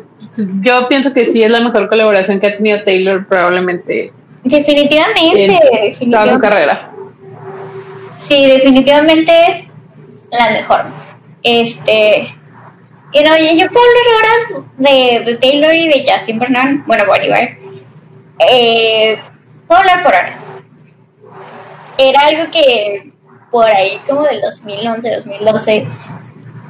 Yo 0.60 0.88
pienso 0.88 1.12
que 1.12 1.26
sí 1.26 1.42
es 1.42 1.50
la 1.50 1.60
mejor 1.60 1.88
colaboración 1.88 2.40
que 2.40 2.48
ha 2.48 2.56
tenido 2.56 2.82
Taylor 2.84 3.26
probablemente. 3.26 4.12
Definitivamente, 4.44 5.94
en 6.00 6.10
toda 6.10 6.28
su 6.28 6.38
carrera. 6.38 6.92
Sí, 8.28 8.46
definitivamente 8.46 9.70
la 10.30 10.50
mejor. 10.50 10.84
Este, 11.42 12.34
y 13.12 13.20
no, 13.24 13.36
yo 13.38 13.70
puedo 13.70 13.86
hablar 13.86 14.04
ahora 14.14 14.64
de, 14.76 15.20
de, 15.24 15.36
Taylor 15.38 15.72
y 15.72 15.88
de 15.88 16.04
Justin 16.06 16.38
Bernard, 16.38 16.84
bueno, 16.86 17.06
Bolivar. 17.06 17.56
Eh, 18.50 19.18
puedo 19.66 19.80
hablar 19.80 20.02
por 20.02 20.14
horas. 20.14 20.40
Era 21.96 22.20
algo 22.26 22.50
que 22.50 23.12
por 23.50 23.66
ahí 23.66 23.98
como 24.06 24.22
del 24.24 24.42
2011, 24.42 25.16
2012 25.16 25.88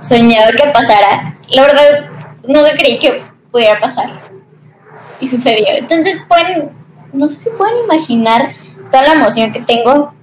soñado 0.08 0.52
que 0.52 0.70
pasara. 0.70 1.36
La 1.48 1.62
verdad, 1.62 2.08
no 2.46 2.62
creí 2.78 3.00
que 3.00 3.24
pudiera 3.50 3.80
pasar. 3.80 4.30
Y 5.20 5.28
sucedió. 5.28 5.66
Entonces 5.70 6.20
pueden, 6.28 6.72
no 7.12 7.28
sé 7.28 7.36
si 7.42 7.50
pueden 7.50 7.84
imaginar 7.84 8.54
toda 8.92 9.02
la 9.02 9.12
emoción 9.14 9.52
que 9.52 9.60
tengo. 9.60 10.14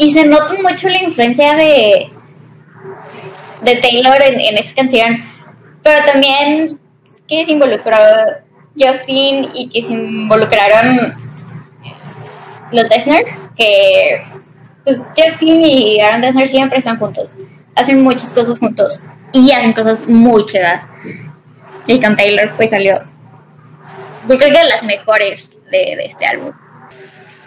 Y 0.00 0.14
se 0.14 0.24
nota 0.24 0.54
mucho 0.62 0.88
la 0.88 1.02
influencia 1.02 1.54
de, 1.54 2.10
de 3.60 3.76
Taylor 3.76 4.16
en, 4.22 4.40
en 4.40 4.56
esa 4.56 4.74
canción, 4.74 5.18
pero 5.82 6.02
también 6.06 6.64
que 7.28 7.44
se 7.44 7.52
involucró 7.52 7.98
Justin 8.78 9.50
y 9.52 9.68
que 9.68 9.82
se 9.86 9.92
involucraron 9.92 11.14
los 12.72 12.88
Dessner, 12.88 13.26
que 13.58 14.22
pues 14.84 15.02
Justin 15.14 15.66
y 15.66 16.00
Aaron 16.00 16.22
Dessner 16.22 16.48
siempre 16.48 16.78
están 16.78 16.98
juntos, 16.98 17.36
hacen 17.76 18.02
muchas 18.02 18.32
cosas 18.32 18.58
juntos 18.58 19.00
y 19.34 19.52
hacen 19.52 19.74
cosas 19.74 20.08
muy 20.08 20.46
chidas. 20.46 20.82
Y 21.86 22.00
con 22.00 22.16
Taylor 22.16 22.56
pues 22.56 22.70
salió, 22.70 22.98
yo 24.28 24.38
creo 24.38 24.50
que 24.50 24.58
de 24.58 24.64
las 24.64 24.82
mejores 24.82 25.50
de, 25.70 25.96
de 25.96 26.04
este 26.06 26.24
álbum. 26.24 26.54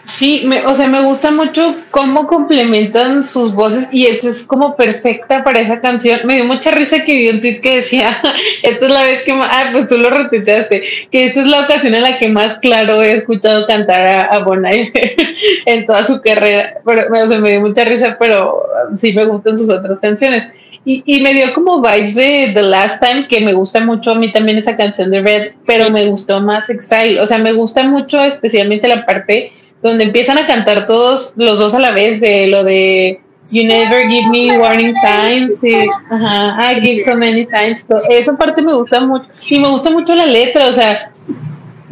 Sí, 0.06 0.44
me, 0.46 0.66
o 0.66 0.76
sea, 0.76 0.88
me 0.88 1.02
gusta 1.02 1.32
mucho 1.32 1.78
cómo 1.90 2.28
complementan 2.28 3.26
sus 3.26 3.54
voces 3.54 3.88
y 3.92 4.06
esta 4.08 4.30
es 4.30 4.44
como 4.44 4.76
perfecta 4.76 5.46
para 5.46 5.62
esa 5.62 5.80
canción. 5.80 6.20
Me 6.26 6.36
dio 6.36 6.46
mucha 6.46 6.72
risa 6.72 7.06
que 7.06 7.16
vi 7.16 7.30
un 7.30 7.40
tweet 7.40 7.62
que 7.62 7.78
decía, 7.78 8.22
esta 8.64 8.86
es 8.86 8.92
la 8.92 9.04
vez 9.04 9.22
que 9.24 9.34
más, 9.34 9.50
ah, 9.50 9.70
pues 9.72 9.88
tú 9.88 9.98
lo 9.98 10.10
retuiteaste, 10.10 10.84
que 11.10 11.26
esta 11.26 11.42
es 11.42 11.48
la 11.48 11.62
ocasión 11.62 11.96
en 11.96 12.04
la 12.04 12.18
que 12.18 12.28
más 12.28 12.58
claro 12.58 13.02
he 13.02 13.14
escuchado 13.14 13.66
cantar 13.66 14.06
a, 14.06 14.26
a 14.26 14.40
Bon 14.40 14.64
en 15.66 15.86
toda 15.86 16.04
su 16.04 16.22
carrera. 16.22 16.82
Pero, 16.86 17.08
o 17.10 17.28
sea, 17.28 17.40
me 17.40 17.52
dio 17.52 17.62
mucha 17.62 17.86
risa, 17.86 18.18
pero 18.20 18.62
sí 18.98 19.14
me 19.14 19.24
gustan 19.26 19.58
sus 19.58 19.70
otras 19.70 20.00
canciones. 20.02 20.44
Y, 20.86 21.22
me 21.22 21.34
dio 21.34 21.54
como 21.54 21.82
vibes 21.82 22.16
de 22.16 22.52
The 22.54 22.62
Last 22.62 23.02
Time, 23.02 23.28
que 23.30 23.40
me 23.40 23.54
gusta 23.54 23.80
mucho 23.80 24.12
a 24.12 24.16
mí 24.16 24.34
también 24.34 24.58
esa 24.58 24.76
canción 24.76 25.12
de 25.12 25.22
Red, 25.22 25.52
pero 25.66 25.90
me 25.90 26.06
gustó 26.08 26.42
más 26.42 26.70
Exile. 26.70 27.22
O 27.22 27.28
sea, 27.28 27.38
me 27.38 27.54
gusta 27.54 27.84
mucho 27.84 28.22
especialmente 28.22 28.90
la 28.90 29.06
parte 29.06 29.54
donde 29.84 30.06
empiezan 30.06 30.38
a 30.38 30.48
cantar 30.48 30.88
todos 30.88 31.34
los 31.36 31.60
dos 31.60 31.76
a 31.76 31.80
la 31.80 31.92
vez 31.92 32.20
de 32.20 32.48
lo 32.48 32.64
de 32.64 33.20
You 33.52 33.68
never 33.68 34.08
give 34.10 34.30
me 34.30 34.58
warning 34.58 34.96
signs. 34.96 35.62
ajá, 36.10 36.72
I 36.72 36.82
give 36.82 37.04
so 37.04 37.16
many 37.16 37.46
signs. 37.46 37.86
Esa 38.10 38.36
parte 38.36 38.64
me 38.64 38.74
gusta 38.74 39.02
mucho. 39.02 39.28
Y 39.48 39.60
me 39.60 39.68
gusta 39.68 39.92
mucho 39.92 40.16
la 40.16 40.26
letra, 40.26 40.68
o 40.70 40.74
sea, 40.74 41.12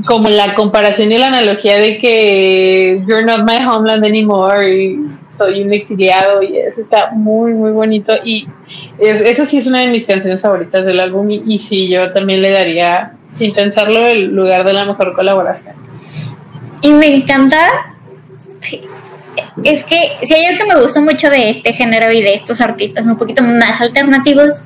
como 0.08 0.30
la 0.30 0.56
comparación 0.56 1.12
y 1.12 1.18
la 1.18 1.28
analogía 1.28 1.78
de 1.78 2.00
que 2.00 3.04
you're 3.06 3.24
not 3.24 3.44
my 3.44 3.64
homeland 3.64 4.04
anymore 4.04 4.76
y 4.76 4.98
soy 5.38 5.62
un 5.62 5.74
exiliado 5.74 6.42
y 6.42 6.58
eso 6.58 6.82
está 6.82 7.12
muy, 7.12 7.54
muy 7.54 7.72
bonito. 7.72 8.14
Y 8.24 8.48
es, 8.98 9.22
esa 9.22 9.46
sí 9.46 9.58
es 9.58 9.68
una 9.68 9.82
de 9.82 9.88
mis 9.90 10.06
canciones 10.06 10.42
favoritas 10.42 10.86
del 10.86 11.00
álbum 11.00 11.30
y, 11.30 11.44
y 11.46 11.60
sí, 11.60 11.88
yo 11.90 12.12
también 12.12 12.42
le 12.42 12.52
daría, 12.52 13.14
sin 13.34 13.54
pensarlo, 13.54 14.08
el 14.08 14.34
lugar 14.34 14.64
de 14.64 14.74
la 14.74 14.86
mejor 14.86 15.14
colaboración. 15.14 15.81
Y 16.82 16.92
me 16.92 17.08
encanta 17.08 17.58
es 19.64 19.84
que 19.86 20.18
si 20.24 20.34
hay 20.34 20.46
algo 20.46 20.66
que 20.66 20.74
me 20.74 20.82
gusta 20.82 21.02
mucho 21.02 21.30
de 21.30 21.50
este 21.50 21.74
género 21.74 22.12
y 22.12 22.22
de 22.22 22.34
estos 22.34 22.62
artistas 22.62 23.06
un 23.06 23.18
poquito 23.18 23.44
más 23.44 23.80
alternativos, 23.80 24.62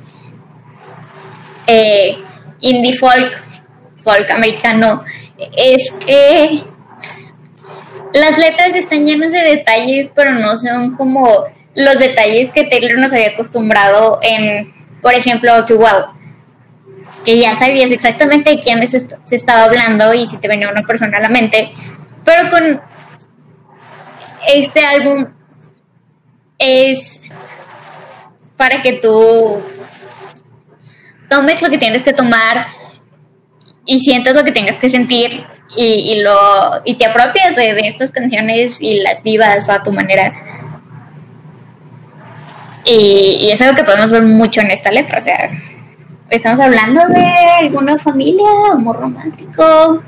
eh, 1.68 2.18
indie 2.62 2.94
folk, 2.94 3.32
folk 4.04 4.30
americano, 4.32 5.04
es 5.56 5.92
que 6.06 6.64
las 8.14 8.38
letras 8.38 8.76
están 8.76 9.06
llenas 9.06 9.32
de 9.32 9.42
detalles, 9.42 10.10
pero 10.16 10.32
no 10.32 10.56
son 10.58 10.96
como 10.96 11.46
los 11.74 12.00
detalles 12.00 12.52
que 12.52 12.64
Taylor 12.64 12.98
nos 12.98 13.12
había 13.12 13.30
acostumbrado 13.30 14.20
en, 14.22 14.74
por 15.02 15.14
ejemplo, 15.14 15.66
To 15.66 15.78
Wow, 15.78 16.06
que 17.26 17.38
ya 17.38 17.56
sabías 17.56 17.92
exactamente 17.92 18.52
de 18.52 18.60
quién 18.60 18.88
se 18.88 19.36
estaba 19.36 19.64
hablando 19.66 20.14
y 20.14 20.28
si 20.28 20.38
te 20.38 20.48
venía 20.48 20.70
una 20.70 20.84
persona 20.84 21.18
a 21.18 21.22
la 21.22 21.30
mente, 21.30 21.74
pero 22.26 22.50
con 22.50 22.82
este 24.48 24.86
álbum 24.86 25.26
es 26.58 27.30
para 28.58 28.82
que 28.82 28.94
tú 28.94 29.62
tomes 31.30 31.62
lo 31.62 31.70
que 31.70 31.78
tienes 31.78 32.04
que 32.04 32.14
tomar 32.14 32.68
y 33.86 34.00
sientas 34.00 34.36
lo 34.36 34.44
que 34.44 34.52
tengas 34.52 34.78
que 34.78 34.90
sentir 34.90 35.46
y, 35.78 36.22
lo 36.22 36.36
y 36.86 36.96
te 36.96 37.06
apropias 37.06 37.56
de, 37.56 37.78
estas 37.88 38.12
canciones 38.12 38.78
y 38.80 39.02
las 39.02 39.22
vivas 39.24 39.68
a 39.70 39.84
tu 39.84 39.92
manera. 39.92 40.34
Y, 42.86 43.38
y, 43.42 43.52
es 43.52 43.62
algo 43.62 43.76
que 43.76 43.84
podemos 43.84 44.12
ver 44.12 44.24
mucho 44.24 44.62
en 44.62 44.70
esta 44.70 44.92
letra 44.92 45.18
o 45.18 45.22
sea 45.22 45.50
estamos 46.30 46.60
hablando 46.60 47.02
de 47.08 47.26
alguna 47.60 47.98
familia 47.98 48.48
amor 48.74 49.00
romántico 49.00 50.04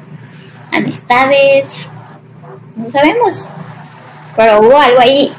amistades 0.72 1.90
no 2.78 2.92
sabemos 2.92 3.50
pero 4.38 4.62
hubo 4.62 4.78
algo 4.78 5.00
ahí. 5.00 5.34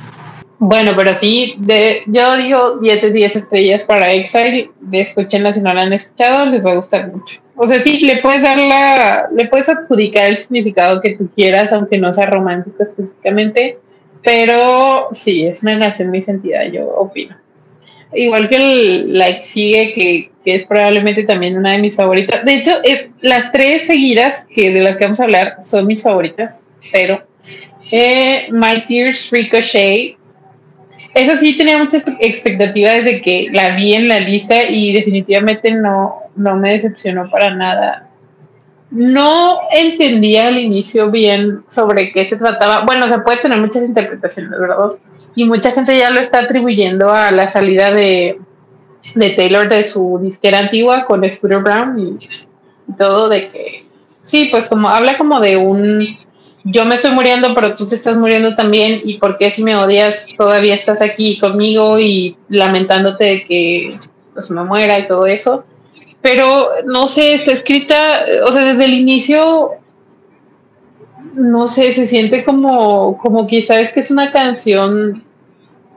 Bueno, 0.58 0.92
pero 0.96 1.14
sí, 1.14 1.54
de, 1.58 2.02
yo 2.06 2.36
digo 2.36 2.78
10 2.78 3.02
de 3.02 3.12
10 3.12 3.36
estrellas 3.36 3.84
para 3.84 4.12
Exile, 4.12 4.72
de 4.80 5.00
escuchenla 5.00 5.54
si 5.54 5.60
no 5.60 5.72
la 5.72 5.82
han 5.82 5.92
escuchado, 5.92 6.46
les 6.46 6.66
va 6.66 6.72
a 6.72 6.76
gustar 6.76 7.12
mucho. 7.12 7.40
O 7.54 7.68
sea, 7.68 7.80
sí, 7.80 8.00
le 8.00 8.16
puedes 8.16 8.42
dar 8.42 8.58
la, 8.58 9.28
le 9.32 9.46
puedes 9.46 9.68
adjudicar 9.68 10.28
el 10.28 10.36
significado 10.36 11.00
que 11.00 11.16
tú 11.16 11.30
quieras, 11.34 11.72
aunque 11.72 11.96
no 11.96 12.12
sea 12.12 12.26
romántico 12.26 12.82
específicamente, 12.82 13.78
pero 14.24 15.08
sí, 15.12 15.46
es 15.46 15.62
una 15.62 15.78
canción 15.78 16.08
muy 16.08 16.22
sentida, 16.22 16.64
yo 16.64 16.88
opino. 16.88 17.36
Igual 18.12 18.48
que 18.48 18.56
el 18.56 19.16
Like 19.16 19.44
Sigue, 19.44 19.92
que, 19.92 20.30
que 20.44 20.54
es 20.56 20.64
probablemente 20.66 21.22
también 21.22 21.56
una 21.56 21.72
de 21.72 21.78
mis 21.78 21.94
favoritas. 21.94 22.44
De 22.44 22.56
hecho, 22.56 22.72
las 23.20 23.52
tres 23.52 23.86
seguidas 23.86 24.44
que 24.52 24.72
de 24.72 24.80
las 24.80 24.96
que 24.96 25.04
vamos 25.04 25.20
a 25.20 25.24
hablar 25.24 25.58
son 25.64 25.86
mis 25.86 26.02
favoritas, 26.02 26.58
pero 26.90 27.27
eh, 27.90 28.48
My 28.50 28.86
Tears 28.86 29.30
Ricochet. 29.30 30.16
Esa 31.14 31.36
sí 31.38 31.56
tenía 31.56 31.78
muchas 31.78 32.04
expectativas 32.20 32.96
desde 32.96 33.22
que 33.22 33.48
la 33.52 33.74
vi 33.74 33.94
en 33.94 34.08
la 34.08 34.20
lista 34.20 34.64
y 34.64 34.92
definitivamente 34.92 35.74
no, 35.74 36.14
no 36.36 36.56
me 36.56 36.72
decepcionó 36.72 37.30
para 37.30 37.54
nada. 37.54 38.08
No 38.90 39.58
entendía 39.72 40.48
al 40.48 40.58
inicio 40.58 41.10
bien 41.10 41.64
sobre 41.68 42.12
qué 42.12 42.24
se 42.26 42.36
trataba. 42.36 42.84
Bueno, 42.84 43.04
o 43.04 43.08
sea, 43.08 43.24
puede 43.24 43.38
tener 43.38 43.58
muchas 43.58 43.82
interpretaciones, 43.82 44.58
¿verdad? 44.58 44.76
Y 45.34 45.44
mucha 45.44 45.72
gente 45.72 45.96
ya 45.98 46.10
lo 46.10 46.20
está 46.20 46.40
atribuyendo 46.40 47.10
a 47.10 47.30
la 47.30 47.48
salida 47.48 47.92
de, 47.92 48.38
de 49.14 49.30
Taylor 49.30 49.68
de 49.68 49.82
su 49.82 50.20
disquera 50.22 50.58
antigua 50.58 51.04
con 51.04 51.28
Scooter 51.28 51.58
Brown 51.58 51.98
y, 51.98 52.28
y 52.88 52.92
todo 52.96 53.28
de 53.28 53.50
que 53.50 53.86
sí, 54.24 54.48
pues 54.50 54.68
como 54.68 54.88
habla 54.88 55.18
como 55.18 55.40
de 55.40 55.56
un 55.56 56.18
yo 56.70 56.84
me 56.84 56.96
estoy 56.96 57.12
muriendo, 57.12 57.54
pero 57.54 57.74
tú 57.76 57.86
te 57.88 57.94
estás 57.94 58.16
muriendo 58.16 58.54
también, 58.54 59.00
y 59.04 59.18
por 59.18 59.38
qué 59.38 59.50
si 59.50 59.62
me 59.62 59.76
odias 59.76 60.26
todavía 60.36 60.74
estás 60.74 61.00
aquí 61.00 61.38
conmigo 61.38 61.98
y 61.98 62.36
lamentándote 62.48 63.24
de 63.24 63.44
que 63.44 64.00
pues 64.34 64.50
me 64.50 64.62
muera 64.64 64.98
y 64.98 65.06
todo 65.06 65.26
eso. 65.26 65.64
Pero 66.20 66.68
no 66.84 67.06
sé, 67.06 67.34
está 67.34 67.52
escrita, 67.52 68.24
o 68.44 68.52
sea, 68.52 68.64
desde 68.64 68.84
el 68.84 68.94
inicio, 68.94 69.72
no 71.34 71.68
sé, 71.68 71.92
se 71.94 72.06
siente 72.06 72.44
como, 72.44 73.18
como 73.18 73.46
quizás 73.46 73.92
que 73.92 74.00
es 74.00 74.10
una 74.10 74.30
canción 74.32 75.24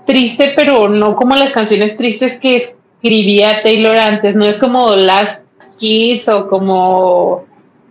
triste, 0.06 0.54
pero 0.56 0.90
no 0.90 1.16
como 1.16 1.36
las 1.36 1.52
canciones 1.52 1.98
tristes 1.98 2.40
que 2.40 2.58
escribía 2.58 3.62
Taylor 3.64 3.98
antes, 3.98 4.36
no 4.36 4.46
es 4.46 4.58
como 4.58 4.96
Last 4.96 5.42
Kiss 5.78 6.30
o 6.30 6.48
como, 6.48 7.46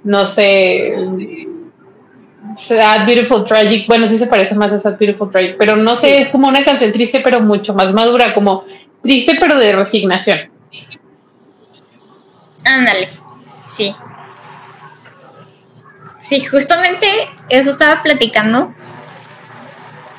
no 0.05 0.25
sé, 0.25 0.95
Sad 2.57 3.07
Beautiful 3.07 3.45
Tragic, 3.45 3.87
bueno, 3.87 4.07
sí 4.07 4.19
se 4.19 4.27
parece 4.27 4.55
más 4.55 4.73
a 4.73 4.81
Sad 4.81 4.99
Beautiful 4.99 5.31
Tragic, 5.31 5.57
pero 5.59 5.77
no 5.77 5.97
sé, 5.97 6.23
es 6.23 6.29
como 6.29 6.49
una 6.49 6.65
canción 6.65 6.93
triste, 6.93 7.21
pero 7.21 7.41
mucho 7.41 7.75
más 7.75 7.93
madura, 7.93 8.35
como 8.35 8.65
triste, 9.03 9.37
pero 9.39 9.59
de 9.59 9.73
resignación. 9.73 10.51
Ándale, 12.65 13.09
sí. 13.63 13.95
Sí, 16.29 16.41
justamente 16.41 17.07
eso 17.49 17.71
estaba 17.71 18.03
platicando, 18.03 18.73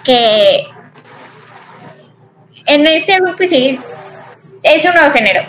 que 0.03 0.67
en 2.67 2.87
ese 2.87 3.13
álbum 3.13 3.35
pues 3.37 3.49
sí, 3.49 3.79
es 4.63 4.85
un 4.85 4.93
nuevo 4.93 5.13
género, 5.13 5.43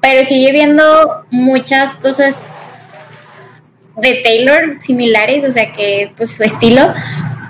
pero 0.00 0.24
sigue 0.24 0.52
viendo 0.52 1.24
muchas 1.30 1.94
cosas 1.96 2.36
de 4.00 4.20
Taylor 4.22 4.80
similares, 4.80 5.44
o 5.44 5.52
sea 5.52 5.72
que 5.72 6.12
pues 6.16 6.30
su 6.30 6.42
estilo, 6.42 6.92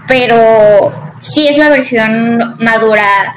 pero 0.07 1.13
sí 1.21 1.49
es 1.49 1.59
la 1.59 1.69
versión 1.69 2.55
madura, 2.59 3.35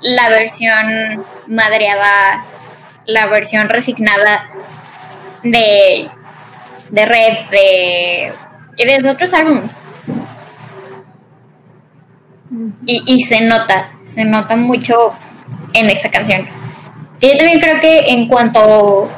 la 0.00 0.28
versión 0.28 1.24
madreada, 1.46 2.46
la 3.06 3.26
versión 3.26 3.68
resignada 3.68 4.50
de, 5.42 6.08
de 6.90 7.06
Red, 7.06 7.50
de, 7.50 8.32
de 8.76 9.10
otros 9.10 9.32
álbumes. 9.32 9.76
Y, 12.84 13.02
y 13.06 13.22
se 13.22 13.40
nota, 13.40 13.92
se 14.04 14.24
nota 14.24 14.56
mucho 14.56 15.14
en 15.72 15.88
esta 15.88 16.10
canción. 16.10 16.46
Yo 17.20 17.36
también 17.36 17.60
creo 17.60 17.80
que 17.80 18.12
en 18.12 18.28
cuanto 18.28 19.10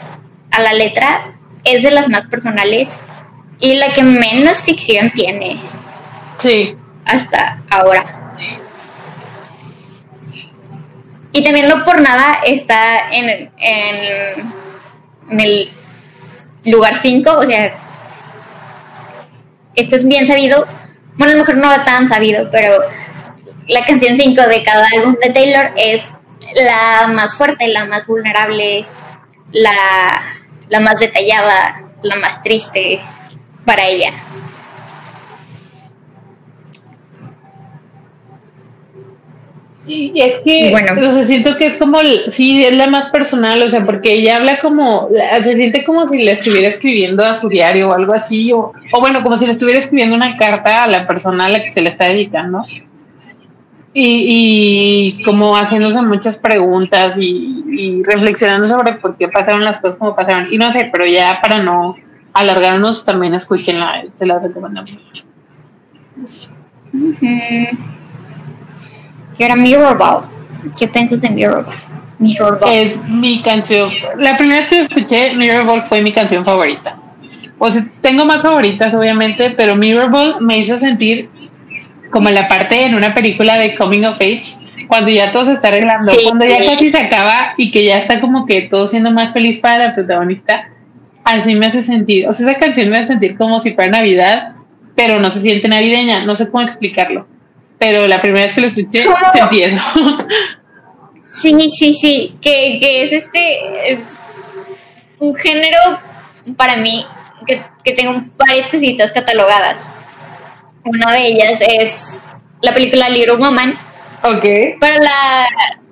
a 0.50 0.60
la 0.60 0.72
letra, 0.72 1.24
es 1.64 1.82
de 1.82 1.90
las 1.90 2.08
más 2.08 2.26
personales 2.26 2.88
y 3.64 3.76
la 3.76 3.88
que 3.88 4.02
menos 4.02 4.60
ficción 4.60 5.10
tiene. 5.12 5.58
Sí. 6.36 6.76
Hasta 7.06 7.62
ahora. 7.70 8.04
Y 11.32 11.42
también 11.42 11.68
no 11.68 11.82
por 11.82 12.00
nada 12.00 12.40
está 12.46 13.10
en, 13.10 13.50
en, 13.56 14.52
en 15.30 15.40
el 15.40 15.72
lugar 16.66 17.00
5, 17.00 17.30
o 17.30 17.44
sea, 17.44 17.74
esto 19.74 19.96
es 19.96 20.06
bien 20.06 20.26
sabido, 20.26 20.66
bueno, 21.16 21.32
a 21.32 21.36
lo 21.36 21.40
mejor 21.40 21.56
no 21.56 21.84
tan 21.84 22.08
sabido, 22.08 22.50
pero 22.52 22.70
la 23.66 23.84
canción 23.86 24.16
5 24.16 24.42
de 24.42 24.62
cada 24.62 24.86
álbum 24.94 25.16
de 25.24 25.30
Taylor 25.30 25.72
es 25.76 26.02
la 26.54 27.08
más 27.08 27.34
fuerte, 27.34 27.66
la 27.68 27.86
más 27.86 28.06
vulnerable, 28.06 28.86
la, 29.52 30.22
la 30.68 30.80
más 30.80 30.98
detallada, 30.98 31.82
la 32.02 32.16
más 32.16 32.42
triste 32.42 33.00
para 33.64 33.86
ella. 33.86 34.12
Y 39.86 40.12
es 40.18 40.36
que, 40.36 40.70
bueno. 40.70 40.92
o 40.98 41.24
siento 41.24 41.58
que 41.58 41.66
es 41.66 41.76
como, 41.76 41.98
sí, 42.30 42.64
es 42.64 42.74
la 42.74 42.86
más 42.86 43.06
personal, 43.10 43.60
o 43.62 43.68
sea, 43.68 43.84
porque 43.84 44.14
ella 44.14 44.36
habla 44.36 44.60
como, 44.60 45.10
se 45.42 45.56
siente 45.56 45.84
como 45.84 46.08
si 46.08 46.18
le 46.22 46.32
estuviera 46.32 46.68
escribiendo 46.68 47.22
a 47.22 47.34
su 47.34 47.50
diario 47.50 47.90
o 47.90 47.92
algo 47.92 48.14
así, 48.14 48.50
o, 48.52 48.72
o 48.92 49.00
bueno, 49.00 49.22
como 49.22 49.36
si 49.36 49.44
le 49.44 49.52
estuviera 49.52 49.78
escribiendo 49.78 50.16
una 50.16 50.38
carta 50.38 50.84
a 50.84 50.86
la 50.86 51.06
persona 51.06 51.46
a 51.46 51.48
la 51.50 51.62
que 51.62 51.72
se 51.72 51.82
le 51.82 51.90
está 51.90 52.06
dedicando. 52.06 52.64
y, 53.92 55.22
como 55.24 55.54
haciéndose 55.54 56.00
muchas 56.00 56.38
preguntas 56.38 57.16
y, 57.18 58.02
reflexionando 58.04 58.66
sobre 58.66 58.94
por 58.94 59.16
qué 59.18 59.28
pasaron 59.28 59.64
las 59.64 59.80
cosas 59.80 59.98
como 59.98 60.16
pasaron. 60.16 60.50
Y 60.50 60.56
no 60.56 60.70
sé, 60.70 60.88
pero 60.90 61.04
ya 61.04 61.40
para 61.42 61.62
no 61.62 61.94
alargarnos, 62.34 63.04
también 63.04 63.34
escúchenla, 63.34 64.04
se 64.14 64.26
la 64.26 64.38
recomendamos 64.38 64.90
mucho. 64.92 65.24
Y 69.38 69.42
ahora 69.42 69.56
Mirrorball. 69.56 70.24
¿Qué 70.78 70.88
piensas 70.88 71.20
de 71.20 71.30
Mirrorball? 71.30 71.74
Mirrorball. 72.18 72.72
Es 72.72 72.96
mi 73.08 73.42
canción. 73.42 73.90
La 74.18 74.36
primera 74.36 74.60
vez 74.60 74.68
que 74.68 74.80
escuché 74.80 75.34
Mirrorball 75.34 75.82
fue 75.82 76.02
mi 76.02 76.12
canción 76.12 76.44
favorita. 76.44 76.98
O 77.58 77.70
sea, 77.70 77.86
tengo 78.00 78.24
más 78.24 78.42
favoritas, 78.42 78.92
obviamente, 78.94 79.50
pero 79.50 79.76
Mirrorball 79.76 80.40
me 80.40 80.58
hizo 80.58 80.76
sentir 80.76 81.30
como 82.10 82.30
la 82.30 82.48
parte 82.48 82.84
en 82.84 82.94
una 82.94 83.14
película 83.14 83.56
de 83.56 83.74
Coming 83.74 84.04
of 84.04 84.20
Age, 84.20 84.56
cuando 84.86 85.10
ya 85.10 85.32
todo 85.32 85.44
se 85.46 85.52
está 85.54 85.68
arreglando, 85.68 86.12
cuando 86.22 86.44
ya 86.44 86.58
casi 86.64 86.90
se 86.90 86.98
acaba 86.98 87.54
y 87.56 87.70
que 87.70 87.84
ya 87.84 87.98
está 87.98 88.20
como 88.20 88.46
que 88.46 88.62
todo 88.62 88.86
siendo 88.86 89.10
más 89.10 89.32
feliz 89.32 89.58
para 89.58 89.88
la 89.88 89.94
protagonista, 89.94 90.68
así 91.24 91.54
me 91.54 91.66
hace 91.66 91.82
sentir, 91.82 92.28
o 92.28 92.32
sea, 92.32 92.50
esa 92.50 92.58
canción 92.58 92.88
me 92.88 92.98
hace 92.98 93.08
sentir 93.08 93.36
como 93.36 93.60
si 93.60 93.72
fuera 93.72 93.90
Navidad, 93.90 94.54
pero 94.94 95.18
no 95.18 95.30
se 95.30 95.40
siente 95.40 95.68
navideña, 95.68 96.24
no 96.24 96.36
sé 96.36 96.50
cómo 96.50 96.64
explicarlo, 96.64 97.26
pero 97.78 98.06
la 98.06 98.20
primera 98.20 98.46
vez 98.46 98.54
que 98.54 98.60
lo 98.60 98.66
escuché 98.66 99.04
sentí 99.32 99.62
eso. 99.62 99.80
Sí, 101.26 101.52
sí, 101.76 101.94
sí, 101.94 102.38
que, 102.40 102.78
que 102.78 103.02
es 103.02 103.12
este, 103.12 103.92
es 103.92 104.16
un 105.18 105.34
género 105.34 105.78
para 106.56 106.76
mí 106.76 107.04
que, 107.44 107.60
que 107.82 107.90
tengo 107.90 108.22
varias 108.46 108.68
cositas 108.68 109.10
catalogadas 109.10 109.78
una 110.84 111.12
de 111.12 111.26
ellas 111.26 111.58
es 111.60 112.20
la 112.60 112.72
película 112.72 113.08
Little 113.08 113.36
Woman. 113.36 113.72
Ok. 114.22 114.44
Pero 114.80 115.02
la, 115.02 115.46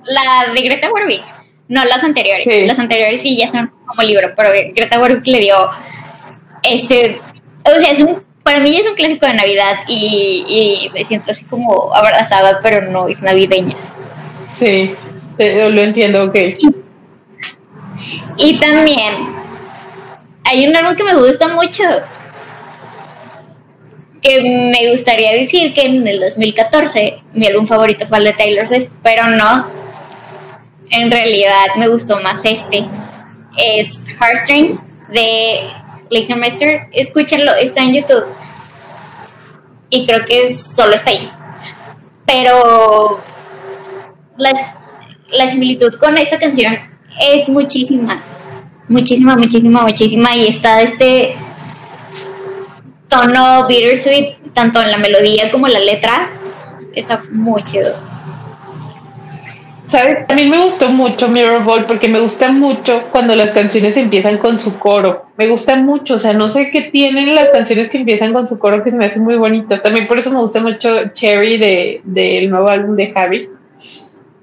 la 0.09 0.53
de 0.53 0.63
Greta 0.63 0.93
Warwick, 0.93 1.25
no 1.69 1.85
las 1.85 2.03
anteriores. 2.03 2.67
Las 2.67 2.79
anteriores 2.79 3.23
sí 3.23 3.37
ya 3.37 3.49
son 3.51 3.71
como 3.87 4.03
libro, 4.03 4.33
pero 4.37 4.51
Greta 4.75 4.99
Warwick 5.01 5.27
le 5.27 5.41
dio 5.41 5.57
este. 6.63 7.21
O 7.65 7.81
sea, 7.81 7.91
es 7.91 8.01
un, 8.01 8.17
para 8.43 8.59
mí 8.59 8.77
es 8.77 8.87
un 8.87 8.95
clásico 8.95 9.27
de 9.27 9.35
Navidad 9.35 9.85
y, 9.87 10.91
me 10.93 11.05
siento 11.05 11.33
así 11.33 11.45
como 11.45 11.95
abrazada, 11.95 12.61
pero 12.63 12.91
no 12.91 13.09
es 13.09 13.21
navideña. 13.23 13.77
Sí, 14.59 14.95
lo 15.39 15.81
entiendo, 15.81 16.25
ok. 16.25 16.37
Y, 18.37 18.59
también 18.59 19.35
hay 20.45 20.67
un 20.67 20.75
álbum 20.75 20.97
que 20.97 21.05
me 21.05 21.15
gusta 21.15 21.49
mucho 21.49 21.85
que 24.21 24.41
me 24.41 24.93
gustaría 24.93 25.33
decir 25.33 25.75
que 25.75 25.83
en 25.83 26.07
el 26.07 26.21
2014 26.21 27.19
mi 27.33 27.47
álbum 27.47 27.67
favorito 27.67 28.07
fue 28.07 28.19
el 28.19 28.25
de 28.25 28.33
Taylor 28.35 28.69
Swift, 28.69 28.93
pero 29.03 29.27
no. 29.27 29.82
En 30.91 31.11
realidad 31.11 31.67
me 31.77 31.89
gustó 31.89 32.21
más 32.21 32.41
este. 32.45 32.87
Es 33.57 34.01
Heartstrings 34.21 35.11
de 35.13 35.69
Lincoln 36.11 36.41
Master. 36.41 36.89
Escúchenlo, 36.93 37.55
está 37.55 37.83
en 37.83 37.95
YouTube. 37.95 38.27
Y 39.91 40.07
creo 40.07 40.25
que 40.25 40.55
solo 40.55 40.95
está 40.95 41.11
ahí. 41.11 41.29
Pero 42.27 43.23
la 44.37 45.51
similitud 45.51 45.95
con 45.95 46.17
esta 46.19 46.39
canción 46.39 46.75
es 47.21 47.49
muchísima. 47.49 48.23
Muchísima, 48.89 49.37
muchísima, 49.37 49.83
muchísima. 49.83 50.37
Y 50.37 50.49
está 50.49 50.83
este 50.83 51.37
tono 53.09 53.67
bittersweet, 53.67 54.53
tanto 54.55 54.83
en 54.83 54.91
la 54.91 54.99
melodía 54.99 55.51
como 55.51 55.67
en 55.67 55.75
la 55.75 55.81
letra, 55.81 56.31
está 56.95 57.23
muy 57.31 57.63
chido. 57.63 58.12
¿Sabes? 59.93 60.25
Mí 60.35 60.47
me 60.47 60.57
gustó 60.57 60.89
mucho 60.89 61.29
Mirror 61.29 61.65
Ball 61.65 61.85
porque 61.85 62.09
me 62.09 62.19
gusta 62.19 62.51
mucho 62.51 63.11
cuando 63.13 63.37
las 63.37 63.51
canciones 63.51 63.95
empiezan 63.99 64.39
con 64.39 64.59
su 64.59 64.79
coro. 64.79 65.27
Me 65.37 65.49
gusta 65.49 65.77
mucho, 65.77 66.15
o 66.15 66.19
sea, 66.19 66.33
no 66.33 66.49
sé 66.49 66.71
qué 66.71 66.81
tienen 66.81 67.35
las 67.35 67.51
canciones 67.51 67.91
que 67.91 67.99
empiezan 67.99 68.33
con 68.33 68.49
su 68.49 68.59
coro 68.59 68.83
que 68.83 68.91
se 68.91 68.97
me 68.97 69.05
hacen 69.05 69.23
muy 69.23 69.37
bonitas. 69.37 69.83
También 69.83 70.09
por 70.09 70.19
eso 70.19 70.31
me 70.31 70.41
gusta 70.41 70.63
mucho 70.63 71.11
Cherry 71.13 71.59
del 71.59 72.01
de, 72.05 72.47
nuevo 72.49 72.69
álbum 72.69 72.97
de 72.97 73.13
Harry. 73.15 73.51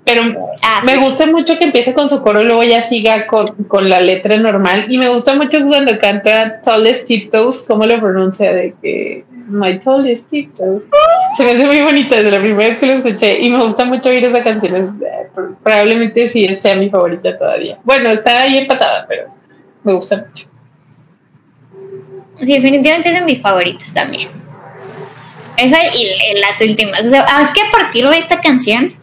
Pero 0.09 0.23
ah, 0.63 0.81
me 0.85 0.97
gusta 0.97 1.27
mucho 1.27 1.59
que 1.59 1.65
empiece 1.65 1.93
con 1.93 2.09
su 2.09 2.23
coro 2.23 2.41
y 2.41 2.45
luego 2.45 2.63
ya 2.63 2.81
siga 2.81 3.27
con, 3.27 3.89
la 3.89 4.01
letra 4.01 4.37
normal. 4.37 4.87
Y 4.89 4.97
me 4.97 5.07
gusta 5.07 5.35
mucho 5.35 5.63
cuando 5.67 5.99
canta 5.99 6.61
Tallest 6.61 7.05
Tiptoes, 7.05 7.65
¿cómo 7.67 7.85
lo 7.85 7.99
pronuncia? 7.99 8.51
De 8.51 8.73
que 8.81 9.23
My 9.47 9.77
Tallest 9.77 10.27
Tiptoes. 10.27 10.89
Se 11.37 11.43
me 11.43 11.51
hace 11.51 11.63
muy 11.63 11.81
bonita 11.81 12.15
desde 12.15 12.31
la 12.31 12.39
primera 12.39 12.69
vez 12.69 12.79
que 12.79 12.87
lo 12.87 12.93
escuché. 12.93 13.39
Y 13.39 13.51
me 13.51 13.63
gusta 13.63 13.85
mucho 13.85 14.09
oír 14.09 14.25
esa 14.25 14.43
canción. 14.43 14.99
Probablemente 15.61 16.27
sí 16.27 16.47
sea 16.55 16.75
mi 16.75 16.89
favorita 16.89 17.37
todavía. 17.37 17.77
Bueno, 17.83 18.09
está 18.09 18.41
ahí 18.41 18.57
empatada, 18.57 19.05
pero 19.07 19.27
me 19.83 19.93
gusta 19.93 20.25
mucho. 20.27 20.47
Sí, 22.39 22.47
definitivamente 22.47 23.09
es 23.09 23.13
de 23.13 23.21
mis 23.21 23.39
favoritas 23.39 23.93
también. 23.93 24.27
Esa 25.55 25.77
y 25.95 26.39
las 26.39 26.59
últimas. 26.67 27.05
O 27.05 27.09
sea, 27.09 27.27
es 27.43 27.49
que 27.51 27.61
a 27.61 27.71
partir 27.71 28.07
de 28.07 28.17
esta 28.17 28.41
canción 28.41 28.97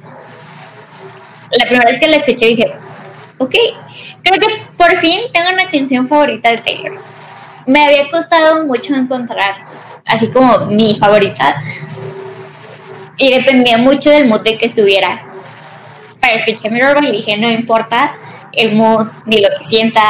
la 1.50 1.66
primera 1.66 1.90
vez 1.90 1.98
que 1.98 2.08
la 2.08 2.16
escuché 2.16 2.46
dije, 2.46 2.72
ok, 3.38 3.54
creo 4.22 4.40
que 4.40 4.76
por 4.76 4.96
fin 4.98 5.20
tengo 5.32 5.48
una 5.50 5.70
canción 5.70 6.08
favorita 6.08 6.50
de 6.50 6.58
Taylor. 6.58 7.00
Me 7.66 7.84
había 7.84 8.08
costado 8.08 8.64
mucho 8.64 8.94
encontrar, 8.94 9.54
así 10.04 10.28
como 10.30 10.66
mi 10.66 10.96
favorita, 10.98 11.62
y 13.18 13.30
dependía 13.30 13.78
mucho 13.78 14.10
del 14.10 14.26
mood 14.26 14.42
de 14.42 14.56
que 14.56 14.66
estuviera. 14.66 15.22
Pero 16.20 16.36
escuché 16.36 16.70
mi 16.70 16.80
y 16.80 17.12
dije, 17.12 17.36
no 17.36 17.50
importa 17.50 18.12
el 18.52 18.72
mood, 18.72 19.08
ni 19.26 19.40
lo 19.40 19.48
que 19.58 19.64
sienta, 19.64 20.00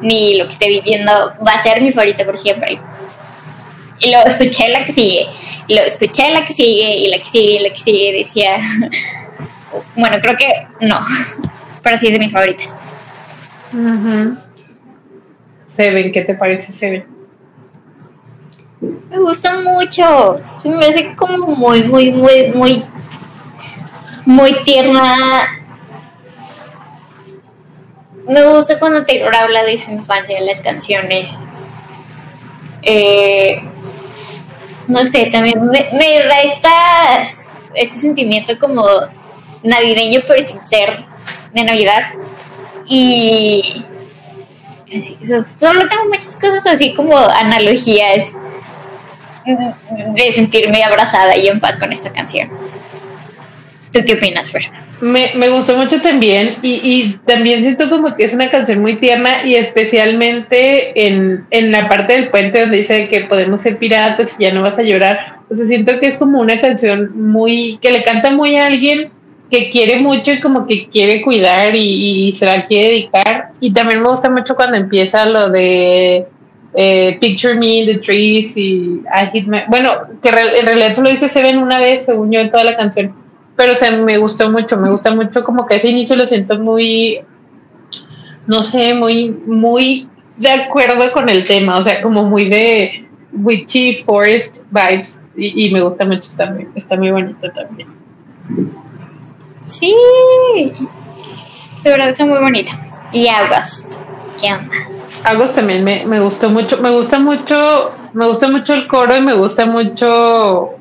ni 0.00 0.36
lo 0.36 0.46
que 0.46 0.52
esté 0.52 0.68
viviendo, 0.68 1.12
va 1.46 1.52
a 1.52 1.62
ser 1.62 1.80
mi 1.80 1.92
favorita 1.92 2.24
por 2.24 2.36
siempre. 2.36 2.80
Y 4.00 4.10
luego 4.10 4.26
escuché 4.26 4.68
la 4.68 4.84
que 4.84 4.92
sigue, 4.92 5.26
y 5.68 5.74
luego 5.74 5.88
escuché 5.88 6.30
la 6.30 6.44
que 6.44 6.52
sigue, 6.52 6.96
y 6.96 7.08
la 7.08 7.18
que 7.18 7.24
sigue, 7.24 7.52
y 7.52 7.58
la 7.60 7.70
que 7.70 7.80
sigue, 7.80 8.12
decía, 8.12 8.58
bueno, 9.96 10.18
creo 10.20 10.36
que 10.36 10.48
no, 10.80 11.00
pero 11.82 11.98
sí 11.98 12.06
es 12.06 12.12
de 12.12 12.18
mis 12.18 12.32
favoritas. 12.32 12.74
Seven, 15.66 16.12
¿qué 16.12 16.22
te 16.22 16.34
parece 16.34 16.72
Seven? 16.72 17.06
Me 19.10 19.18
gusta 19.18 19.60
mucho. 19.60 20.40
me 20.64 20.86
hace 20.86 21.14
como 21.16 21.48
muy, 21.48 21.84
muy, 21.84 22.12
muy, 22.12 22.48
muy, 22.54 22.84
muy 24.24 24.62
tierna. 24.64 25.02
Me 28.28 28.44
gusta 28.46 28.78
cuando 28.78 29.04
Taylor 29.04 29.34
habla 29.34 29.62
de 29.64 29.78
su 29.78 29.90
infancia, 29.90 30.40
las 30.40 30.60
canciones. 30.60 31.28
Eh, 32.82 33.62
no 34.88 34.98
sé, 35.04 35.26
también 35.26 35.64
me, 35.66 35.88
me 35.92 36.24
da 36.24 36.40
esta, 36.42 36.70
este 37.74 37.98
sentimiento 37.98 38.58
como 38.58 38.84
navideño, 39.66 40.20
pero 40.26 40.42
sin 40.42 40.64
ser 40.64 41.04
de 41.52 41.64
Navidad. 41.64 42.12
Y 42.88 43.84
solo 45.58 45.88
tengo 45.88 46.04
muchas 46.08 46.36
cosas 46.36 46.66
así 46.66 46.94
como 46.94 47.16
analogías 47.16 48.28
de 50.14 50.32
sentirme 50.32 50.82
abrazada 50.82 51.36
y 51.36 51.48
en 51.48 51.60
paz 51.60 51.76
con 51.76 51.92
esta 51.92 52.12
canción. 52.12 52.50
¿Tú 53.92 54.00
qué 54.04 54.14
opinas, 54.14 54.50
Fer? 54.50 54.70
Me, 55.00 55.32
me 55.34 55.48
gustó 55.50 55.76
mucho 55.76 56.00
también 56.00 56.56
y, 56.62 56.80
y, 56.82 57.20
también 57.26 57.60
siento 57.60 57.90
como 57.90 58.16
que 58.16 58.24
es 58.24 58.32
una 58.32 58.50
canción 58.50 58.80
muy 58.80 58.96
tierna 58.96 59.44
y 59.44 59.54
especialmente 59.54 61.06
en, 61.06 61.46
en 61.50 61.70
la 61.70 61.86
parte 61.88 62.14
del 62.14 62.30
puente 62.30 62.60
donde 62.60 62.78
dice 62.78 63.08
que 63.08 63.22
podemos 63.22 63.60
ser 63.60 63.78
piratas 63.78 64.36
y 64.38 64.44
ya 64.44 64.54
no 64.54 64.62
vas 64.62 64.78
a 64.78 64.82
llorar. 64.82 65.40
O 65.50 65.54
sea, 65.54 65.66
siento 65.66 66.00
que 66.00 66.06
es 66.06 66.18
como 66.18 66.40
una 66.40 66.60
canción 66.60 67.10
muy, 67.14 67.78
que 67.82 67.90
le 67.90 68.04
canta 68.04 68.30
muy 68.30 68.56
a 68.56 68.66
alguien 68.66 69.10
que 69.50 69.70
quiere 69.70 70.00
mucho 70.00 70.32
y 70.32 70.40
como 70.40 70.66
que 70.66 70.88
quiere 70.88 71.22
cuidar 71.22 71.74
y, 71.76 72.32
se 72.32 72.46
la 72.46 72.66
quiere 72.66 72.88
dedicar. 72.88 73.52
Y 73.60 73.72
también 73.72 74.02
me 74.02 74.08
gusta 74.08 74.30
mucho 74.30 74.56
cuando 74.56 74.76
empieza 74.76 75.26
lo 75.26 75.48
de 75.50 76.26
eh, 76.74 77.18
Picture 77.20 77.54
Me 77.54 77.80
in 77.80 77.86
the 77.86 77.98
Trees 77.98 78.56
y 78.56 79.02
I 79.04 79.30
Hit 79.32 79.46
My... 79.46 79.60
Bueno, 79.68 79.90
que 80.22 80.28
en 80.30 80.66
realidad 80.66 80.94
solo 80.94 81.10
dice 81.10 81.28
se 81.28 81.42
ven 81.42 81.58
una 81.58 81.78
vez, 81.78 82.04
según 82.06 82.32
yo, 82.32 82.40
en 82.40 82.50
toda 82.50 82.64
la 82.64 82.76
canción. 82.76 83.14
Pero 83.56 83.72
o 83.72 84.02
me 84.04 84.18
gustó 84.18 84.50
mucho, 84.50 84.76
me 84.76 84.90
gusta 84.90 85.14
mucho 85.14 85.42
como 85.44 85.66
que 85.66 85.76
ese 85.76 85.88
inicio 85.88 86.16
lo 86.16 86.26
siento 86.26 86.58
muy, 86.58 87.20
no 88.46 88.62
sé, 88.62 88.92
muy, 88.92 89.30
muy 89.30 90.08
de 90.36 90.50
acuerdo 90.50 91.10
con 91.12 91.30
el 91.30 91.44
tema, 91.44 91.78
o 91.78 91.82
sea, 91.82 92.02
como 92.02 92.24
muy 92.24 92.50
de 92.50 93.06
witchy 93.32 93.96
forest 94.04 94.58
vibes 94.70 95.18
y, 95.34 95.66
y 95.66 95.72
me 95.72 95.80
gusta 95.80 96.04
mucho 96.04 96.30
también, 96.36 96.68
está 96.74 96.96
muy 96.96 97.10
bonito 97.10 97.50
también. 97.50 97.88
Sí, 99.66 99.94
de 101.82 101.90
verdad 101.90 102.10
está 102.10 102.24
muy 102.24 102.38
bonita. 102.38 102.72
Y 103.12 103.28
August, 103.28 103.94
¿qué 104.40 104.52
onda? 104.52 104.76
August 105.24 105.54
también 105.54 105.82
me, 105.84 106.04
me 106.06 106.20
gustó 106.20 106.50
mucho, 106.50 106.78
me 106.78 106.90
gusta 106.90 107.18
mucho, 107.18 107.92
me 108.12 108.26
gusta 108.26 108.48
mucho 108.48 108.74
el 108.74 108.86
coro 108.86 109.16
y 109.16 109.20
me 109.20 109.34
gusta 109.34 109.66
mucho 109.66 110.76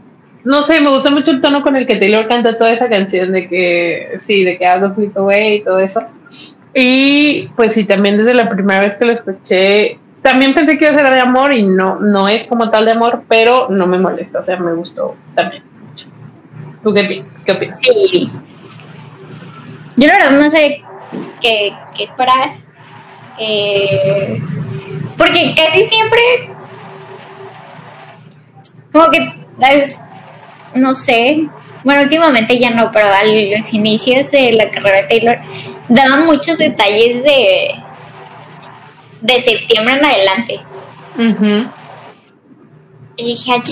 no 0.45 0.61
sé, 0.61 0.79
me 0.79 0.91
gusta 0.91 1.09
mucho 1.09 1.31
el 1.31 1.41
tono 1.41 1.63
con 1.63 1.75
el 1.75 1.87
que 1.87 1.95
Taylor 1.95 2.27
canta 2.27 2.57
toda 2.57 2.71
esa 2.71 2.87
canción 2.87 3.31
de 3.31 3.49
que, 3.49 4.19
sí, 4.21 4.43
de 4.43 4.57
que 4.59 4.67
hago 4.67 4.93
Flip 4.93 5.17
Away 5.17 5.55
y 5.55 5.63
todo 5.63 5.79
eso. 5.79 6.01
Y 6.73 7.49
pues 7.55 7.73
sí, 7.73 7.83
también 7.83 8.17
desde 8.17 8.35
la 8.35 8.47
primera 8.47 8.81
vez 8.81 8.95
que 8.95 9.05
lo 9.05 9.11
escuché, 9.11 9.97
también 10.21 10.53
pensé 10.53 10.77
que 10.77 10.85
iba 10.85 10.93
a 10.93 10.97
ser 10.97 11.09
de 11.09 11.19
amor 11.19 11.51
y 11.51 11.63
no, 11.63 11.99
no 11.99 12.27
es 12.27 12.45
como 12.45 12.69
tal 12.69 12.85
de 12.85 12.91
amor, 12.91 13.23
pero 13.27 13.69
no 13.69 13.87
me 13.87 13.97
molesta, 13.97 14.39
o 14.39 14.43
sea, 14.43 14.59
me 14.59 14.73
gustó 14.73 15.15
también 15.33 15.63
mucho. 15.89 16.07
¿Tú 16.83 16.93
qué, 16.93 17.23
qué 17.43 17.51
opinas? 17.51 17.79
Sí. 17.81 18.31
Yo 19.95 20.07
la 20.07 20.17
verdad 20.17 20.31
no 20.31 20.49
sé 20.49 20.83
qué, 21.41 21.73
qué 21.95 22.03
esperar. 22.03 22.57
Eh, 23.37 24.41
porque 25.17 25.53
casi 25.55 25.85
siempre 25.85 26.21
como 28.91 29.09
que 29.09 29.45
no 30.73 30.95
sé, 30.95 31.47
bueno, 31.83 32.01
últimamente 32.01 32.57
ya 32.59 32.69
no, 32.71 32.91
pero 32.91 33.07
a 33.07 33.23
los 33.23 33.73
inicios 33.73 34.31
de 34.31 34.53
la 34.53 34.69
carrera 34.69 35.01
de 35.01 35.07
Taylor 35.07 35.37
daban 35.89 36.25
muchos 36.25 36.57
detalles 36.57 37.23
de 37.23 37.75
de 39.21 39.39
septiembre 39.39 39.93
en 39.93 40.05
adelante. 40.05 40.59
Y 43.17 43.25
dije, 43.25 43.53
ah, 43.55 43.63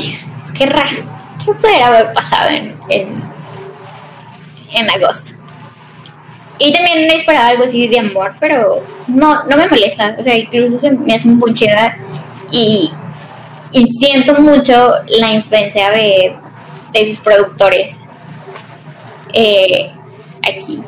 qué 0.58 0.66
raro, 0.66 1.04
¿qué 1.44 1.54
pudiera 1.54 1.88
haber 1.88 2.14
pasado 2.14 2.50
en, 2.50 2.80
en, 2.90 3.24
en 4.72 4.90
agosto? 4.90 5.33
Y 6.66 6.72
también 6.72 7.00
esperaba 7.12 7.48
algo 7.48 7.66
así 7.66 7.88
de 7.88 8.00
amor, 8.00 8.36
pero 8.40 8.86
no, 9.08 9.44
no 9.46 9.58
me 9.58 9.68
molesta. 9.68 10.16
O 10.18 10.24
sea, 10.24 10.38
incluso 10.38 10.80
se 10.80 10.92
me 10.92 11.14
hace 11.14 11.28
un 11.28 11.40
punchera 11.40 11.98
y 12.52 12.90
y 13.74 13.88
siento 13.88 14.36
mucho 14.40 14.94
la 15.20 15.34
influencia 15.34 15.90
de, 15.90 16.38
sus 17.06 17.20
productores 17.20 17.98
eh, 19.34 19.92
aquí. 20.48 20.82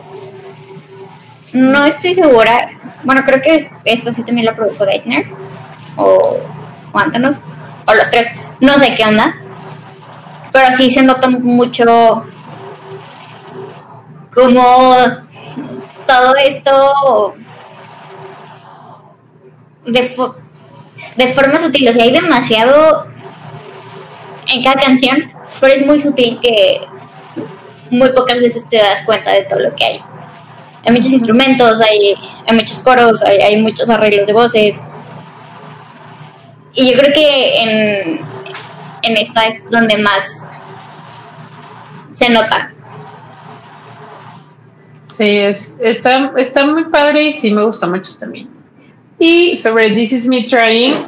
No 1.53 1.85
estoy 1.85 2.13
segura, 2.13 2.69
bueno, 3.03 3.23
creo 3.25 3.41
que 3.41 3.69
esto 3.85 4.11
sí 4.11 4.23
también 4.23 4.45
lo 4.45 4.55
produjo 4.55 4.85
Deisner 4.85 5.25
o, 5.97 6.37
o 6.91 6.99
Antonov, 6.99 7.37
o 7.87 7.93
los 7.95 8.09
tres, 8.11 8.27
no 8.59 8.73
sé 8.77 8.93
qué 8.93 9.03
onda, 9.03 9.35
pero 10.51 10.67
sí 10.77 10.91
se 10.91 11.01
nota 11.01 11.27
mucho 11.27 12.27
como 14.31 14.83
todo 16.07 16.35
esto 16.35 17.35
de, 19.85 20.15
de 21.15 21.27
forma 21.29 21.59
sutil. 21.59 21.89
O 21.89 21.93
sea, 21.93 22.03
hay 22.03 22.11
demasiado 22.11 23.07
en 24.47 24.63
cada 24.63 24.81
canción, 24.81 25.31
pero 25.59 25.73
es 25.73 25.85
muy 25.85 25.99
sutil 25.99 26.39
que 26.41 26.81
muy 27.89 28.09
pocas 28.09 28.39
veces 28.39 28.67
te 28.69 28.77
das 28.77 29.03
cuenta 29.03 29.31
de 29.31 29.43
todo 29.43 29.59
lo 29.59 29.75
que 29.75 29.85
hay. 29.85 30.01
Hay 30.85 30.93
muchos 30.93 31.13
instrumentos, 31.13 31.81
hay, 31.81 32.15
hay 32.47 32.55
muchos 32.55 32.79
coros, 32.79 33.23
hay, 33.23 33.37
hay 33.37 33.61
muchos 33.61 33.89
arreglos 33.89 34.27
de 34.27 34.33
voces. 34.33 34.79
Y 36.73 36.91
yo 36.91 36.99
creo 36.99 37.13
que 37.13 37.61
en, 37.61 38.19
en 39.03 39.17
esta 39.17 39.47
es 39.47 39.69
donde 39.69 39.97
más 39.97 40.43
se 42.13 42.29
nota. 42.29 42.74
Sí, 45.17 45.23
es, 45.23 45.73
está, 45.79 46.33
está 46.35 46.65
muy 46.65 46.85
padre 46.85 47.23
y 47.23 47.33
sí 47.33 47.49
me 47.51 47.63
gusta 47.63 47.87
mucho 47.87 48.15
también. 48.17 48.49
Y 49.17 49.55
sobre 49.55 49.91
This 49.91 50.11
Is 50.11 50.27
Me 50.27 50.43
Trying, 50.43 51.07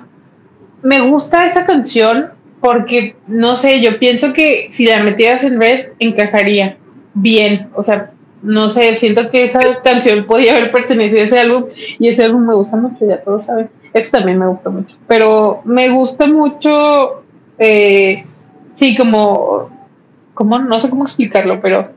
me 0.81 1.01
gusta 1.01 1.45
esa 1.45 1.65
canción 1.65 2.31
porque, 2.61 3.17
no 3.27 3.57
sé, 3.57 3.81
yo 3.81 3.99
pienso 3.99 4.31
que 4.31 4.69
si 4.71 4.85
la 4.85 5.03
metieras 5.03 5.43
en 5.43 5.59
Red, 5.59 5.87
encajaría 5.99 6.77
bien. 7.15 7.69
O 7.75 7.83
sea, 7.83 8.11
no 8.41 8.69
sé, 8.69 8.95
siento 8.95 9.29
que 9.29 9.43
esa 9.43 9.59
canción 9.83 10.23
podía 10.23 10.55
haber 10.55 10.71
pertenecido 10.71 11.19
a 11.19 11.25
ese 11.25 11.39
álbum 11.39 11.65
y 11.99 12.07
ese 12.07 12.23
álbum 12.23 12.47
me 12.47 12.53
gusta 12.55 12.77
mucho, 12.77 13.05
ya 13.05 13.21
todos 13.21 13.43
saben. 13.43 13.69
Esto 13.93 14.19
también 14.19 14.39
me 14.39 14.47
gusta 14.47 14.69
mucho. 14.69 14.95
Pero 15.05 15.61
me 15.65 15.89
gusta 15.89 16.27
mucho, 16.27 17.23
eh, 17.57 18.23
sí, 18.75 18.95
como, 18.95 19.69
como, 20.33 20.59
no 20.59 20.79
sé 20.79 20.89
cómo 20.89 21.03
explicarlo, 21.03 21.59
pero 21.59 21.96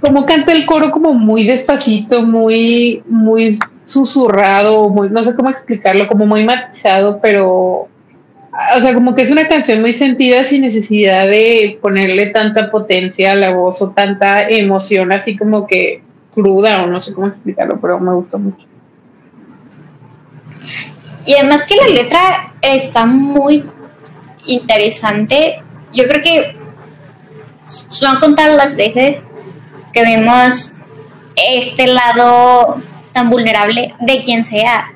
como 0.00 0.24
canta 0.24 0.52
el 0.52 0.64
coro 0.66 0.90
como 0.90 1.12
muy 1.12 1.46
despacito, 1.46 2.24
muy, 2.24 3.02
muy 3.06 3.58
susurrado, 3.84 4.88
muy, 4.88 5.10
no 5.10 5.22
sé 5.22 5.34
cómo 5.34 5.50
explicarlo, 5.50 6.06
como 6.06 6.26
muy 6.26 6.44
matizado, 6.44 7.20
pero, 7.20 7.88
o 7.88 8.80
sea, 8.80 8.94
como 8.94 9.14
que 9.14 9.22
es 9.22 9.30
una 9.30 9.48
canción 9.48 9.80
muy 9.80 9.92
sentida 9.92 10.44
sin 10.44 10.62
necesidad 10.62 11.26
de 11.26 11.78
ponerle 11.82 12.28
tanta 12.28 12.70
potencia 12.70 13.32
a 13.32 13.36
la 13.36 13.50
voz 13.50 13.82
o 13.82 13.90
tanta 13.90 14.48
emoción, 14.48 15.12
así 15.12 15.36
como 15.36 15.66
que 15.66 16.02
cruda, 16.32 16.84
o 16.84 16.86
no 16.86 17.02
sé 17.02 17.12
cómo 17.12 17.26
explicarlo, 17.26 17.78
pero 17.80 18.00
me 18.00 18.14
gustó 18.14 18.38
mucho. 18.38 18.66
Y 21.26 21.34
además 21.34 21.64
que 21.64 21.76
la 21.76 21.88
letra 21.88 22.54
está 22.62 23.04
muy 23.04 23.64
interesante. 24.46 25.62
Yo 25.92 26.04
creo 26.04 26.22
que 26.22 26.56
son 27.88 28.18
contar 28.18 28.50
las 28.50 28.74
veces 28.74 29.20
que 29.92 30.02
vemos 30.02 30.72
este 31.36 31.86
lado 31.86 32.82
tan 33.12 33.30
vulnerable 33.30 33.94
de 34.00 34.20
quien 34.20 34.44
sea. 34.44 34.92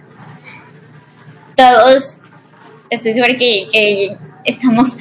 Todos, 1.56 2.20
estoy 2.90 3.12
segura 3.12 3.34
que, 3.34 4.16
estamos 4.44 4.96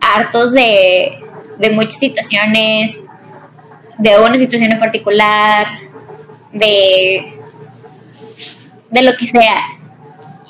hartos 0.00 0.52
de, 0.52 1.20
de 1.58 1.70
muchas 1.70 1.98
situaciones, 1.98 2.98
de 3.98 4.18
una 4.18 4.36
situación 4.36 4.72
en 4.72 4.78
particular, 4.78 5.66
de, 6.52 7.24
de 8.90 9.02
lo 9.02 9.16
que 9.16 9.26
sea. 9.26 9.78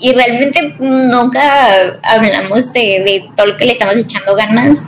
Y 0.01 0.13
realmente 0.13 0.75
nunca 0.79 2.01
hablamos 2.03 2.73
de, 2.73 2.81
de 2.81 3.29
todo 3.37 3.47
lo 3.47 3.57
que 3.57 3.65
le 3.65 3.73
estamos 3.73 3.97
echando 3.97 4.35
ganas. 4.35 4.79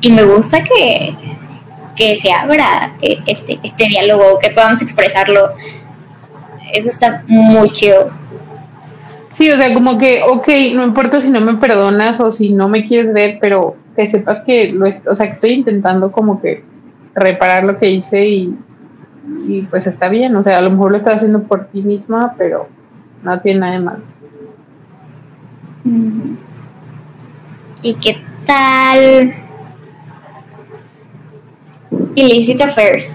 Y 0.00 0.10
me 0.10 0.22
gusta 0.22 0.62
que, 0.62 1.14
que 1.98 2.16
se 2.16 2.32
abra 2.32 2.96
eh, 3.02 3.18
este, 3.26 3.58
este 3.62 3.88
diálogo, 3.88 4.38
que 4.40 4.50
podamos 4.50 4.80
expresarlo. 4.80 5.50
Eso 6.72 6.88
está 6.88 7.24
muy 7.26 7.72
chido. 7.72 8.10
Sí, 9.32 9.50
o 9.50 9.56
sea, 9.56 9.74
como 9.74 9.98
que, 9.98 10.22
ok, 10.22 10.48
no 10.74 10.84
importa 10.84 11.20
si 11.20 11.30
no 11.30 11.40
me 11.40 11.54
perdonas 11.54 12.20
o 12.20 12.30
si 12.32 12.50
no 12.50 12.68
me 12.68 12.86
quieres 12.86 13.12
ver, 13.12 13.38
pero 13.40 13.76
que 13.96 14.06
sepas 14.06 14.40
que 14.40 14.72
lo, 14.72 14.86
o 14.86 15.14
sea, 15.14 15.26
que 15.26 15.32
estoy 15.32 15.50
intentando 15.50 16.12
como 16.12 16.40
que 16.40 16.64
reparar 17.14 17.64
lo 17.64 17.78
que 17.78 17.90
hice 17.90 18.26
y, 18.26 18.56
y 19.46 19.62
pues 19.62 19.86
está 19.86 20.08
bien, 20.08 20.34
o 20.36 20.42
sea, 20.42 20.58
a 20.58 20.60
lo 20.60 20.70
mejor 20.70 20.92
lo 20.92 20.96
estás 20.98 21.16
haciendo 21.16 21.42
por 21.42 21.66
ti 21.66 21.82
misma, 21.82 22.34
pero 22.38 22.68
no 23.22 23.40
tiene 23.40 23.60
nada 23.60 23.72
de 23.72 23.78
malo. 23.80 24.02
¿Y 27.82 27.94
qué 27.94 28.18
tal? 28.44 29.47
Illicit 32.20 32.60
Affairs. 32.60 33.10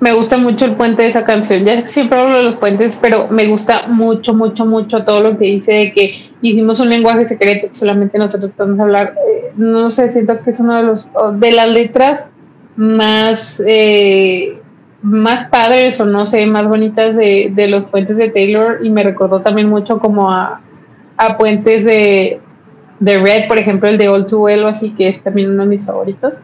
Me 0.00 0.12
gusta 0.12 0.36
mucho 0.36 0.64
el 0.64 0.74
puente 0.74 1.02
de 1.02 1.08
esa 1.08 1.24
canción. 1.24 1.64
Ya 1.64 1.86
siempre 1.88 2.20
hablo 2.20 2.36
de 2.36 2.42
los 2.42 2.56
puentes, 2.56 2.98
pero 3.00 3.28
me 3.28 3.46
gusta 3.46 3.86
mucho, 3.88 4.34
mucho, 4.34 4.66
mucho 4.66 5.04
todo 5.04 5.20
lo 5.20 5.38
que 5.38 5.46
dice 5.46 5.72
de 5.72 5.92
que 5.92 6.30
hicimos 6.42 6.78
un 6.80 6.90
lenguaje 6.90 7.26
secreto 7.26 7.68
que 7.68 7.74
solamente 7.74 8.18
nosotros 8.18 8.50
podemos 8.50 8.80
hablar. 8.80 9.14
Eh, 9.28 9.52
no 9.56 9.88
sé, 9.90 10.12
siento 10.12 10.42
que 10.42 10.50
es 10.50 10.60
uno 10.60 10.76
de 10.76 10.82
los 10.82 11.06
de 11.34 11.52
las 11.52 11.70
letras 11.70 12.26
más 12.76 13.62
eh, 13.66 14.60
más 15.00 15.48
padres 15.48 16.00
o 16.00 16.06
no 16.06 16.26
sé, 16.26 16.46
más 16.46 16.66
bonitas 16.66 17.14
de, 17.14 17.52
de, 17.54 17.68
los 17.68 17.84
puentes 17.84 18.16
de 18.16 18.30
Taylor 18.30 18.80
y 18.82 18.88
me 18.88 19.02
recordó 19.02 19.40
también 19.40 19.68
mucho 19.68 19.98
como 19.98 20.30
a, 20.30 20.62
a 21.18 21.36
puentes 21.36 21.84
de, 21.84 22.40
de 23.00 23.18
Red, 23.18 23.46
por 23.48 23.58
ejemplo, 23.58 23.88
el 23.88 23.98
de 23.98 24.08
All 24.08 24.24
Too 24.26 24.40
Well, 24.40 24.66
así 24.66 24.90
que 24.90 25.08
es 25.08 25.22
también 25.22 25.50
uno 25.50 25.64
de 25.64 25.68
mis 25.68 25.84
favoritos. 25.84 26.34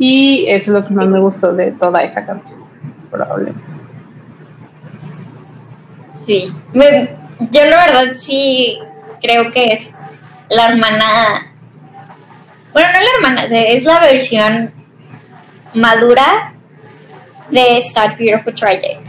Y 0.00 0.46
eso 0.48 0.72
es 0.72 0.80
lo 0.80 0.88
que 0.88 0.94
más 0.94 1.06
me 1.08 1.20
gustó 1.20 1.52
de 1.52 1.72
toda 1.72 2.02
esa 2.02 2.24
canción, 2.24 2.58
probablemente. 3.10 3.60
Sí, 6.26 6.50
yo 6.72 7.64
la 7.66 7.86
verdad 7.86 8.14
sí 8.18 8.78
creo 9.20 9.52
que 9.52 9.66
es 9.66 9.92
la 10.48 10.68
hermana, 10.68 11.52
bueno, 12.72 12.88
no 12.88 12.98
la 12.98 13.28
hermana, 13.28 13.44
es 13.44 13.84
la 13.84 14.00
versión 14.00 14.72
madura 15.74 16.54
de 17.50 17.82
Sad 17.82 18.16
Beautiful 18.16 18.54
Tragic. 18.54 19.00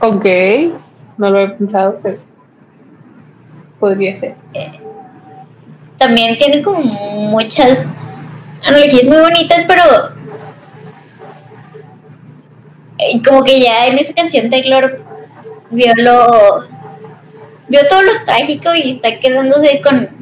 Ok, 0.00 0.26
no 1.18 1.30
lo 1.30 1.40
he 1.40 1.48
pensado, 1.48 1.98
pero 2.00 2.18
podría 3.80 4.14
ser. 4.14 4.36
Eh, 4.54 4.78
también 5.98 6.38
tiene 6.38 6.62
como 6.62 6.80
muchas 6.82 7.78
analogías 8.64 9.04
muy 9.04 9.18
bonitas, 9.18 9.64
pero 9.66 9.82
y 13.12 13.22
como 13.22 13.42
que 13.44 13.60
ya 13.60 13.86
en 13.86 13.98
esa 13.98 14.14
canción 14.14 14.50
Taylor 14.50 15.02
vio 15.70 15.92
lo 15.96 16.64
vio 17.68 17.86
todo 17.88 18.02
lo 18.02 18.24
trágico 18.24 18.74
y 18.74 18.92
está 18.92 19.18
quedándose 19.18 19.80
con 19.82 20.20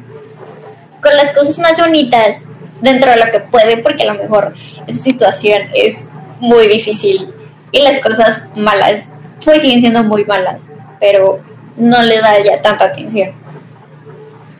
con 1.01 1.15
las 1.15 1.31
cosas 1.31 1.57
más 1.59 1.79
bonitas 1.79 2.41
dentro 2.81 3.11
de 3.11 3.17
lo 3.17 3.31
que 3.31 3.39
puede, 3.39 3.77
porque 3.77 4.03
a 4.03 4.13
lo 4.13 4.21
mejor 4.21 4.53
esa 4.87 5.03
situación 5.03 5.63
es 5.73 6.05
muy 6.39 6.67
difícil 6.67 7.33
y 7.71 7.81
las 7.81 8.01
cosas 8.01 8.43
malas 8.55 9.07
pues 9.43 9.61
siguen 9.61 9.79
siendo 9.81 10.03
muy 10.03 10.25
malas, 10.25 10.61
pero 10.99 11.39
no 11.77 12.01
le 12.01 12.19
da 12.19 12.43
ya 12.43 12.61
tanta 12.61 12.85
atención. 12.85 13.31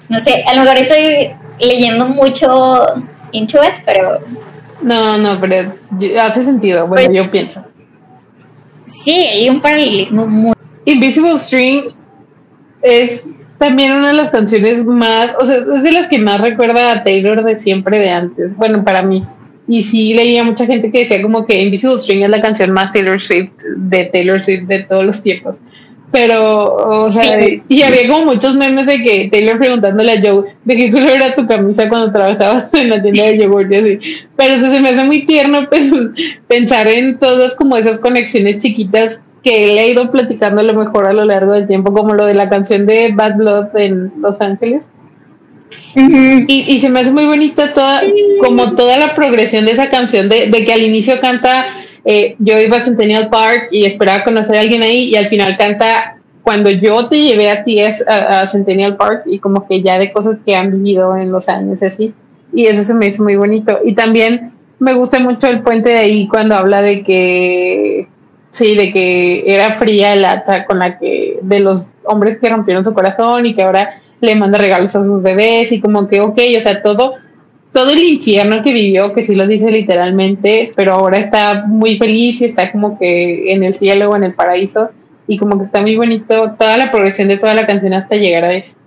No 0.07 0.20
sé, 0.22 0.43
a 0.47 0.55
lo 0.55 0.61
mejor 0.61 0.78
estoy 0.78 1.36
leyendo 1.59 2.05
mucho 2.05 2.86
into 3.32 3.61
it, 3.63 3.84
pero... 3.86 4.20
No, 4.82 5.17
no, 5.17 5.39
pero 5.39 5.76
hace 6.22 6.41
sentido, 6.41 6.88
bueno, 6.88 7.05
pues 7.05 7.17
yo 7.17 7.30
pienso. 7.30 7.65
Sí, 8.89 9.11
hay 9.11 9.49
un 9.49 9.61
paralelismo 9.61 10.27
muy... 10.27 10.53
Invisible 10.85 11.37
String 11.37 11.83
es 12.81 13.27
también 13.57 13.91
una 13.91 14.07
de 14.07 14.13
las 14.13 14.29
canciones 14.29 14.85
más, 14.85 15.35
o 15.39 15.45
sea, 15.45 15.57
es 15.57 15.83
de 15.83 15.91
las 15.91 16.07
que 16.07 16.17
más 16.17 16.41
recuerda 16.41 16.91
a 16.91 17.03
Taylor 17.03 17.43
de 17.43 17.57
siempre 17.57 17.99
de 17.99 18.09
antes, 18.09 18.55
bueno, 18.55 18.83
para 18.83 19.03
mí. 19.03 19.23
Y 19.67 19.83
sí 19.83 20.13
leía 20.13 20.43
mucha 20.43 20.65
gente 20.65 20.91
que 20.91 20.99
decía 20.99 21.21
como 21.21 21.45
que 21.45 21.61
Invisible 21.61 21.97
String 21.97 22.23
es 22.23 22.29
la 22.29 22.41
canción 22.41 22.71
más 22.71 22.91
Taylor 22.91 23.21
Swift 23.21 23.51
de 23.77 24.05
Taylor 24.05 24.41
Swift 24.41 24.63
de 24.63 24.79
todos 24.79 25.05
los 25.05 25.21
tiempos. 25.21 25.57
Pero, 26.12 27.03
o 27.05 27.12
sea, 27.12 27.39
y 27.68 27.82
había 27.84 28.07
como 28.07 28.26
muchos 28.26 28.55
memes 28.55 28.88
de 28.88 29.03
que 29.03 29.30
Taylor 29.32 29.60
preguntándole 29.60 30.14
a 30.14 30.22
Joe 30.22 30.55
de 30.66 30.76
qué 30.76 30.91
color 30.91 31.12
era 31.12 31.36
tu 31.36 31.45
camisa 31.45 31.88
cuando 31.88 32.12
trabajabas 32.12 32.74
en 32.74 32.89
la 32.89 33.01
tienda 33.01 33.26
de 33.26 33.38
yogurt 33.38 33.72
y 33.72 33.76
así. 33.76 33.99
Pero 34.36 34.55
eso 34.55 34.72
se 34.72 34.80
me 34.80 34.89
hace 34.89 35.03
muy 35.03 35.28
tierno 35.28 35.66
pues, 35.70 35.84
pensar 36.47 36.88
en 36.88 37.20
todas 37.20 37.53
como 37.53 37.78
esas 37.78 37.99
conexiones 37.99 38.57
chiquitas 38.57 39.22
que 39.43 39.68
le 39.68 39.82
he 39.82 39.91
ido 39.91 40.10
platicando 40.10 40.62
a 40.62 40.64
lo 40.64 40.74
mejor 40.74 41.05
a 41.05 41.14
lo 41.14 41.26
largo 41.26 41.53
del 41.53 41.68
tiempo, 41.68 41.93
como 41.93 42.16
lo 42.16 42.26
de 42.26 42.34
la 42.34 42.49
canción 42.49 42.88
de 42.88 43.12
Bad 43.14 43.38
Blood 43.38 43.78
en 43.78 44.12
Los 44.20 44.41
Ángeles. 44.41 44.88
y, 45.95 46.66
y, 46.68 46.82
se 46.82 46.89
me 46.89 47.01
hace 47.01 47.12
muy 47.12 47.26
bonita 47.26 47.74
toda, 47.74 48.01
como 48.43 48.74
toda 48.74 48.97
la 48.97 49.16
progresión 49.16 49.66
de 49.66 49.72
esa 49.72 49.89
canción, 49.89 50.28
de, 50.28 50.47
de 50.47 50.66
que 50.66 50.74
al 50.74 50.82
inicio 50.82 51.20
canta 51.20 51.68
eh, 52.06 52.36
yo 52.39 52.60
iba 52.60 52.78
a 52.78 52.82
Centennial 52.82 53.30
Park 53.30 53.70
y 53.72 53.86
esperaba 53.86 54.24
conocer 54.24 54.58
a 54.58 54.62
alguien 54.62 54.82
ahí 54.82 55.10
y 55.10 55.16
al 55.16 55.28
final 55.28 55.58
canta 55.58 56.18
cuando 56.43 56.70
yo 56.70 57.08
te 57.08 57.22
llevé 57.22 57.52
a 57.52 57.64
ti 57.64 57.80
es 57.80 58.04
a, 58.08 58.47
Centennial 58.47 58.97
Park 58.97 59.24
y 59.26 59.39
como 59.39 59.68
que 59.68 59.82
ya 59.82 60.00
de 60.00 60.12
cosas 60.12 60.38
que 60.45 60.56
han 60.56 60.72
vivido 60.72 61.16
en 61.16 61.32
los 61.32 61.50
años 61.50 61.84
así. 61.84 62.14
Y 62.52 62.66
eso 62.66 62.84
se 62.84 62.95
me 62.95 63.08
hizo 63.08 63.24
muy 63.24 63.36
bonito. 63.36 63.80
Y 63.86 63.93
también 63.93 64.52
me 64.80 64.93
gusta 64.93 65.20
mucho 65.20 65.47
el 65.47 65.62
puente 65.62 65.89
de 65.89 65.97
ahí 65.97 66.28
cuando 66.28 66.56
habla 66.56 66.82
de 66.82 67.04
que 67.04 68.08
sí 68.52 68.76
de 68.76 68.91
que 68.91 69.43
era 69.45 69.76
fría 69.76 70.14
el 70.14 70.26
ata 70.26 70.66
con 70.66 70.80
la 70.80 70.97
que 70.97 71.38
de 71.43 71.60
los 71.60 71.88
hombres 72.04 72.39
que 72.39 72.50
rompieron 72.50 72.84
su 72.84 72.93
corazón 72.95 73.45
y 73.45 73.54
que 73.54 73.62
ahora 73.62 74.02
le 74.22 74.36
manda 74.36 74.58
regalos 74.58 74.95
a 74.95 75.04
sus 75.04 75.22
bebés 75.22 75.72
y 75.72 75.80
como 75.80 76.08
que 76.08 76.22
ok 76.22 76.39
o 76.58 76.60
sea 76.62 76.82
todo 76.82 77.14
todo 77.74 77.91
el 77.91 77.99
infierno 77.99 78.63
que 78.63 78.74
vivió, 78.74 79.13
que 79.13 79.24
sí 79.24 79.36
lo 79.36 79.47
dice 79.47 79.70
literalmente, 79.72 80.72
pero 80.76 80.93
ahora 80.93 81.20
está 81.20 81.65
muy 81.67 81.97
feliz 81.97 82.41
y 82.41 82.45
está 82.45 82.72
como 82.72 82.97
que 82.97 83.53
en 83.53 83.63
el 83.63 83.76
cielo 83.76 84.09
o 84.09 84.15
en 84.15 84.24
el 84.24 84.34
paraíso 84.34 84.89
y 85.28 85.38
como 85.38 85.57
que 85.59 85.65
está 85.65 85.82
muy 85.82 85.95
bonito 85.95 86.55
toda 86.57 86.78
la 86.78 86.89
progresión 86.89 87.28
de 87.28 87.38
toda 87.38 87.53
la 87.53 87.67
canción 87.67 87.93
hasta 87.93 88.15
llegar 88.15 88.43
a 88.43 88.53
eso. 88.53 88.78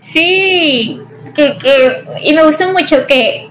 Sí, 0.00 1.00
que, 1.34 1.56
y 2.22 2.32
me 2.32 2.46
gusta 2.46 2.72
mucho 2.72 3.06
que 3.06 3.48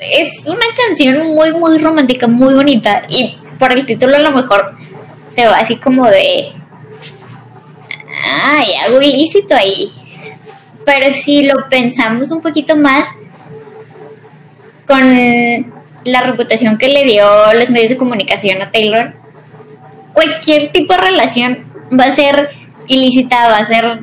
es 0.00 0.44
una 0.44 0.66
canción 0.76 1.34
muy, 1.34 1.52
muy 1.52 1.78
romántica, 1.78 2.26
muy 2.26 2.54
bonita 2.54 3.04
y 3.08 3.36
por 3.58 3.72
el 3.72 3.86
título 3.86 4.16
a 4.16 4.20
lo 4.20 4.32
mejor 4.32 4.74
se 5.32 5.46
va 5.46 5.58
así 5.58 5.76
como 5.76 6.06
de 6.06 6.52
hay 8.28 8.74
algo 8.84 9.00
ilícito 9.00 9.54
ahí. 9.54 9.90
Pero 10.84 11.14
si 11.14 11.46
lo 11.46 11.68
pensamos 11.68 12.30
un 12.30 12.40
poquito 12.40 12.76
más, 12.76 13.06
con 14.86 15.72
la 16.04 16.20
reputación 16.22 16.78
que 16.78 16.88
le 16.88 17.04
dio 17.04 17.24
los 17.54 17.70
medios 17.70 17.90
de 17.90 17.96
comunicación 17.96 18.62
a 18.62 18.70
Taylor, 18.70 19.14
cualquier 20.12 20.72
tipo 20.72 20.94
de 20.94 21.00
relación 21.00 21.66
va 21.98 22.04
a 22.04 22.12
ser 22.12 22.50
ilícita, 22.86 23.48
va 23.48 23.58
a 23.58 23.66
ser 23.66 24.00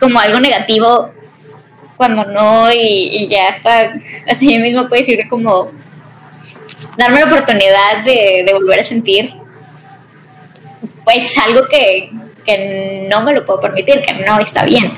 como 0.00 0.18
algo 0.18 0.40
negativo 0.40 1.10
cuando 1.96 2.24
no 2.24 2.72
y, 2.72 3.28
ya 3.28 3.50
está, 3.50 3.92
así 4.28 4.58
mismo 4.58 4.88
puede 4.88 5.02
decir 5.02 5.28
como 5.28 5.70
darme 6.96 7.20
la 7.20 7.26
oportunidad 7.26 8.04
de 8.04 8.50
volver 8.52 8.80
a 8.80 8.84
sentir 8.84 9.34
pues 11.04 11.36
algo 11.38 11.66
que, 11.68 12.10
que 12.44 13.06
no 13.10 13.22
me 13.22 13.32
lo 13.32 13.44
puedo 13.44 13.60
permitir, 13.60 14.02
que 14.02 14.14
no 14.14 14.38
está 14.38 14.64
bien. 14.64 14.92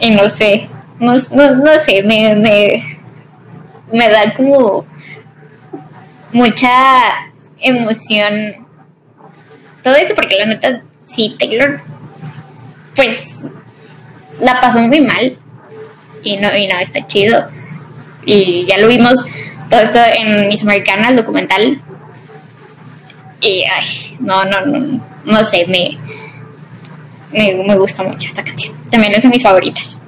Y 0.00 0.10
no 0.10 0.28
sé, 0.28 0.68
no, 0.98 1.14
no, 1.14 1.78
sé, 1.84 2.02
me, 2.02 2.34
me, 2.34 2.98
me 3.92 4.08
da 4.08 4.34
como 4.34 4.86
mucha 6.32 6.68
emoción 7.62 8.66
todo 9.82 9.96
eso, 9.96 10.14
porque 10.14 10.36
la 10.36 10.46
neta, 10.46 10.82
sí, 11.04 11.36
Taylor, 11.38 11.82
pues 12.94 13.50
la 14.40 14.60
pasó 14.60 14.80
muy 14.80 15.00
mal 15.00 15.38
y 16.22 16.36
no, 16.38 16.56
y 16.56 16.66
no 16.66 16.78
está 16.78 17.06
chido. 17.06 17.48
Y 18.24 18.64
ya 18.66 18.78
lo 18.78 18.88
vimos 18.88 19.24
todo 19.68 19.80
esto 19.80 19.98
en 20.16 20.48
Miss 20.48 20.62
Americana, 20.62 21.08
el 21.08 21.16
documental. 21.16 21.82
Y 23.40 23.64
ay, 23.64 24.16
no, 24.20 24.44
no, 24.44 24.64
no, 24.64 25.04
no 25.24 25.44
sé, 25.44 25.66
me, 25.68 25.98
me, 27.34 27.76
gusta 27.76 28.02
mucho 28.02 28.28
esta 28.28 28.42
canción. 28.42 28.74
También 28.90 29.14
es 29.14 29.22
de 29.22 29.28
mis 29.28 29.42
favoritas. 29.42 29.98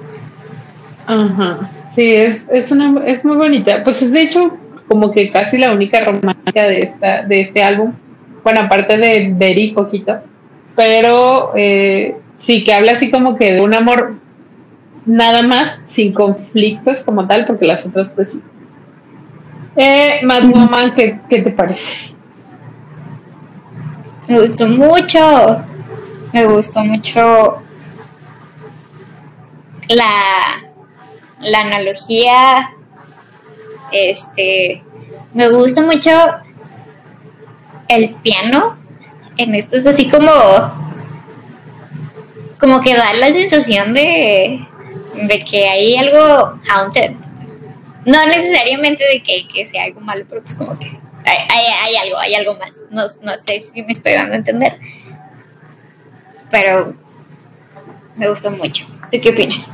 Ajá. 1.05 1.71
Sí, 1.89 2.13
es, 2.13 2.45
es, 2.51 2.71
una, 2.71 3.03
es 3.05 3.23
muy 3.23 3.37
bonita. 3.37 3.83
Pues 3.83 4.01
es 4.01 4.11
de 4.11 4.21
hecho 4.21 4.57
como 4.87 5.11
que 5.11 5.31
casi 5.31 5.57
la 5.57 5.71
única 5.71 6.03
romántica 6.03 6.63
de, 6.63 6.81
esta, 6.81 7.23
de 7.23 7.41
este 7.41 7.63
álbum. 7.63 7.93
Bueno, 8.43 8.61
aparte 8.61 8.97
de 8.97 9.33
Berry, 9.35 9.71
poquito. 9.71 10.19
Pero 10.75 11.51
eh, 11.55 12.15
sí 12.35 12.63
que 12.63 12.73
habla 12.73 12.93
así 12.93 13.11
como 13.11 13.35
que 13.35 13.53
de 13.53 13.61
un 13.61 13.73
amor 13.73 14.15
nada 15.05 15.41
más, 15.41 15.79
sin 15.85 16.13
conflictos 16.13 17.03
como 17.03 17.27
tal, 17.27 17.45
porque 17.45 17.65
las 17.65 17.85
otras 17.85 18.09
pues 18.09 18.33
sí. 18.33 18.41
Eh, 19.75 20.19
Mad 20.23 20.43
Woman, 20.49 20.93
¿qué, 20.95 21.19
¿qué 21.29 21.41
te 21.41 21.51
parece? 21.51 22.13
Me 24.27 24.39
gustó 24.41 24.67
mucho 24.67 25.63
me 26.37 26.45
gustó 26.45 26.81
mucho 26.81 27.61
la, 29.89 30.63
la 31.39 31.61
analogía. 31.61 32.73
Este, 33.91 34.83
me 35.33 35.49
gusta 35.49 35.81
mucho 35.81 36.11
el 37.87 38.15
piano. 38.15 38.77
En 39.37 39.55
esto 39.55 39.77
es 39.77 39.85
así 39.87 40.09
como, 40.09 40.31
como 42.59 42.81
que 42.81 42.95
da 42.95 43.13
la 43.13 43.27
sensación 43.27 43.93
de, 43.93 44.65
de 45.15 45.39
que 45.39 45.67
hay 45.67 45.95
algo 45.95 46.59
haunted. 46.69 47.13
No 48.05 48.25
necesariamente 48.27 49.03
de 49.11 49.23
que, 49.23 49.67
sea 49.67 49.85
algo 49.85 50.01
malo, 50.01 50.23
pero 50.29 50.43
pues 50.43 50.55
como 50.55 50.77
que 50.77 50.87
hay, 51.25 51.95
algo, 51.95 52.17
hay 52.19 52.35
algo 52.35 52.53
más. 52.55 52.75
No, 52.91 53.05
no 53.23 53.35
sé 53.37 53.61
si 53.61 53.81
me 53.83 53.93
estoy 53.93 54.13
dando 54.13 54.33
a 54.33 54.37
entender 54.37 54.79
pero 56.51 56.93
me 58.15 58.29
gustó 58.29 58.51
mucho. 58.51 58.85
¿Tú 59.11 59.19
qué 59.21 59.29
opinas? 59.29 59.67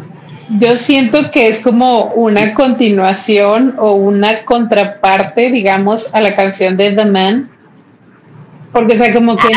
Yo 0.60 0.76
siento 0.76 1.32
que 1.32 1.48
es 1.48 1.60
como 1.60 2.12
una 2.14 2.54
continuación 2.54 3.76
o 3.80 3.94
una 3.94 4.44
contraparte, 4.44 5.50
digamos, 5.50 6.14
a 6.14 6.22
la 6.22 6.36
canción 6.36 6.76
de 6.76 6.92
The 6.92 7.06
Man. 7.06 7.50
Porque, 8.74 8.94
o 8.94 8.98
sea, 8.98 9.14
como 9.14 9.38
que 9.38 9.48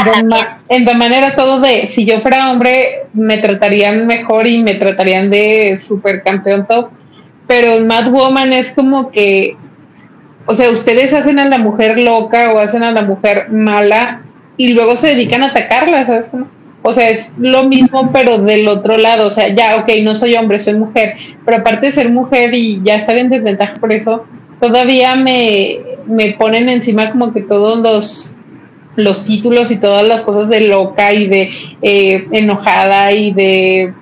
en, 0.69 0.85
The 0.85 0.95
Man, 0.95 1.13
era 1.13 1.35
todo 1.35 1.61
de, 1.61 1.87
si 1.87 2.05
yo 2.05 2.21
fuera 2.21 2.51
hombre, 2.51 3.07
me 3.15 3.39
tratarían 3.39 4.07
mejor 4.07 4.47
y 4.47 4.63
me 4.63 4.75
tratarían 4.75 5.31
de 5.31 5.79
supercampeón 5.81 6.67
top. 6.67 6.91
Pero 7.47 7.75
en 7.75 7.87
Mad 7.87 8.11
Woman 8.11 8.53
es 8.53 8.73
como 8.73 9.11
que, 9.11 9.57
o 10.47 10.55
sea, 10.55 10.71
ustedes 10.71 11.13
hacen 11.13 11.39
a 11.39 11.49
la 11.49 11.59
mujer 11.59 11.99
loca 11.99 12.53
o 12.53 12.59
hacen 12.59 12.83
a 12.83 12.93
la 12.93 13.03
mujer 13.03 13.51
mala 13.51 14.23
y 14.57 14.73
luego 14.73 14.97
se 14.97 15.09
dedican 15.09 15.43
a 15.43 15.47
atacarla, 15.47 16.07
¿sabes? 16.07 16.31
O 16.89 16.93
sea, 16.93 17.11
es 17.11 17.33
lo 17.37 17.65
mismo, 17.65 18.13
pero 18.13 18.39
del 18.39 18.69
otro 18.69 18.97
lado. 18.97 19.27
O 19.27 19.31
sea, 19.31 19.49
ya, 19.49 19.75
ok, 19.75 19.91
no 20.05 20.15
soy 20.15 20.37
hombre, 20.37 20.61
soy 20.61 20.75
mujer. 20.75 21.17
Pero 21.45 21.57
aparte 21.59 21.87
de 21.87 21.93
ser 21.93 22.11
mujer 22.11 22.55
y 22.55 22.81
ya 22.85 22.95
estar 22.95 23.19
en 23.19 23.29
desventaja 23.29 23.75
por 23.75 23.93
eso, 23.93 24.25
todavía 24.61 25.17
me, 25.17 25.81
me 26.07 26.35
ponen 26.35 26.69
encima 26.69 27.11
como 27.11 27.33
que 27.33 27.41
todos 27.41 27.81
los, 27.81 28.37
los 28.95 29.25
títulos 29.25 29.73
y 29.73 29.79
todas 29.79 30.07
las 30.07 30.21
cosas 30.21 30.49
de 30.49 30.69
loca 30.69 31.13
y 31.13 31.27
de 31.27 31.51
eh, 31.83 32.29
enojada 32.31 33.11
y 33.11 33.33
de 33.33 33.93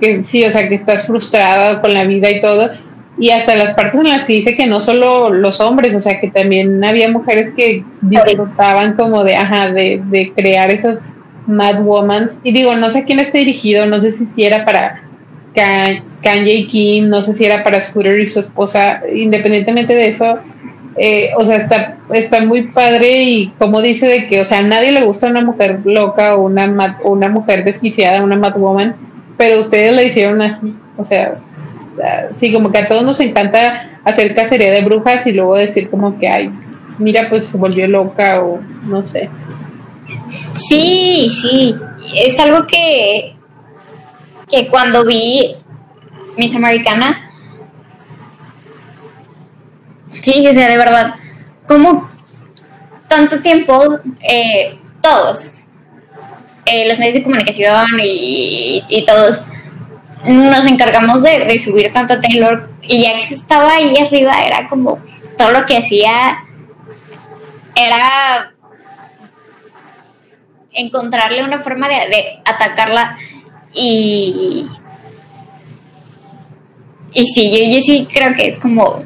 que 0.00 0.22
sí, 0.22 0.42
o 0.42 0.50
sea, 0.50 0.66
que 0.66 0.76
estás 0.76 1.06
frustrada 1.06 1.82
con 1.82 1.92
la 1.92 2.04
vida 2.04 2.30
y 2.30 2.40
todo. 2.40 2.70
Y 3.18 3.32
hasta 3.32 3.54
las 3.54 3.74
partes 3.74 4.00
en 4.00 4.08
las 4.08 4.24
que 4.24 4.32
dice 4.32 4.56
que 4.56 4.64
no 4.64 4.80
solo 4.80 5.28
los 5.28 5.60
hombres, 5.60 5.94
o 5.94 6.00
sea, 6.00 6.18
que 6.18 6.30
también 6.30 6.82
había 6.82 7.10
mujeres 7.10 7.52
que 7.54 7.84
disfrutaban 8.00 8.94
como 8.94 9.24
de, 9.24 9.36
ajá, 9.36 9.70
de, 9.70 10.00
de 10.06 10.32
crear 10.32 10.70
esas 10.70 11.00
Mad 11.50 11.82
Woman. 11.82 12.30
Y 12.42 12.52
digo, 12.52 12.74
no 12.76 12.88
sé 12.90 13.00
a 13.00 13.04
quién 13.04 13.18
está 13.18 13.38
dirigido, 13.38 13.86
no 13.86 14.00
sé 14.00 14.12
si 14.12 14.44
era 14.44 14.64
para 14.64 15.02
Kanye 16.22 16.66
Kim, 16.66 17.08
no 17.08 17.20
sé 17.20 17.34
si 17.34 17.44
era 17.44 17.62
para 17.64 17.80
Scooter 17.80 18.18
y 18.20 18.26
su 18.26 18.40
esposa, 18.40 19.02
independientemente 19.12 19.94
de 19.94 20.08
eso, 20.08 20.38
eh, 20.96 21.30
o 21.36 21.44
sea, 21.44 21.56
está, 21.56 21.98
está 22.12 22.40
muy 22.44 22.68
padre 22.68 23.22
y 23.22 23.48
como 23.58 23.80
dice 23.80 24.06
de 24.06 24.28
que, 24.28 24.40
o 24.40 24.44
sea, 24.44 24.58
a 24.58 24.62
nadie 24.62 24.92
le 24.92 25.02
gusta 25.02 25.28
una 25.28 25.42
mujer 25.42 25.80
loca 25.84 26.36
o 26.36 26.42
una, 26.42 26.98
una 27.04 27.28
mujer 27.28 27.64
desquiciada, 27.64 28.22
una 28.22 28.36
Mad 28.36 28.56
Woman, 28.56 28.96
pero 29.36 29.60
ustedes 29.60 29.94
la 29.94 30.02
hicieron 30.02 30.42
así, 30.42 30.74
o 30.96 31.04
sea, 31.04 31.38
sí, 32.36 32.52
como 32.52 32.70
que 32.70 32.78
a 32.78 32.88
todos 32.88 33.04
nos 33.04 33.20
encanta 33.20 33.98
hacer 34.04 34.34
cacería 34.34 34.72
de 34.72 34.82
brujas 34.82 35.26
y 35.26 35.32
luego 35.32 35.56
decir 35.56 35.90
como 35.90 36.18
que, 36.18 36.28
ay, 36.28 36.50
mira, 36.98 37.28
pues 37.28 37.46
se 37.46 37.56
volvió 37.56 37.86
loca 37.86 38.42
o 38.42 38.60
no 38.84 39.02
sé. 39.02 39.28
Sí, 40.56 41.30
sí, 41.40 41.74
es 42.14 42.38
algo 42.38 42.66
que, 42.66 43.36
que 44.50 44.68
cuando 44.68 45.04
vi 45.04 45.56
Miss 46.36 46.54
Americana, 46.54 47.30
sí, 50.20 50.46
o 50.46 50.54
sea, 50.54 50.68
de 50.68 50.76
verdad, 50.76 51.14
como 51.66 52.10
tanto 53.08 53.40
tiempo, 53.40 53.82
eh, 54.20 54.78
todos, 55.00 55.52
eh, 56.66 56.88
los 56.88 56.98
medios 56.98 57.14
de 57.14 57.22
comunicación 57.22 57.86
y, 58.02 58.84
y 58.88 59.04
todos, 59.04 59.42
nos 60.24 60.66
encargamos 60.66 61.22
de, 61.22 61.58
subir 61.58 61.92
tanto 61.92 62.14
a 62.14 62.20
Taylor 62.20 62.68
y 62.82 63.02
ya 63.02 63.26
que 63.26 63.34
estaba 63.34 63.74
ahí 63.74 63.96
arriba 63.98 64.44
era 64.44 64.68
como 64.68 64.98
todo 65.36 65.52
lo 65.52 65.66
que 65.66 65.78
hacía 65.78 66.36
era 67.74 68.52
encontrarle 70.72 71.44
una 71.44 71.60
forma 71.60 71.88
de, 71.88 72.40
atacarla 72.44 73.16
y 73.72 74.68
y 77.12 77.26
sí, 77.26 77.50
yo, 77.50 77.74
yo 77.74 77.80
sí 77.80 78.08
creo 78.12 78.34
que 78.34 78.48
es 78.48 78.58
como 78.58 79.02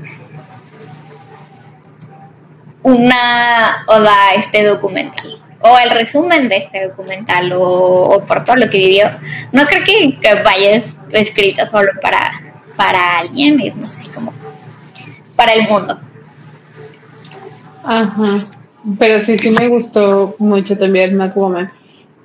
una 2.83 3.85
oda 3.87 4.29
a 4.29 4.35
este 4.35 4.63
documental 4.63 5.43
o 5.67 5.79
el 5.79 5.91
resumen 5.91 6.49
de 6.51 6.59
este 6.59 6.89
documental 6.89 7.51
o, 7.57 8.23
por 8.29 8.45
todo 8.45 8.57
lo 8.57 8.69
que 8.69 8.77
vivió. 8.77 9.11
No 9.51 9.65
creo 9.67 9.83
que, 9.83 10.19
vaya 10.45 10.83
escrito 11.11 11.65
solo 11.65 11.91
para, 12.03 12.31
para 12.77 13.19
alguien, 13.19 13.59
es 13.61 13.75
más 13.75 13.95
así 13.97 14.09
como 14.09 14.35
para 15.35 15.55
el 15.55 15.67
mundo. 15.67 15.99
Ajá, 17.83 18.39
pero 18.99 19.19
sí, 19.21 19.39
sí 19.39 19.51
me 19.51 19.69
gustó 19.69 20.37
mucho 20.39 20.77
también 20.77 21.17
Mad 21.17 21.35
Woman. 21.35 21.71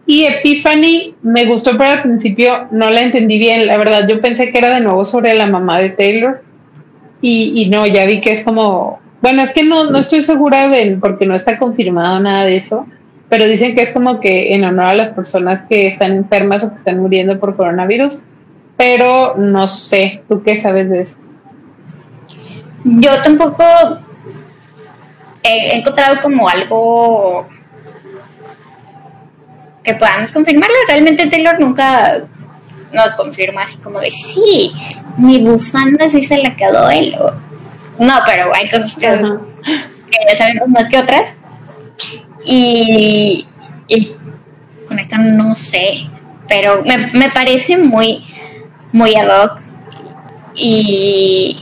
Y 0.06 0.26
Epiphany 0.26 1.16
me 1.22 1.46
gustó, 1.46 1.78
pero 1.78 1.92
al 1.92 2.02
principio 2.02 2.68
no 2.72 2.90
la 2.90 3.04
entendí 3.04 3.38
bien. 3.38 3.68
La 3.68 3.78
verdad, 3.78 4.08
yo 4.08 4.20
pensé 4.22 4.52
que 4.52 4.58
era 4.58 4.74
de 4.74 4.82
nuevo 4.82 5.06
sobre 5.06 5.34
la 5.36 5.46
mamá 5.46 5.80
de 5.80 5.92
Taylor. 5.92 6.42
Y, 7.22 7.54
y 7.56 7.70
no, 7.70 7.86
ya 7.86 8.06
vi 8.06 8.22
que 8.22 8.32
es 8.32 8.44
como. 8.44 9.00
Bueno, 9.22 9.44
es 9.44 9.52
que 9.52 9.64
no, 9.64 9.92
no 9.92 10.00
estoy 10.00 10.24
segura 10.24 10.68
de. 10.70 10.98
porque 11.00 11.28
no 11.28 11.36
está 11.36 11.60
confirmado 11.60 12.20
nada 12.20 12.46
de 12.46 12.58
eso 12.58 12.88
pero 13.30 13.46
dicen 13.46 13.76
que 13.76 13.84
es 13.84 13.94
como 13.94 14.20
que 14.20 14.56
en 14.56 14.64
honor 14.64 14.86
a 14.86 14.96
las 14.96 15.10
personas 15.10 15.64
que 15.70 15.88
están 15.88 16.14
enfermas 16.14 16.64
o 16.64 16.72
que 16.72 16.78
están 16.78 17.00
muriendo 17.00 17.40
por 17.40 17.56
coronavirus, 17.56 18.22
pero 18.76 19.36
no 19.38 19.68
sé, 19.68 20.24
¿tú 20.28 20.42
qué 20.42 20.60
sabes 20.60 20.90
de 20.90 21.02
eso? 21.02 21.18
Yo 22.84 23.12
tampoco 23.24 23.64
he 25.44 25.78
encontrado 25.78 26.20
como 26.22 26.48
algo 26.48 27.48
que 29.84 29.94
podamos 29.96 30.32
confirmarlo. 30.32 30.76
Realmente 30.88 31.28
Taylor 31.28 31.60
nunca 31.60 32.22
nos 32.92 33.14
confirma 33.14 33.64
así 33.64 33.78
como 33.78 34.00
de 34.00 34.12
sí, 34.12 34.72
mi 35.18 35.40
bufanda 35.40 36.10
sí 36.10 36.24
se 36.24 36.38
la 36.38 36.56
quedó 36.56 36.90
él. 36.90 37.16
No, 38.00 38.14
pero 38.26 38.54
hay 38.54 38.70
cosas 38.70 38.96
que, 38.96 39.08
que 39.08 40.18
ya 40.32 40.38
sabemos 40.38 40.68
más 40.70 40.88
que 40.88 40.98
otras. 40.98 41.30
Y, 42.46 43.46
con 44.88 45.00
esta 45.00 45.18
no 45.18 45.54
sé, 45.56 46.08
pero 46.48 46.84
me, 46.84 47.30
parece 47.30 47.78
muy, 47.78 48.26
muy 48.92 49.16
ad 49.16 49.28
hoc. 49.28 49.62
Y, 50.56 51.58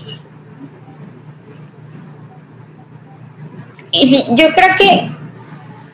y 3.97 4.07
sí, 4.09 4.25
yo 4.29 4.53
creo 4.53 4.75
que 4.77 5.09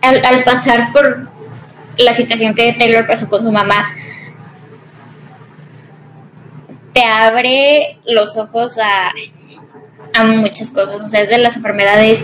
al, 0.01 0.43
pasar 0.43 0.91
por 0.91 1.29
la 1.97 2.13
situación 2.13 2.53
que 2.53 2.73
Taylor 2.73 3.07
pasó 3.07 3.29
con 3.29 3.41
su 3.41 3.51
mamá, 3.51 3.95
te 6.91 7.03
abre 7.03 7.99
los 8.05 8.37
ojos 8.37 8.77
a, 8.77 9.11
a 10.13 10.23
muchas 10.25 10.69
cosas. 10.69 10.95
O 11.01 11.07
sea, 11.07 11.21
es 11.21 11.29
de 11.29 11.37
las 11.37 11.55
enfermedades 11.55 12.19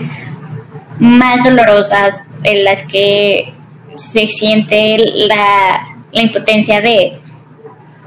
más 0.98 1.42
dolorosas, 1.44 2.16
en 2.42 2.64
las 2.64 2.84
que 2.84 3.54
se 3.96 4.26
siente 4.28 4.98
la, 4.98 5.86
impotencia 6.12 6.80
de, 6.80 7.20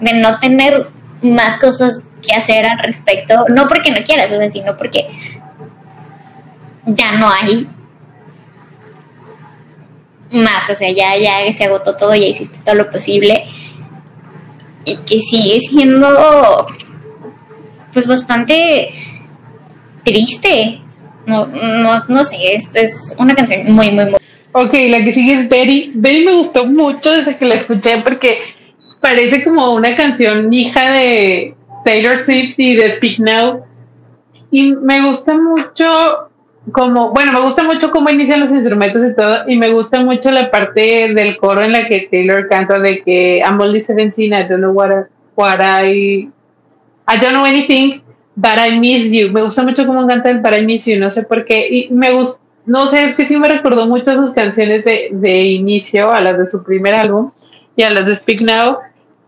de 0.01 0.13
no 0.13 0.37
tener 0.39 0.87
más 1.21 1.57
cosas 1.57 2.03
que 2.21 2.33
hacer 2.33 2.65
al 2.65 2.79
respecto, 2.79 3.45
no 3.47 3.67
porque 3.69 3.91
no 3.91 4.03
quieras, 4.03 4.29
o 4.31 4.37
sea, 4.37 4.49
sino 4.49 4.75
porque 4.75 5.07
ya 6.85 7.13
no 7.13 7.29
hay 7.29 7.67
más, 10.31 10.69
o 10.69 10.75
sea, 10.75 10.91
ya, 10.91 11.17
ya 11.17 11.51
se 11.53 11.63
agotó 11.63 11.95
todo, 11.95 12.15
ya 12.15 12.25
hiciste 12.25 12.57
todo 12.65 12.75
lo 12.75 12.89
posible 12.89 13.45
y 14.85 14.97
que 15.03 15.19
sigue 15.19 15.59
siendo 15.59 16.07
pues 17.93 18.07
bastante 18.07 18.93
triste. 20.03 20.81
No, 21.25 21.45
no, 21.45 22.03
no 22.09 22.25
sé, 22.25 22.37
es, 22.53 22.67
es 22.73 23.15
una 23.17 23.33
canción 23.33 23.71
muy, 23.73 23.91
muy, 23.91 24.05
muy 24.05 24.17
Ok, 24.55 24.73
la 24.89 25.03
que 25.03 25.13
sigue 25.13 25.33
es 25.33 25.49
Betty. 25.49 25.93
Betty 25.95 26.25
me 26.25 26.33
gustó 26.33 26.65
mucho 26.65 27.11
desde 27.11 27.37
que 27.37 27.45
la 27.45 27.55
escuché 27.55 27.97
porque 28.03 28.37
parece 28.99 29.43
como 29.43 29.73
una 29.73 29.95
canción 29.95 30.53
hija 30.53 30.91
de 30.91 31.55
Taylor 31.83 32.19
Swift 32.19 32.59
y 32.59 32.75
de 32.75 32.91
Speak 32.91 33.19
Now. 33.19 33.63
Y 34.51 34.73
me 34.73 35.01
gusta 35.07 35.35
mucho 35.35 36.22
como, 36.71 37.11
bueno, 37.11 37.33
me 37.33 37.41
gusta 37.41 37.63
mucho 37.63 37.91
cómo 37.91 38.09
inician 38.09 38.39
los 38.39 38.51
instrumentos 38.51 39.01
y 39.05 39.15
todo, 39.15 39.43
y 39.47 39.57
me 39.57 39.71
gusta 39.71 40.01
mucho 40.03 40.31
la 40.31 40.49
parte 40.49 41.13
del 41.13 41.37
coro 41.37 41.61
en 41.61 41.73
la 41.73 41.87
que 41.87 42.07
Taylor 42.09 42.47
canta 42.47 42.79
de 42.79 43.01
que 43.01 43.39
I'm 43.39 43.59
only 43.59 43.81
17, 43.81 44.27
I 44.27 44.47
don't 44.47 44.61
know 44.61 44.71
what, 44.71 45.07
what 45.35 45.59
I, 45.59 46.29
I 47.07 47.19
don't 47.19 47.33
know 47.33 47.45
anything, 47.45 48.01
but 48.35 48.57
I 48.57 48.79
miss 48.79 49.11
you. 49.11 49.31
Me 49.31 49.41
gusta 49.41 49.63
mucho 49.63 49.85
cómo 49.85 50.07
canta 50.07 50.33
But 50.33 50.53
I 50.53 50.65
miss 50.65 50.85
you, 50.85 50.97
no 50.97 51.09
sé 51.09 51.23
por 51.23 51.45
qué, 51.45 51.67
y 51.69 51.89
me 51.91 52.11
gusta 52.11 52.39
no 52.65 52.87
sé, 52.87 53.03
es 53.03 53.15
que 53.15 53.25
sí 53.25 53.35
me 53.37 53.49
recordó 53.49 53.87
mucho 53.87 54.11
a 54.11 54.15
sus 54.15 54.31
canciones 54.31 54.85
de, 54.85 55.09
de 55.11 55.43
inicio, 55.43 56.11
a 56.11 56.21
las 56.21 56.37
de 56.37 56.49
su 56.49 56.63
primer 56.63 56.93
álbum 56.93 57.31
y 57.75 57.83
a 57.83 57.89
las 57.89 58.05
de 58.05 58.15
Speak 58.15 58.41
Now. 58.41 58.77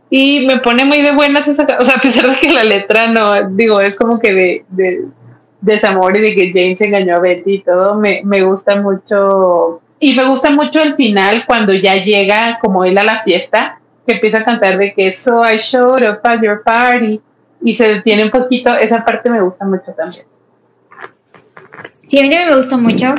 Y 0.10 0.45
me 0.45 0.60
pone 0.60 0.86
muy 0.86 1.02
de 1.02 1.14
buenas 1.14 1.48
esa, 1.48 1.68
o 1.80 1.84
sea, 1.84 1.95
a 1.95 2.02
pesar 2.02 2.30
de 2.30 2.38
que 2.38 2.53
la 2.53 2.64
letra 2.64 3.07
no, 3.07 3.49
digo, 3.49 3.82
es 3.82 3.95
como 3.95 4.20
que 4.20 4.34
de, 4.34 4.66
de 4.70 5.06
desamor 5.66 6.16
y 6.16 6.22
de 6.22 6.36
que 6.36 6.52
James 6.54 6.80
engañó 6.82 7.16
a 7.16 7.20
Betty 7.20 7.56
y 7.56 7.60
todo, 7.60 7.96
me, 8.00 8.22
me 8.24 8.44
gusta 8.44 8.82
mucho. 8.82 9.82
Y 10.00 10.14
me 10.14 10.26
gusta 10.26 10.52
mucho 10.52 10.82
el 10.82 10.96
final 10.96 11.46
cuando 11.46 11.74
ya 11.74 11.96
llega 11.96 12.60
como 12.62 12.86
él 12.86 12.98
a 12.98 13.04
la 13.04 13.24
fiesta, 13.24 13.80
que 14.06 14.14
empieza 14.14 14.40
a 14.40 14.44
cantar 14.44 14.78
de 14.78 14.94
que 14.94 15.12
So 15.12 15.42
I 15.42 15.58
showed 15.58 16.08
up 16.08 16.20
at 16.24 16.42
your 16.42 16.62
party 16.64 17.20
y 17.64 17.74
se 17.74 17.96
detiene 17.96 18.26
un 18.26 18.32
poquito, 18.32 18.76
esa 18.76 19.04
parte 19.04 19.30
me 19.30 19.42
gusta 19.42 19.66
mucho 19.66 19.92
también. 19.98 20.26
Sí, 22.08 22.20
a 22.20 22.22
mí 22.22 22.30
me 22.30 22.56
gusta 22.56 22.78
mucho. 22.78 23.16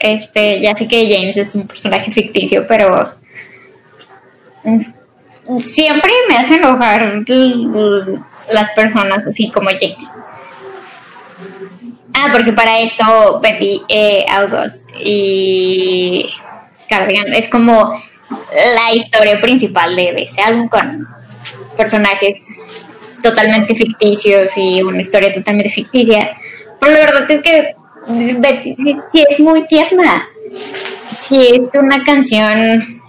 Este, 0.00 0.60
ya 0.60 0.76
sé 0.76 0.86
que 0.86 1.08
James 1.10 1.36
es 1.36 1.54
un 1.54 1.66
personaje 1.66 2.10
ficticio, 2.12 2.66
pero 2.66 3.14
siempre 5.64 6.10
me 6.28 6.36
hace 6.36 6.56
enojar 6.56 7.24
las 8.50 8.70
personas 8.72 9.26
así 9.26 9.50
como 9.50 9.68
James. 9.68 10.06
Ah, 12.18 12.28
porque 12.32 12.52
para 12.52 12.80
esto 12.80 13.40
Betty 13.42 13.82
eh, 13.88 14.24
August 14.30 14.88
y 14.98 16.26
Cardigan 16.88 17.34
es 17.34 17.50
como 17.50 17.90
la 18.30 18.94
historia 18.94 19.38
principal 19.38 19.94
de, 19.94 20.14
de 20.14 20.22
ese 20.22 20.40
álbum 20.40 20.68
con 20.68 21.06
personajes 21.76 22.40
totalmente 23.22 23.74
ficticios 23.74 24.56
y 24.56 24.82
una 24.82 25.02
historia 25.02 25.34
totalmente 25.34 25.70
ficticia. 25.70 26.30
Pero 26.80 26.92
la 26.92 26.98
verdad 27.00 27.30
es 27.30 27.42
que 27.42 27.74
Betty 28.08 28.76
sí, 29.12 29.24
es 29.28 29.40
muy 29.40 29.66
tierna. 29.66 30.24
Sí 31.12 31.48
es 31.52 31.74
una 31.78 32.02
canción 32.02 33.02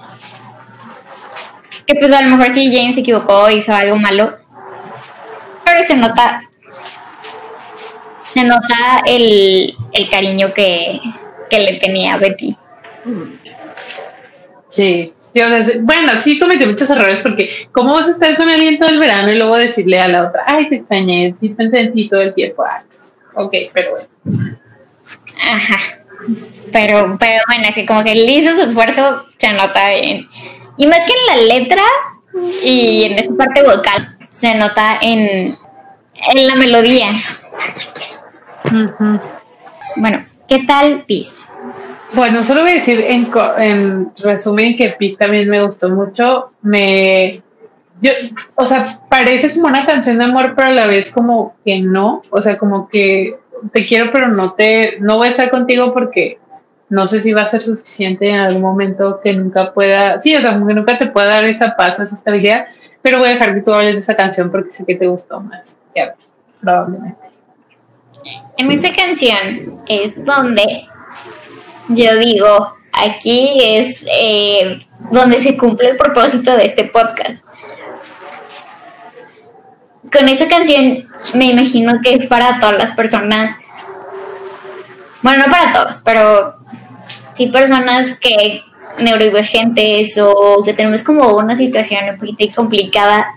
que 1.86 1.96
pues 1.96 2.12
a 2.12 2.22
lo 2.24 2.36
mejor 2.36 2.54
si 2.54 2.76
James 2.76 2.96
se 2.96 3.02
equivocó, 3.02 3.50
hizo 3.50 3.74
algo 3.74 3.96
malo, 3.96 4.38
pero 5.64 5.84
se 5.86 5.96
nota, 5.96 6.38
se 8.34 8.44
nota 8.44 9.04
el, 9.06 9.76
cariño 10.10 10.54
que, 10.54 11.00
le 11.52 11.74
tenía 11.80 12.14
a 12.14 12.18
Betty. 12.18 12.56
Sí, 14.70 15.14
bueno, 15.82 16.14
sí 16.22 16.40
cometí 16.40 16.66
muchos 16.66 16.90
errores 16.90 17.20
porque 17.22 17.68
¿cómo 17.72 17.94
vas 17.94 18.08
a 18.08 18.12
estar 18.12 18.36
con 18.38 18.50
alguien 18.50 18.80
todo 18.80 18.90
el 18.90 19.00
verano 19.00 19.32
y 19.32 19.38
luego 19.38 19.56
decirle 19.56 20.00
a 20.00 20.08
la 20.08 20.28
otra, 20.28 20.44
ay, 20.46 20.70
te 20.70 20.76
extrañé, 20.76 21.36
sí 21.40 21.50
pensé 21.50 21.82
en 21.82 21.94
ti 21.94 22.10
todo 22.10 22.22
el 22.22 22.34
tiempo? 22.34 22.64
Ah, 22.64 22.84
ok, 23.36 23.54
pero 23.74 23.92
bueno. 23.92 24.58
Ajá. 25.42 25.78
Pero, 26.72 27.18
pero 27.20 27.42
bueno, 27.48 27.70
así 27.70 27.86
como 27.86 28.04
que 28.04 28.12
él 28.12 28.30
hizo 28.30 28.54
su 28.56 28.62
esfuerzo, 28.62 29.24
se 29.38 29.54
nota 29.54 29.90
bien. 29.90 30.26
Y 30.78 30.88
más 30.88 31.00
que 31.00 31.14
en 31.14 31.26
la 31.28 31.56
letra 31.56 31.84
y 32.64 33.04
en 33.04 33.14
esa 33.14 33.36
parte 33.36 33.64
vocal, 33.64 34.18
se 34.30 34.54
nota 34.56 34.98
en, 35.02 35.56
en 36.34 36.48
la 36.48 36.56
melodía. 36.56 37.12
Bueno, 39.96 40.26
¿qué 40.48 40.64
tal 40.66 41.04
Pis? 41.08 41.34
Bueno, 42.14 42.44
solo 42.44 42.62
voy 42.62 42.72
a 42.72 42.76
decir 42.76 43.02
en, 43.02 43.30
en 43.58 44.12
resumen 44.18 44.78
que 44.78 44.90
Pis 44.90 45.18
también 45.18 45.50
me 45.50 45.64
gustó 45.64 45.90
mucho. 45.90 46.52
Me. 46.62 47.42
Yo, 48.00 48.12
o 48.56 48.66
sea, 48.66 49.02
parece 49.10 49.54
como 49.54 49.68
una 49.68 49.86
canción 49.86 50.18
de 50.20 50.26
amor, 50.26 50.54
pero 50.56 50.70
a 50.70 50.74
la 50.74 50.88
vez 50.88 51.12
como 51.12 51.56
que 51.66 51.82
no. 51.82 52.22
O 52.30 52.42
sea, 52.42 52.58
como 52.58 52.88
que 52.88 53.38
te 53.74 53.86
quiero, 53.86 54.12
pero 54.12 54.28
no 54.28 54.54
te. 54.54 55.00
No 55.02 55.18
voy 55.18 55.28
a 55.28 55.32
estar 55.32 55.50
contigo 55.50 55.94
porque 55.94 56.40
no 56.90 57.08
sé 57.08 57.20
si 57.20 57.34
va 57.34 57.42
a 57.42 57.48
ser 57.48 57.62
suficiente 57.62 58.30
en 58.30 58.38
algún 58.38 58.62
momento 58.62 59.20
que 59.22 59.34
nunca 59.34 59.74
pueda. 59.74 60.22
Sí, 60.22 60.36
o 60.36 60.42
sea, 60.42 60.52
que 60.54 60.74
nunca 60.74 60.98
te 60.98 61.08
pueda 61.08 61.28
dar 61.28 61.46
esa 61.46 61.76
paz, 61.76 62.00
esa 62.00 62.16
estabilidad. 62.16 62.68
Pero 63.02 63.20
voy 63.20 63.30
a 63.30 63.34
dejar 63.34 63.54
que 63.54 63.62
tú 63.62 63.74
hables 63.74 63.94
de 63.94 64.00
esa 64.00 64.16
canción 64.16 64.50
porque 64.52 64.72
sé 64.72 64.86
que 64.86 64.96
te 64.96 65.08
gustó 65.08 65.40
más 65.40 65.78
que 65.94 66.12
probablemente. 66.62 67.37
En 68.58 68.72
esa 68.72 68.94
canción 68.94 69.82
es 69.88 70.24
donde 70.26 70.88
yo 71.90 72.18
digo, 72.18 72.76
aquí 72.92 73.58
es 73.62 74.04
eh, 74.12 74.80
donde 75.12 75.40
se 75.40 75.58
cumple 75.58 75.90
el 75.92 75.98
propósito 75.98 76.56
de 76.56 76.66
este 76.66 76.86
podcast. 76.86 77.44
Con 80.12 80.28
esa 80.30 80.48
canción 80.48 81.08
me 81.34 81.46
imagino 81.46 81.94
que 82.02 82.14
es 82.14 82.28
para 82.28 82.60
todas 82.60 82.78
las 82.78 82.92
personas, 82.92 83.56
bueno, 85.22 85.46
no 85.46 85.52
para 85.52 85.74
todos, 85.74 86.02
pero 86.04 86.56
sí 87.36 87.48
personas 87.48 88.18
que 88.18 88.64
neurodivergentes 89.00 90.18
o 90.18 90.64
que 90.66 90.74
tenemos 90.74 91.04
como 91.04 91.36
una 91.36 91.56
situación 91.56 92.10
un 92.10 92.20
poquito 92.20 92.56
complicada, 92.56 93.28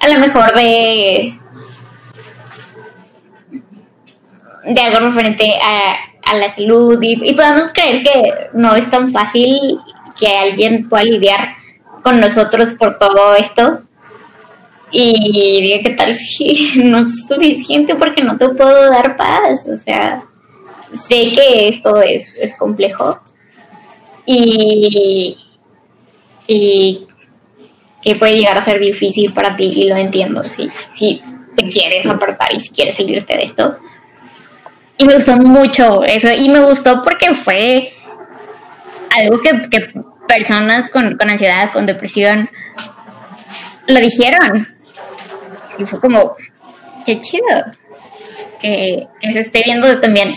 a 0.00 0.08
lo 0.08 0.18
mejor 0.18 0.54
de 0.54 1.38
de 4.64 4.80
algo 4.80 5.08
referente 5.08 5.54
a, 5.62 6.34
la 6.34 6.54
salud 6.54 6.98
y, 7.02 7.34
podemos 7.34 7.72
creer 7.74 8.02
que 8.02 8.48
no 8.54 8.74
es 8.74 8.88
tan 8.90 9.10
fácil 9.12 9.78
que 10.18 10.28
alguien 10.28 10.88
pueda 10.88 11.04
lidiar 11.04 11.54
con 12.02 12.20
nosotros 12.20 12.72
por 12.74 12.98
todo 12.98 13.34
esto. 13.34 13.82
Y 14.90 15.60
diga 15.62 15.82
que 15.82 15.90
tal 15.90 16.14
si 16.14 16.72
no 16.84 16.98
es 16.98 17.26
suficiente 17.26 17.96
porque 17.96 18.22
no 18.22 18.38
te 18.38 18.48
puedo 18.50 18.90
dar 18.90 19.16
paz, 19.16 19.66
o 19.66 19.76
sea, 19.76 20.24
sé 20.94 21.32
que 21.32 21.68
esto 21.68 22.00
es, 22.00 22.34
es 22.36 22.56
complejo. 22.56 23.18
Y, 24.24 25.36
y 26.46 27.06
que 28.00 28.14
puede 28.14 28.36
llegar 28.36 28.56
a 28.56 28.64
ser 28.64 28.80
difícil 28.80 29.32
para 29.32 29.56
ti 29.56 29.64
y 29.64 29.88
lo 29.88 29.96
entiendo, 29.96 30.42
si, 30.44 30.68
si 30.68 31.20
te 31.56 31.68
quieres 31.68 32.06
apartar 32.06 32.54
y 32.54 32.60
si 32.60 32.70
quieres 32.70 32.96
salirte 32.96 33.36
de 33.36 33.42
esto 33.42 33.78
y 35.02 35.04
me 35.04 35.14
gustó 35.16 35.36
mucho 35.36 36.04
eso. 36.04 36.28
Y 36.30 36.48
me 36.48 36.60
gustó 36.60 37.02
porque 37.02 37.34
fue 37.34 37.92
algo 39.10 39.40
que, 39.40 39.92
personas 40.28 40.90
con, 40.90 41.18
ansiedad, 41.20 41.72
con 41.72 41.86
depresión, 41.86 42.48
lo 43.88 44.00
dijeron. 44.00 44.66
Y 45.78 45.84
fue 45.86 46.00
como, 46.00 46.34
qué 47.04 47.20
chido. 47.20 47.64
Que, 48.60 49.08
se 49.20 49.40
esté 49.40 49.62
viendo 49.64 50.00
también 50.00 50.34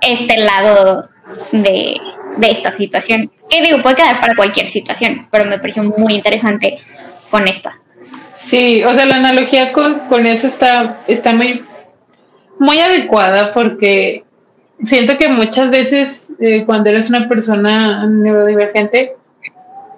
este 0.00 0.38
lado 0.38 1.08
de, 1.50 2.00
esta 2.42 2.72
situación. 2.72 3.32
Que 3.50 3.60
digo, 3.62 3.82
puede 3.82 3.96
quedar 3.96 4.20
para 4.20 4.36
cualquier 4.36 4.68
situación, 4.68 5.26
pero 5.32 5.46
me 5.46 5.58
pareció 5.58 5.82
muy 5.82 6.14
interesante 6.14 6.78
con 7.28 7.48
esta. 7.48 7.80
Sí, 8.36 8.84
o 8.84 8.90
sea, 8.94 9.04
la 9.06 9.16
analogía 9.16 9.72
con, 9.72 10.06
con 10.08 10.26
eso 10.26 10.46
está, 10.46 11.02
está 11.08 11.32
muy 11.32 11.64
muy 12.58 12.80
adecuada 12.80 13.52
porque 13.52 14.24
siento 14.82 15.18
que 15.18 15.28
muchas 15.28 15.70
veces 15.70 16.28
eh, 16.38 16.64
cuando 16.64 16.90
eres 16.90 17.08
una 17.08 17.28
persona 17.28 18.06
neurodivergente, 18.06 19.16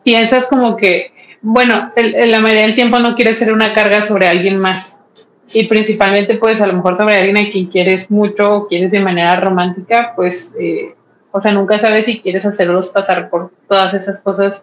piensas 0.05 0.47
como 0.47 0.77
que, 0.77 1.13
bueno, 1.43 1.93
la 1.97 2.41
mayoría 2.41 2.63
del 2.63 2.75
tiempo 2.75 2.99
no 2.99 3.15
quieres 3.15 3.39
ser 3.39 3.53
una 3.53 3.75
carga 3.75 4.03
sobre 4.03 4.29
alguien 4.29 4.59
más. 4.59 4.99
Y 5.53 5.67
principalmente, 5.67 6.37
pues, 6.37 6.61
a 6.61 6.67
lo 6.67 6.75
mejor 6.75 6.95
sobre 6.97 7.17
alguien 7.17 7.39
a 7.39 7.51
quien 7.51 7.67
quieres 7.67 8.11
mucho 8.11 8.55
o 8.55 8.69
quieres 8.69 8.91
de 8.91 9.01
manera 9.01 9.37
romántica, 9.41 10.13
pues, 10.15 10.53
eh, 10.61 10.95
o 11.31 11.41
sea, 11.41 11.53
nunca 11.53 11.79
sabes 11.79 12.07
si 12.07 12.21
quieres 12.21 12.45
hacerlos 12.45 12.91
pasar 12.91 13.31
por 13.31 13.51
todas 13.69 13.95
esas 13.95 14.21
cosas 14.21 14.63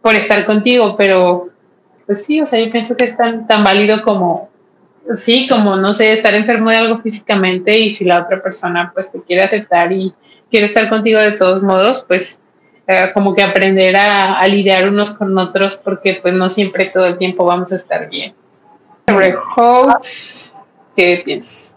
por 0.00 0.14
estar 0.14 0.44
contigo, 0.44 0.96
pero, 0.96 1.48
pues 2.06 2.24
sí, 2.24 2.40
o 2.40 2.46
sea, 2.46 2.60
yo 2.60 2.70
pienso 2.70 2.96
que 2.96 3.04
es 3.04 3.16
tan, 3.16 3.46
tan 3.46 3.64
válido 3.64 4.02
como 4.02 4.50
sí, 5.16 5.46
como 5.48 5.76
no 5.76 5.94
sé, 5.94 6.12
estar 6.12 6.34
enfermo 6.34 6.70
de 6.70 6.76
algo 6.76 7.00
físicamente 7.00 7.78
y 7.78 7.90
si 7.90 8.04
la 8.04 8.22
otra 8.22 8.42
persona 8.42 8.90
pues 8.94 9.10
te 9.10 9.20
quiere 9.22 9.42
aceptar 9.42 9.92
y 9.92 10.12
quiere 10.50 10.66
estar 10.66 10.88
contigo 10.88 11.20
de 11.20 11.32
todos 11.32 11.62
modos, 11.62 12.04
pues 12.06 12.40
eh, 12.86 13.10
como 13.14 13.34
que 13.34 13.42
aprender 13.42 13.96
a, 13.96 14.46
lidiar 14.46 14.88
unos 14.88 15.12
con 15.12 15.36
otros 15.38 15.76
porque 15.76 16.18
pues 16.20 16.34
no 16.34 16.48
siempre 16.48 16.86
todo 16.86 17.06
el 17.06 17.18
tiempo 17.18 17.44
vamos 17.44 17.72
a 17.72 17.76
estar 17.76 18.08
bien. 18.08 18.34
¿qué 20.96 21.22
piensas? 21.24 21.74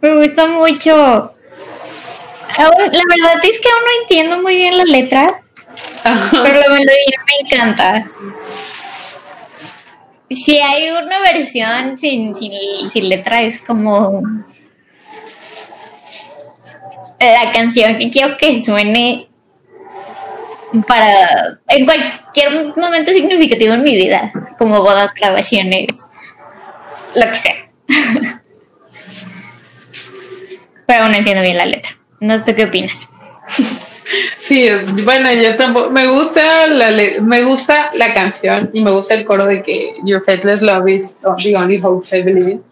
Me 0.00 0.16
gusta 0.16 0.46
mucho. 0.46 1.32
La 2.56 2.70
verdad 2.70 3.42
es 3.42 3.58
que 3.60 3.68
aún 3.68 3.82
no 3.84 4.02
entiendo 4.02 4.42
muy 4.42 4.56
bien 4.56 4.78
la 4.78 4.84
letra, 4.84 5.42
pero 6.32 6.60
la 6.60 6.68
melodía 6.68 7.18
me 7.26 7.48
encanta. 7.48 8.06
Si 10.30 10.58
hay 10.58 10.90
una 10.90 11.20
versión 11.20 11.98
sin, 11.98 12.34
sin, 12.36 13.08
letra, 13.08 13.42
es 13.42 13.60
como 13.60 14.22
la 17.20 17.52
canción 17.52 17.96
que 17.96 18.10
quiero 18.10 18.36
que 18.36 18.62
suene 18.62 19.28
para 20.88 21.60
en 21.68 21.84
cualquier 21.84 22.74
momento 22.76 23.12
significativo 23.12 23.74
en 23.74 23.84
mi 23.84 23.94
vida, 23.94 24.32
como 24.58 24.82
bodas, 24.82 25.14
grabaciones, 25.14 25.86
lo 27.14 27.30
que 27.30 27.38
sea. 27.38 27.54
Pero 30.86 31.02
aún 31.02 31.12
no 31.12 31.18
entiendo 31.18 31.42
bien 31.42 31.56
la 31.56 31.66
letra. 31.66 31.96
No 32.20 32.42
sé 32.44 32.54
qué 32.54 32.64
opinas. 32.64 33.08
Sí, 34.38 34.68
bueno, 35.04 35.32
yo 35.32 35.56
tampoco, 35.56 35.90
me 35.90 36.06
gusta 36.06 36.66
la 36.68 36.90
me 37.22 37.42
gusta 37.42 37.90
la 37.94 38.14
canción 38.14 38.70
y 38.72 38.82
me 38.82 38.90
gusta 38.90 39.14
el 39.14 39.24
coro 39.24 39.46
de 39.46 39.62
que 39.62 39.94
Your 40.04 40.22
Faithless 40.22 40.62
Love 40.62 40.88
is 40.88 41.16
the 41.16 41.56
only 41.56 41.80
hope 41.82 42.06
I 42.16 42.22
believe 42.22 42.50
in. 42.52 42.62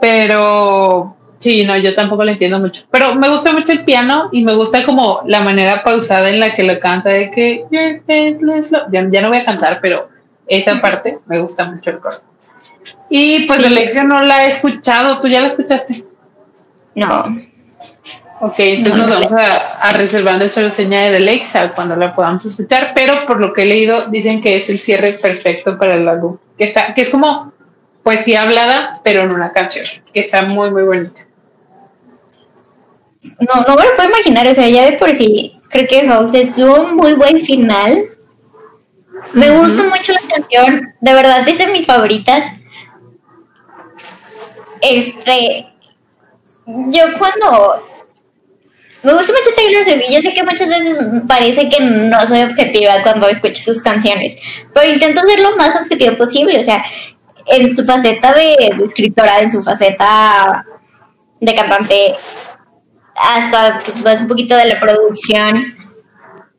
Pero 0.00 1.16
sí, 1.38 1.64
no, 1.64 1.76
yo 1.76 1.94
tampoco 1.94 2.24
lo 2.24 2.32
entiendo 2.32 2.58
mucho. 2.58 2.84
Pero 2.90 3.14
me 3.14 3.28
gusta 3.28 3.52
mucho 3.52 3.72
el 3.72 3.84
piano 3.84 4.28
y 4.32 4.44
me 4.44 4.54
gusta 4.54 4.84
como 4.84 5.22
la 5.26 5.40
manera 5.42 5.84
pausada 5.84 6.30
en 6.30 6.40
la 6.40 6.54
que 6.54 6.64
lo 6.64 6.78
canta 6.78 7.10
de 7.10 7.30
que 7.30 7.64
Your 7.70 8.02
Faithless 8.06 8.72
Love. 8.72 8.88
Ya, 8.90 9.22
no 9.22 9.28
voy 9.28 9.38
a 9.38 9.44
cantar, 9.44 9.80
pero 9.80 10.08
esa 10.46 10.80
parte 10.80 11.20
me 11.26 11.38
gusta 11.40 11.70
mucho 11.70 11.90
el 11.90 12.00
coro. 12.00 12.16
Y 13.08 13.46
pues 13.46 13.60
la 13.60 13.68
lección 13.68 14.08
no 14.08 14.22
la 14.22 14.46
he 14.46 14.48
escuchado, 14.50 15.20
¿tú 15.20 15.28
ya 15.28 15.40
la 15.40 15.48
escuchaste? 15.48 16.04
No. 16.94 17.24
Ok, 18.42 18.54
entonces 18.58 19.06
nos 19.06 19.10
vamos 19.10 19.32
a, 19.32 19.92
reservar 19.92 20.38
nuestra 20.38 20.62
reseña 20.62 21.10
de 21.10 21.20
Lakes 21.20 21.72
cuando 21.74 21.94
la 21.94 22.14
podamos 22.14 22.42
escuchar, 22.46 22.92
pero 22.94 23.26
por 23.26 23.38
lo 23.38 23.52
que 23.52 23.62
he 23.62 23.66
leído 23.66 24.06
dicen 24.06 24.40
que 24.40 24.56
es 24.56 24.70
el 24.70 24.78
cierre 24.78 25.12
perfecto 25.12 25.76
para 25.76 25.94
el 25.96 26.08
álbum, 26.08 26.38
que 26.56 26.64
está, 26.64 26.94
que 26.94 27.02
es 27.02 27.10
como 27.10 27.52
poesía 28.02 28.42
hablada, 28.42 28.98
pero 29.04 29.20
en 29.20 29.32
una 29.32 29.52
canción, 29.52 29.84
que 30.14 30.20
está 30.20 30.40
muy 30.40 30.70
muy 30.70 30.84
bonita. 30.84 31.26
No, 33.22 33.60
no 33.68 33.76
me 33.76 33.84
lo 33.84 33.96
puedo 33.96 34.08
imaginar, 34.08 34.48
o 34.48 34.54
sea, 34.54 34.66
ya 34.68 34.90
de 34.90 34.96
por 34.96 35.14
sí 35.14 35.60
creo 35.68 35.86
que 35.86 36.08
House 36.08 36.32
es 36.32 36.56
un 36.56 36.96
muy 36.96 37.12
buen 37.12 37.42
final. 37.42 38.04
Me 39.34 39.50
gusta 39.50 39.82
mucho 39.82 40.14
la 40.14 40.34
canción, 40.34 40.94
de 40.98 41.12
verdad 41.12 41.46
es 41.46 41.58
de 41.58 41.66
mis 41.66 41.84
favoritas. 41.84 42.42
Este, 44.80 45.66
yo 46.66 47.04
cuando 47.18 47.89
me 49.02 49.12
gusta 49.14 49.32
mucho 49.32 49.54
Taylor 49.56 49.84
Swift 49.84 50.10
yo 50.10 50.20
sé 50.22 50.34
que 50.34 50.42
muchas 50.42 50.68
veces 50.68 50.98
parece 51.26 51.68
que 51.68 51.80
no 51.84 52.26
soy 52.28 52.42
objetiva 52.42 53.02
cuando 53.02 53.28
escucho 53.28 53.62
sus 53.62 53.82
canciones, 53.82 54.36
pero 54.74 54.92
intento 54.92 55.22
ser 55.26 55.40
lo 55.40 55.56
más 55.56 55.74
objetiva 55.80 56.16
posible, 56.16 56.58
o 56.58 56.62
sea, 56.62 56.84
en 57.46 57.74
su 57.74 57.84
faceta 57.84 58.32
de, 58.34 58.54
escritora, 58.84 59.38
en 59.40 59.50
su 59.50 59.62
faceta 59.62 60.64
de 61.40 61.54
cantante, 61.54 62.14
hasta 63.16 63.82
pues, 63.82 64.20
un 64.20 64.28
poquito 64.28 64.56
de 64.56 64.66
la 64.66 64.80
producción, 64.80 65.66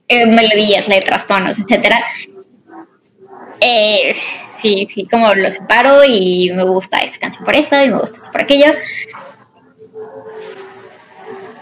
eh, 0.08 0.26
melodías, 0.26 0.88
letras, 0.88 1.26
tonos, 1.28 1.58
etcétera. 1.58 2.04
Eh, 3.60 4.16
sí, 4.60 4.88
sí, 4.92 5.08
como 5.10 5.34
lo 5.34 5.50
separo 5.50 6.04
y 6.04 6.52
me 6.54 6.64
gusta 6.64 7.00
esta 7.00 7.20
canción 7.20 7.44
por 7.46 7.56
esto 7.56 7.82
y 7.82 7.90
me 7.90 8.00
gusta 8.00 8.18
por 8.32 8.42
aquello. 8.42 8.74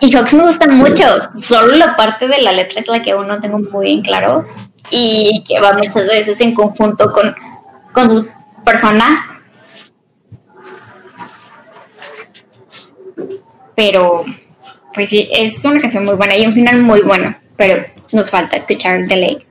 Y 0.01 0.11
Hawks 0.11 0.33
me 0.33 0.43
gusta 0.43 0.67
mucho, 0.67 1.03
solo 1.39 1.75
la 1.75 1.95
parte 1.97 2.27
de 2.27 2.41
la 2.41 2.53
letra 2.53 2.79
es 2.79 2.87
la 2.87 3.01
que 3.01 3.11
aún 3.11 3.27
no 3.27 3.39
tengo 3.41 3.59
muy 3.59 3.87
bien 3.87 4.01
claro 4.01 4.45
y 4.89 5.43
que 5.47 5.59
va 5.59 5.73
muchas 5.73 6.07
veces 6.07 6.39
en 6.41 6.53
conjunto 6.53 7.11
con, 7.11 7.35
con 7.91 8.09
su 8.09 8.29
persona. 8.63 9.41
Pero, 13.75 14.25
pues 14.93 15.09
sí, 15.09 15.29
es 15.31 15.63
una 15.65 15.81
canción 15.81 16.05
muy 16.05 16.15
buena 16.15 16.35
y 16.37 16.45
un 16.45 16.53
final 16.53 16.81
muy 16.81 17.01
bueno, 17.01 17.35
pero 17.57 17.81
nos 18.11 18.29
falta 18.29 18.57
escuchar 18.57 19.05
The 19.07 19.15
Lakes. 19.15 19.47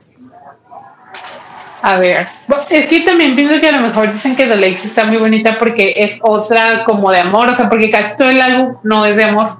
A 1.81 1.97
ver, 1.97 2.27
es 2.69 2.87
que 2.87 2.99
también 3.01 3.35
pienso 3.35 3.59
que 3.61 3.69
a 3.69 3.71
lo 3.71 3.81
mejor 3.81 4.11
dicen 4.11 4.35
que 4.35 4.45
The 4.45 4.57
Lakes 4.57 4.85
está 4.85 5.05
muy 5.05 5.17
bonita 5.17 5.57
porque 5.57 5.93
es 5.95 6.19
otra 6.21 6.83
como 6.83 7.11
de 7.11 7.19
amor, 7.19 7.49
o 7.49 7.55
sea, 7.55 7.69
porque 7.69 7.89
casi 7.89 8.17
todo 8.17 8.29
el 8.29 8.41
álbum 8.41 8.75
no 8.83 9.05
es 9.05 9.15
de 9.15 9.23
amor, 9.23 9.59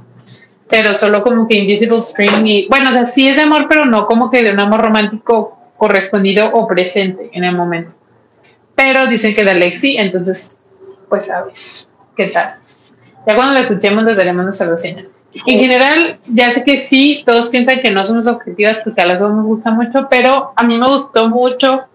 pero 0.69 0.93
solo 0.93 1.23
como 1.23 1.47
que 1.47 1.55
Invisible 1.55 2.01
String 2.01 2.45
y, 2.45 2.67
bueno, 2.67 2.89
o 2.89 2.93
sea, 2.93 3.05
sí 3.05 3.27
es 3.27 3.35
de 3.35 3.41
amor, 3.41 3.65
pero 3.67 3.85
no 3.85 4.05
como 4.05 4.29
que 4.29 4.43
de 4.43 4.51
un 4.51 4.59
amor 4.59 4.81
romántico 4.81 5.57
correspondido 5.77 6.51
o 6.53 6.67
presente 6.67 7.29
en 7.33 7.43
el 7.43 7.55
momento. 7.55 7.93
Pero 8.75 9.07
dicen 9.07 9.33
que 9.33 9.43
Lakes 9.43 9.79
sí, 9.79 9.97
entonces, 9.97 10.55
pues 11.09 11.25
sabes, 11.25 11.89
¿qué 12.15 12.27
tal? 12.27 12.55
Ya 13.25 13.35
cuando 13.35 13.53
la 13.53 13.61
escuchemos 13.61 14.03
les 14.03 14.15
daremos 14.15 14.45
nuestra 14.45 14.67
reseña. 14.67 15.05
En 15.33 15.59
general, 15.59 16.17
ya 16.31 16.51
sé 16.51 16.63
que 16.63 16.77
sí, 16.77 17.23
todos 17.25 17.47
piensan 17.47 17.81
que 17.81 17.91
no 17.91 18.03
somos 18.03 18.27
objetivas 18.27 18.81
porque 18.83 19.01
a 19.01 19.05
las 19.05 19.19
dos 19.19 19.33
nos 19.33 19.45
gusta 19.45 19.71
mucho, 19.71 20.07
pero 20.09 20.53
a 20.55 20.63
mí 20.63 20.77
me 20.77 20.87
gustó 20.87 21.29
mucho 21.29 21.85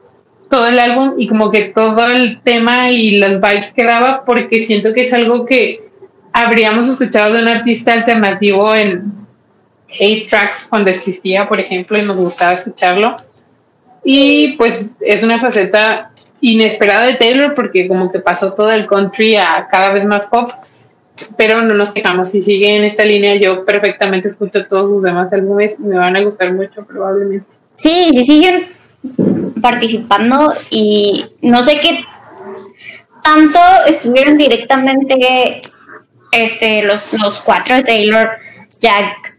todo 0.48 0.68
el 0.68 0.78
álbum 0.78 1.14
y 1.18 1.26
como 1.26 1.50
que 1.50 1.66
todo 1.66 2.06
el 2.08 2.40
tema 2.42 2.90
y 2.90 3.18
las 3.18 3.40
vibes 3.40 3.72
que 3.72 3.84
daba 3.84 4.24
porque 4.24 4.62
siento 4.62 4.92
que 4.92 5.02
es 5.02 5.12
algo 5.12 5.46
que 5.46 5.88
habríamos 6.34 6.88
escuchado 6.88 7.34
de 7.34 7.42
un 7.42 7.48
artista 7.48 7.92
alternativo 7.92 8.74
en 8.74 9.24
Hate 9.88 10.26
Tracks 10.28 10.66
cuando 10.68 10.90
existía, 10.90 11.48
por 11.48 11.60
ejemplo, 11.60 11.96
y 11.96 12.02
nos 12.02 12.16
gustaba 12.16 12.52
escucharlo. 12.52 13.16
Y 14.04 14.56
pues 14.58 14.90
es 15.00 15.22
una 15.22 15.38
faceta 15.38 16.10
inesperada 16.40 17.06
de 17.06 17.14
Taylor 17.14 17.54
porque 17.54 17.86
como 17.86 18.10
que 18.10 18.18
pasó 18.18 18.52
todo 18.52 18.72
el 18.72 18.86
country 18.86 19.36
a 19.36 19.68
cada 19.70 19.92
vez 19.94 20.04
más 20.04 20.26
pop, 20.26 20.50
pero 21.36 21.62
no 21.62 21.72
nos 21.72 21.92
quejamos. 21.92 22.32
Si 22.32 22.42
sigue 22.42 22.76
en 22.76 22.82
esta 22.82 23.04
línea, 23.04 23.36
yo 23.36 23.64
perfectamente 23.64 24.28
escucho 24.28 24.66
todos 24.66 24.90
sus 24.90 25.02
demás 25.04 25.32
álbumes 25.32 25.78
me 25.78 25.96
van 25.96 26.16
a 26.16 26.22
gustar 26.22 26.52
mucho 26.52 26.84
probablemente. 26.84 27.46
Sí, 27.76 28.10
si 28.12 28.24
siguen 28.24 28.66
participando 29.62 30.52
y 30.70 31.24
no 31.42 31.62
sé 31.62 31.78
qué 31.78 32.00
tanto 33.22 33.58
estuvieron 33.86 34.36
directamente 34.36 35.62
este, 36.34 36.82
los, 36.82 37.12
los 37.12 37.40
cuatro 37.40 37.82
Taylor, 37.82 38.30
Jack, 38.80 39.38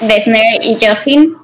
Desner 0.00 0.62
y 0.62 0.78
Justin 0.80 1.36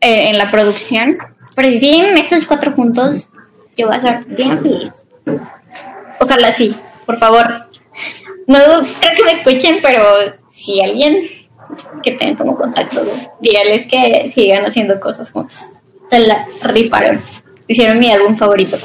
eh, 0.00 0.28
en 0.28 0.38
la 0.38 0.50
producción. 0.50 1.16
Pero 1.54 1.70
si 1.70 1.80
siguen 1.80 2.16
estos 2.16 2.46
cuatro 2.46 2.72
juntos, 2.72 3.28
yo 3.76 3.86
voy 3.88 3.96
a 3.96 4.00
ser 4.00 4.24
bien 4.24 4.62
feliz. 4.62 4.92
Ojalá 6.20 6.52
sí, 6.52 6.76
por 7.06 7.18
favor. 7.18 7.68
No 8.46 8.58
creo 9.00 9.16
que 9.16 9.24
me 9.24 9.32
escuchen, 9.32 9.78
pero 9.82 10.02
si 10.52 10.80
alguien 10.80 11.20
que 12.02 12.12
tenga 12.12 12.36
como 12.38 12.56
contacto, 12.56 13.02
dígales 13.40 13.86
que 13.86 14.30
sigan 14.32 14.64
haciendo 14.64 14.98
cosas 14.98 15.30
juntos 15.30 15.68
se 16.10 16.18
la 16.20 16.46
rifaron. 16.62 17.22
Hicieron 17.66 17.98
mi 17.98 18.10
álbum 18.10 18.36
favorito. 18.36 18.76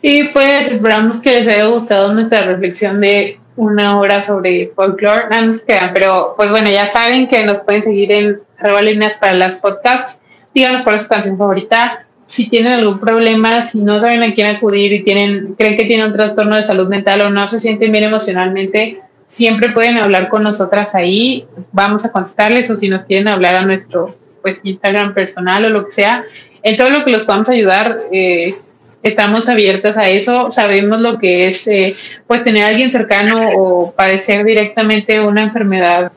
Y 0.00 0.28
pues 0.28 0.70
esperamos 0.70 1.20
que 1.20 1.40
les 1.40 1.48
haya 1.48 1.66
gustado 1.66 2.12
nuestra 2.14 2.42
reflexión 2.44 3.00
de 3.00 3.40
una 3.56 3.98
hora 3.98 4.22
sobre 4.22 4.70
folklore. 4.74 5.24
No 5.30 5.46
nos 5.46 5.62
quedan, 5.62 5.92
pero 5.92 6.34
pues 6.36 6.50
bueno, 6.50 6.70
ya 6.70 6.86
saben 6.86 7.26
que 7.26 7.44
nos 7.44 7.58
pueden 7.58 7.82
seguir 7.82 8.12
en 8.12 8.40
líneas 8.82 9.16
para 9.18 9.34
las 9.34 9.56
podcasts. 9.56 10.16
Díganos 10.54 10.82
cuál 10.82 10.96
es 10.96 11.02
su 11.02 11.08
canción 11.08 11.36
favorita. 11.36 12.06
Si 12.26 12.48
tienen 12.48 12.74
algún 12.74 13.00
problema, 13.00 13.62
si 13.62 13.80
no 13.80 13.98
saben 14.00 14.22
a 14.22 14.34
quién 14.34 14.48
acudir 14.48 14.92
y 14.92 15.02
tienen, 15.02 15.54
creen 15.56 15.76
que 15.76 15.86
tienen 15.86 16.06
un 16.06 16.12
trastorno 16.12 16.56
de 16.56 16.62
salud 16.62 16.88
mental 16.88 17.22
o 17.22 17.30
no 17.30 17.48
se 17.48 17.58
sienten 17.58 17.90
bien 17.90 18.04
emocionalmente, 18.04 19.00
siempre 19.26 19.70
pueden 19.70 19.96
hablar 19.96 20.28
con 20.28 20.42
nosotras 20.42 20.94
ahí. 20.94 21.46
Vamos 21.72 22.04
a 22.04 22.12
contestarles 22.12 22.70
o 22.70 22.76
si 22.76 22.88
nos 22.88 23.04
quieren 23.04 23.28
hablar 23.28 23.56
a 23.56 23.62
nuestro 23.62 24.16
pues 24.42 24.60
Instagram 24.62 25.14
personal 25.14 25.64
o 25.64 25.68
lo 25.70 25.86
que 25.86 25.92
sea, 25.92 26.24
en 26.62 26.76
todo 26.76 26.90
lo 26.90 27.04
que 27.04 27.10
los 27.10 27.24
podamos 27.24 27.48
ayudar, 27.48 27.98
eh, 28.12 28.54
estamos 29.02 29.48
abiertas 29.48 29.96
a 29.96 30.08
eso, 30.08 30.50
sabemos 30.52 31.00
lo 31.00 31.18
que 31.18 31.48
es 31.48 31.66
eh, 31.66 31.96
pues 32.26 32.44
tener 32.44 32.64
a 32.64 32.68
alguien 32.68 32.90
cercano 32.90 33.50
o 33.56 33.92
padecer 33.92 34.44
directamente 34.44 35.20
una 35.20 35.42
enfermedad 35.42 36.12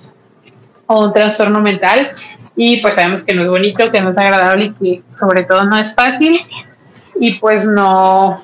o 0.87 1.05
un 1.05 1.13
trastorno 1.13 1.61
mental. 1.61 2.11
Y 2.55 2.81
pues 2.81 2.95
sabemos 2.95 3.23
que 3.23 3.33
no 3.33 3.43
es 3.43 3.47
bonito, 3.47 3.91
que 3.91 4.01
no 4.01 4.11
es 4.11 4.17
agradable 4.17 4.65
y 4.65 4.71
que 4.71 5.03
sobre 5.17 5.43
todo 5.43 5.63
no 5.65 5.77
es 5.77 5.93
fácil. 5.93 6.39
Y 7.19 7.35
pues 7.35 7.65
no 7.65 8.43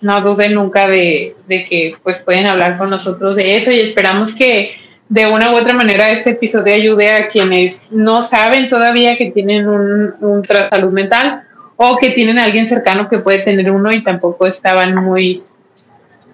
no 0.00 0.22
duden 0.22 0.54
nunca 0.54 0.88
de, 0.88 1.36
de 1.46 1.66
que 1.66 1.94
pues 2.02 2.18
pueden 2.18 2.46
hablar 2.46 2.78
con 2.78 2.90
nosotros 2.90 3.36
de 3.36 3.56
eso. 3.56 3.70
Y 3.70 3.80
esperamos 3.80 4.34
que 4.34 4.70
de 5.08 5.26
una 5.26 5.52
u 5.52 5.56
otra 5.56 5.74
manera 5.74 6.10
este 6.10 6.30
episodio 6.30 6.74
ayude 6.74 7.10
a 7.10 7.28
quienes 7.28 7.82
no 7.90 8.22
saben 8.22 8.68
todavía 8.68 9.16
que 9.16 9.30
tienen 9.30 9.68
un, 9.68 10.14
un 10.20 10.44
salud 10.44 10.92
mental 10.92 11.42
o 11.82 11.96
que 11.96 12.10
tienen 12.10 12.38
a 12.38 12.44
alguien 12.44 12.68
cercano 12.68 13.08
que 13.08 13.20
puede 13.20 13.38
tener 13.38 13.70
uno 13.70 13.90
y 13.90 14.04
tampoco 14.04 14.46
estaban 14.46 14.94
muy 14.96 15.42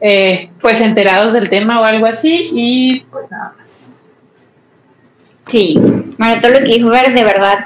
eh, 0.01 0.51
pues 0.61 0.81
enterados 0.81 1.33
del 1.33 1.49
tema 1.49 1.81
o 1.81 1.85
algo 1.85 2.07
así 2.07 2.51
y 2.53 3.01
pues 3.13 3.31
nada 3.31 3.55
más. 3.57 3.91
Sí, 5.47 5.81
para 6.19 6.41
todo 6.41 6.51
lo 6.51 6.59
que 6.59 6.75
dijo 6.75 6.91
Ver, 6.91 7.15
de 7.15 7.23
verdad, 7.23 7.59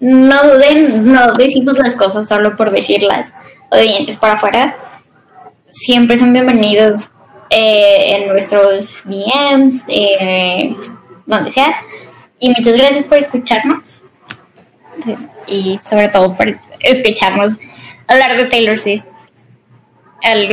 no 0.00 0.42
duden, 0.42 1.04
no 1.12 1.34
decimos 1.34 1.78
las 1.78 1.96
cosas 1.96 2.26
solo 2.26 2.56
por 2.56 2.70
decirlas 2.70 3.34
o 3.68 3.76
de 3.76 3.82
dientes 3.82 4.16
para 4.16 4.32
afuera. 4.32 4.74
Siempre 5.68 6.16
son 6.16 6.32
bienvenidos 6.32 7.10
eh, 7.50 8.16
en 8.16 8.28
nuestros 8.28 9.02
DMs, 9.04 9.84
eh, 9.86 10.74
donde 11.26 11.50
sea. 11.50 11.76
Y 12.38 12.48
muchas 12.48 12.74
gracias 12.74 13.04
por 13.04 13.18
escucharnos. 13.18 14.00
Y 15.46 15.76
sobre 15.76 16.08
todo 16.08 16.34
por 16.34 16.48
escucharnos 16.82 17.54
hablar 18.06 18.36
de 18.36 18.44
Taylor 18.44 18.78
Swift. 18.78 19.04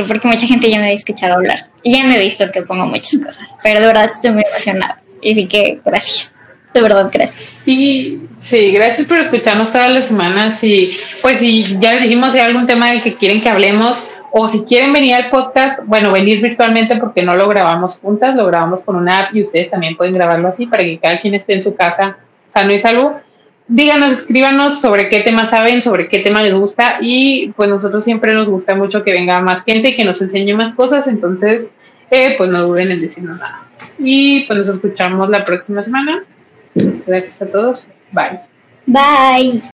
porque 0.08 0.28
mucha 0.28 0.46
gente 0.46 0.70
ya 0.70 0.78
me 0.78 0.88
ha 0.88 0.92
escuchado 0.92 1.34
hablar. 1.34 1.68
Ya 1.84 2.02
me 2.04 2.16
he 2.16 2.20
visto 2.20 2.50
que 2.52 2.62
pongo 2.62 2.86
muchas 2.86 3.20
cosas. 3.20 3.48
Pero 3.62 3.80
de 3.80 3.86
verdad 3.86 4.10
estoy 4.14 4.32
muy 4.32 4.42
emocionada. 4.48 5.00
Así 5.18 5.46
que 5.46 5.80
gracias. 5.84 6.32
De 6.72 6.80
verdad, 6.80 7.10
gracias. 7.12 7.56
Y 7.66 8.20
sí, 8.40 8.70
gracias 8.70 9.06
por 9.06 9.18
escucharnos 9.18 9.72
todas 9.72 9.92
las 9.92 10.06
semanas. 10.06 10.62
Y 10.62 10.96
pues 11.20 11.38
si 11.40 11.78
ya 11.80 11.94
les 11.94 12.02
dijimos 12.02 12.32
si 12.32 12.38
hay 12.38 12.46
algún 12.46 12.66
tema 12.66 12.90
del 12.90 13.02
que 13.02 13.16
quieren 13.16 13.40
que 13.40 13.48
hablemos, 13.48 14.08
o 14.32 14.46
si 14.46 14.62
quieren 14.62 14.92
venir 14.92 15.14
al 15.14 15.30
podcast, 15.30 15.80
bueno, 15.84 16.12
venir 16.12 16.40
virtualmente 16.40 16.96
porque 16.96 17.22
no 17.22 17.34
lo 17.34 17.48
grabamos 17.48 17.98
juntas, 17.98 18.36
lo 18.36 18.46
grabamos 18.46 18.80
con 18.82 18.94
una 18.94 19.24
app 19.24 19.34
y 19.34 19.42
ustedes 19.42 19.70
también 19.70 19.96
pueden 19.96 20.14
grabarlo 20.14 20.48
así 20.48 20.66
para 20.66 20.84
que 20.84 20.98
cada 20.98 21.20
quien 21.20 21.34
esté 21.34 21.54
en 21.54 21.64
su 21.64 21.74
casa 21.74 22.18
sano 22.48 22.72
y 22.72 22.78
salvo. 22.78 23.20
Díganos, 23.72 24.12
escríbanos 24.12 24.80
sobre 24.80 25.08
qué 25.08 25.20
tema 25.20 25.46
saben, 25.46 25.80
sobre 25.80 26.08
qué 26.08 26.18
tema 26.18 26.42
les 26.42 26.52
gusta 26.52 26.98
y 27.00 27.52
pues 27.54 27.68
nosotros 27.68 28.02
siempre 28.02 28.34
nos 28.34 28.48
gusta 28.48 28.74
mucho 28.74 29.04
que 29.04 29.12
venga 29.12 29.40
más 29.40 29.62
gente 29.62 29.90
y 29.90 29.94
que 29.94 30.04
nos 30.04 30.20
enseñe 30.20 30.54
más 30.54 30.72
cosas, 30.72 31.06
entonces 31.06 31.68
eh, 32.10 32.34
pues 32.36 32.50
no 32.50 32.62
duden 32.62 32.90
en 32.90 33.00
decirnos 33.00 33.38
nada. 33.38 33.62
Y 33.96 34.44
pues 34.48 34.58
nos 34.58 34.68
escuchamos 34.68 35.28
la 35.28 35.44
próxima 35.44 35.84
semana. 35.84 36.24
Gracias 37.06 37.42
a 37.42 37.46
todos. 37.46 37.86
Bye. 38.10 38.40
Bye. 38.86 39.69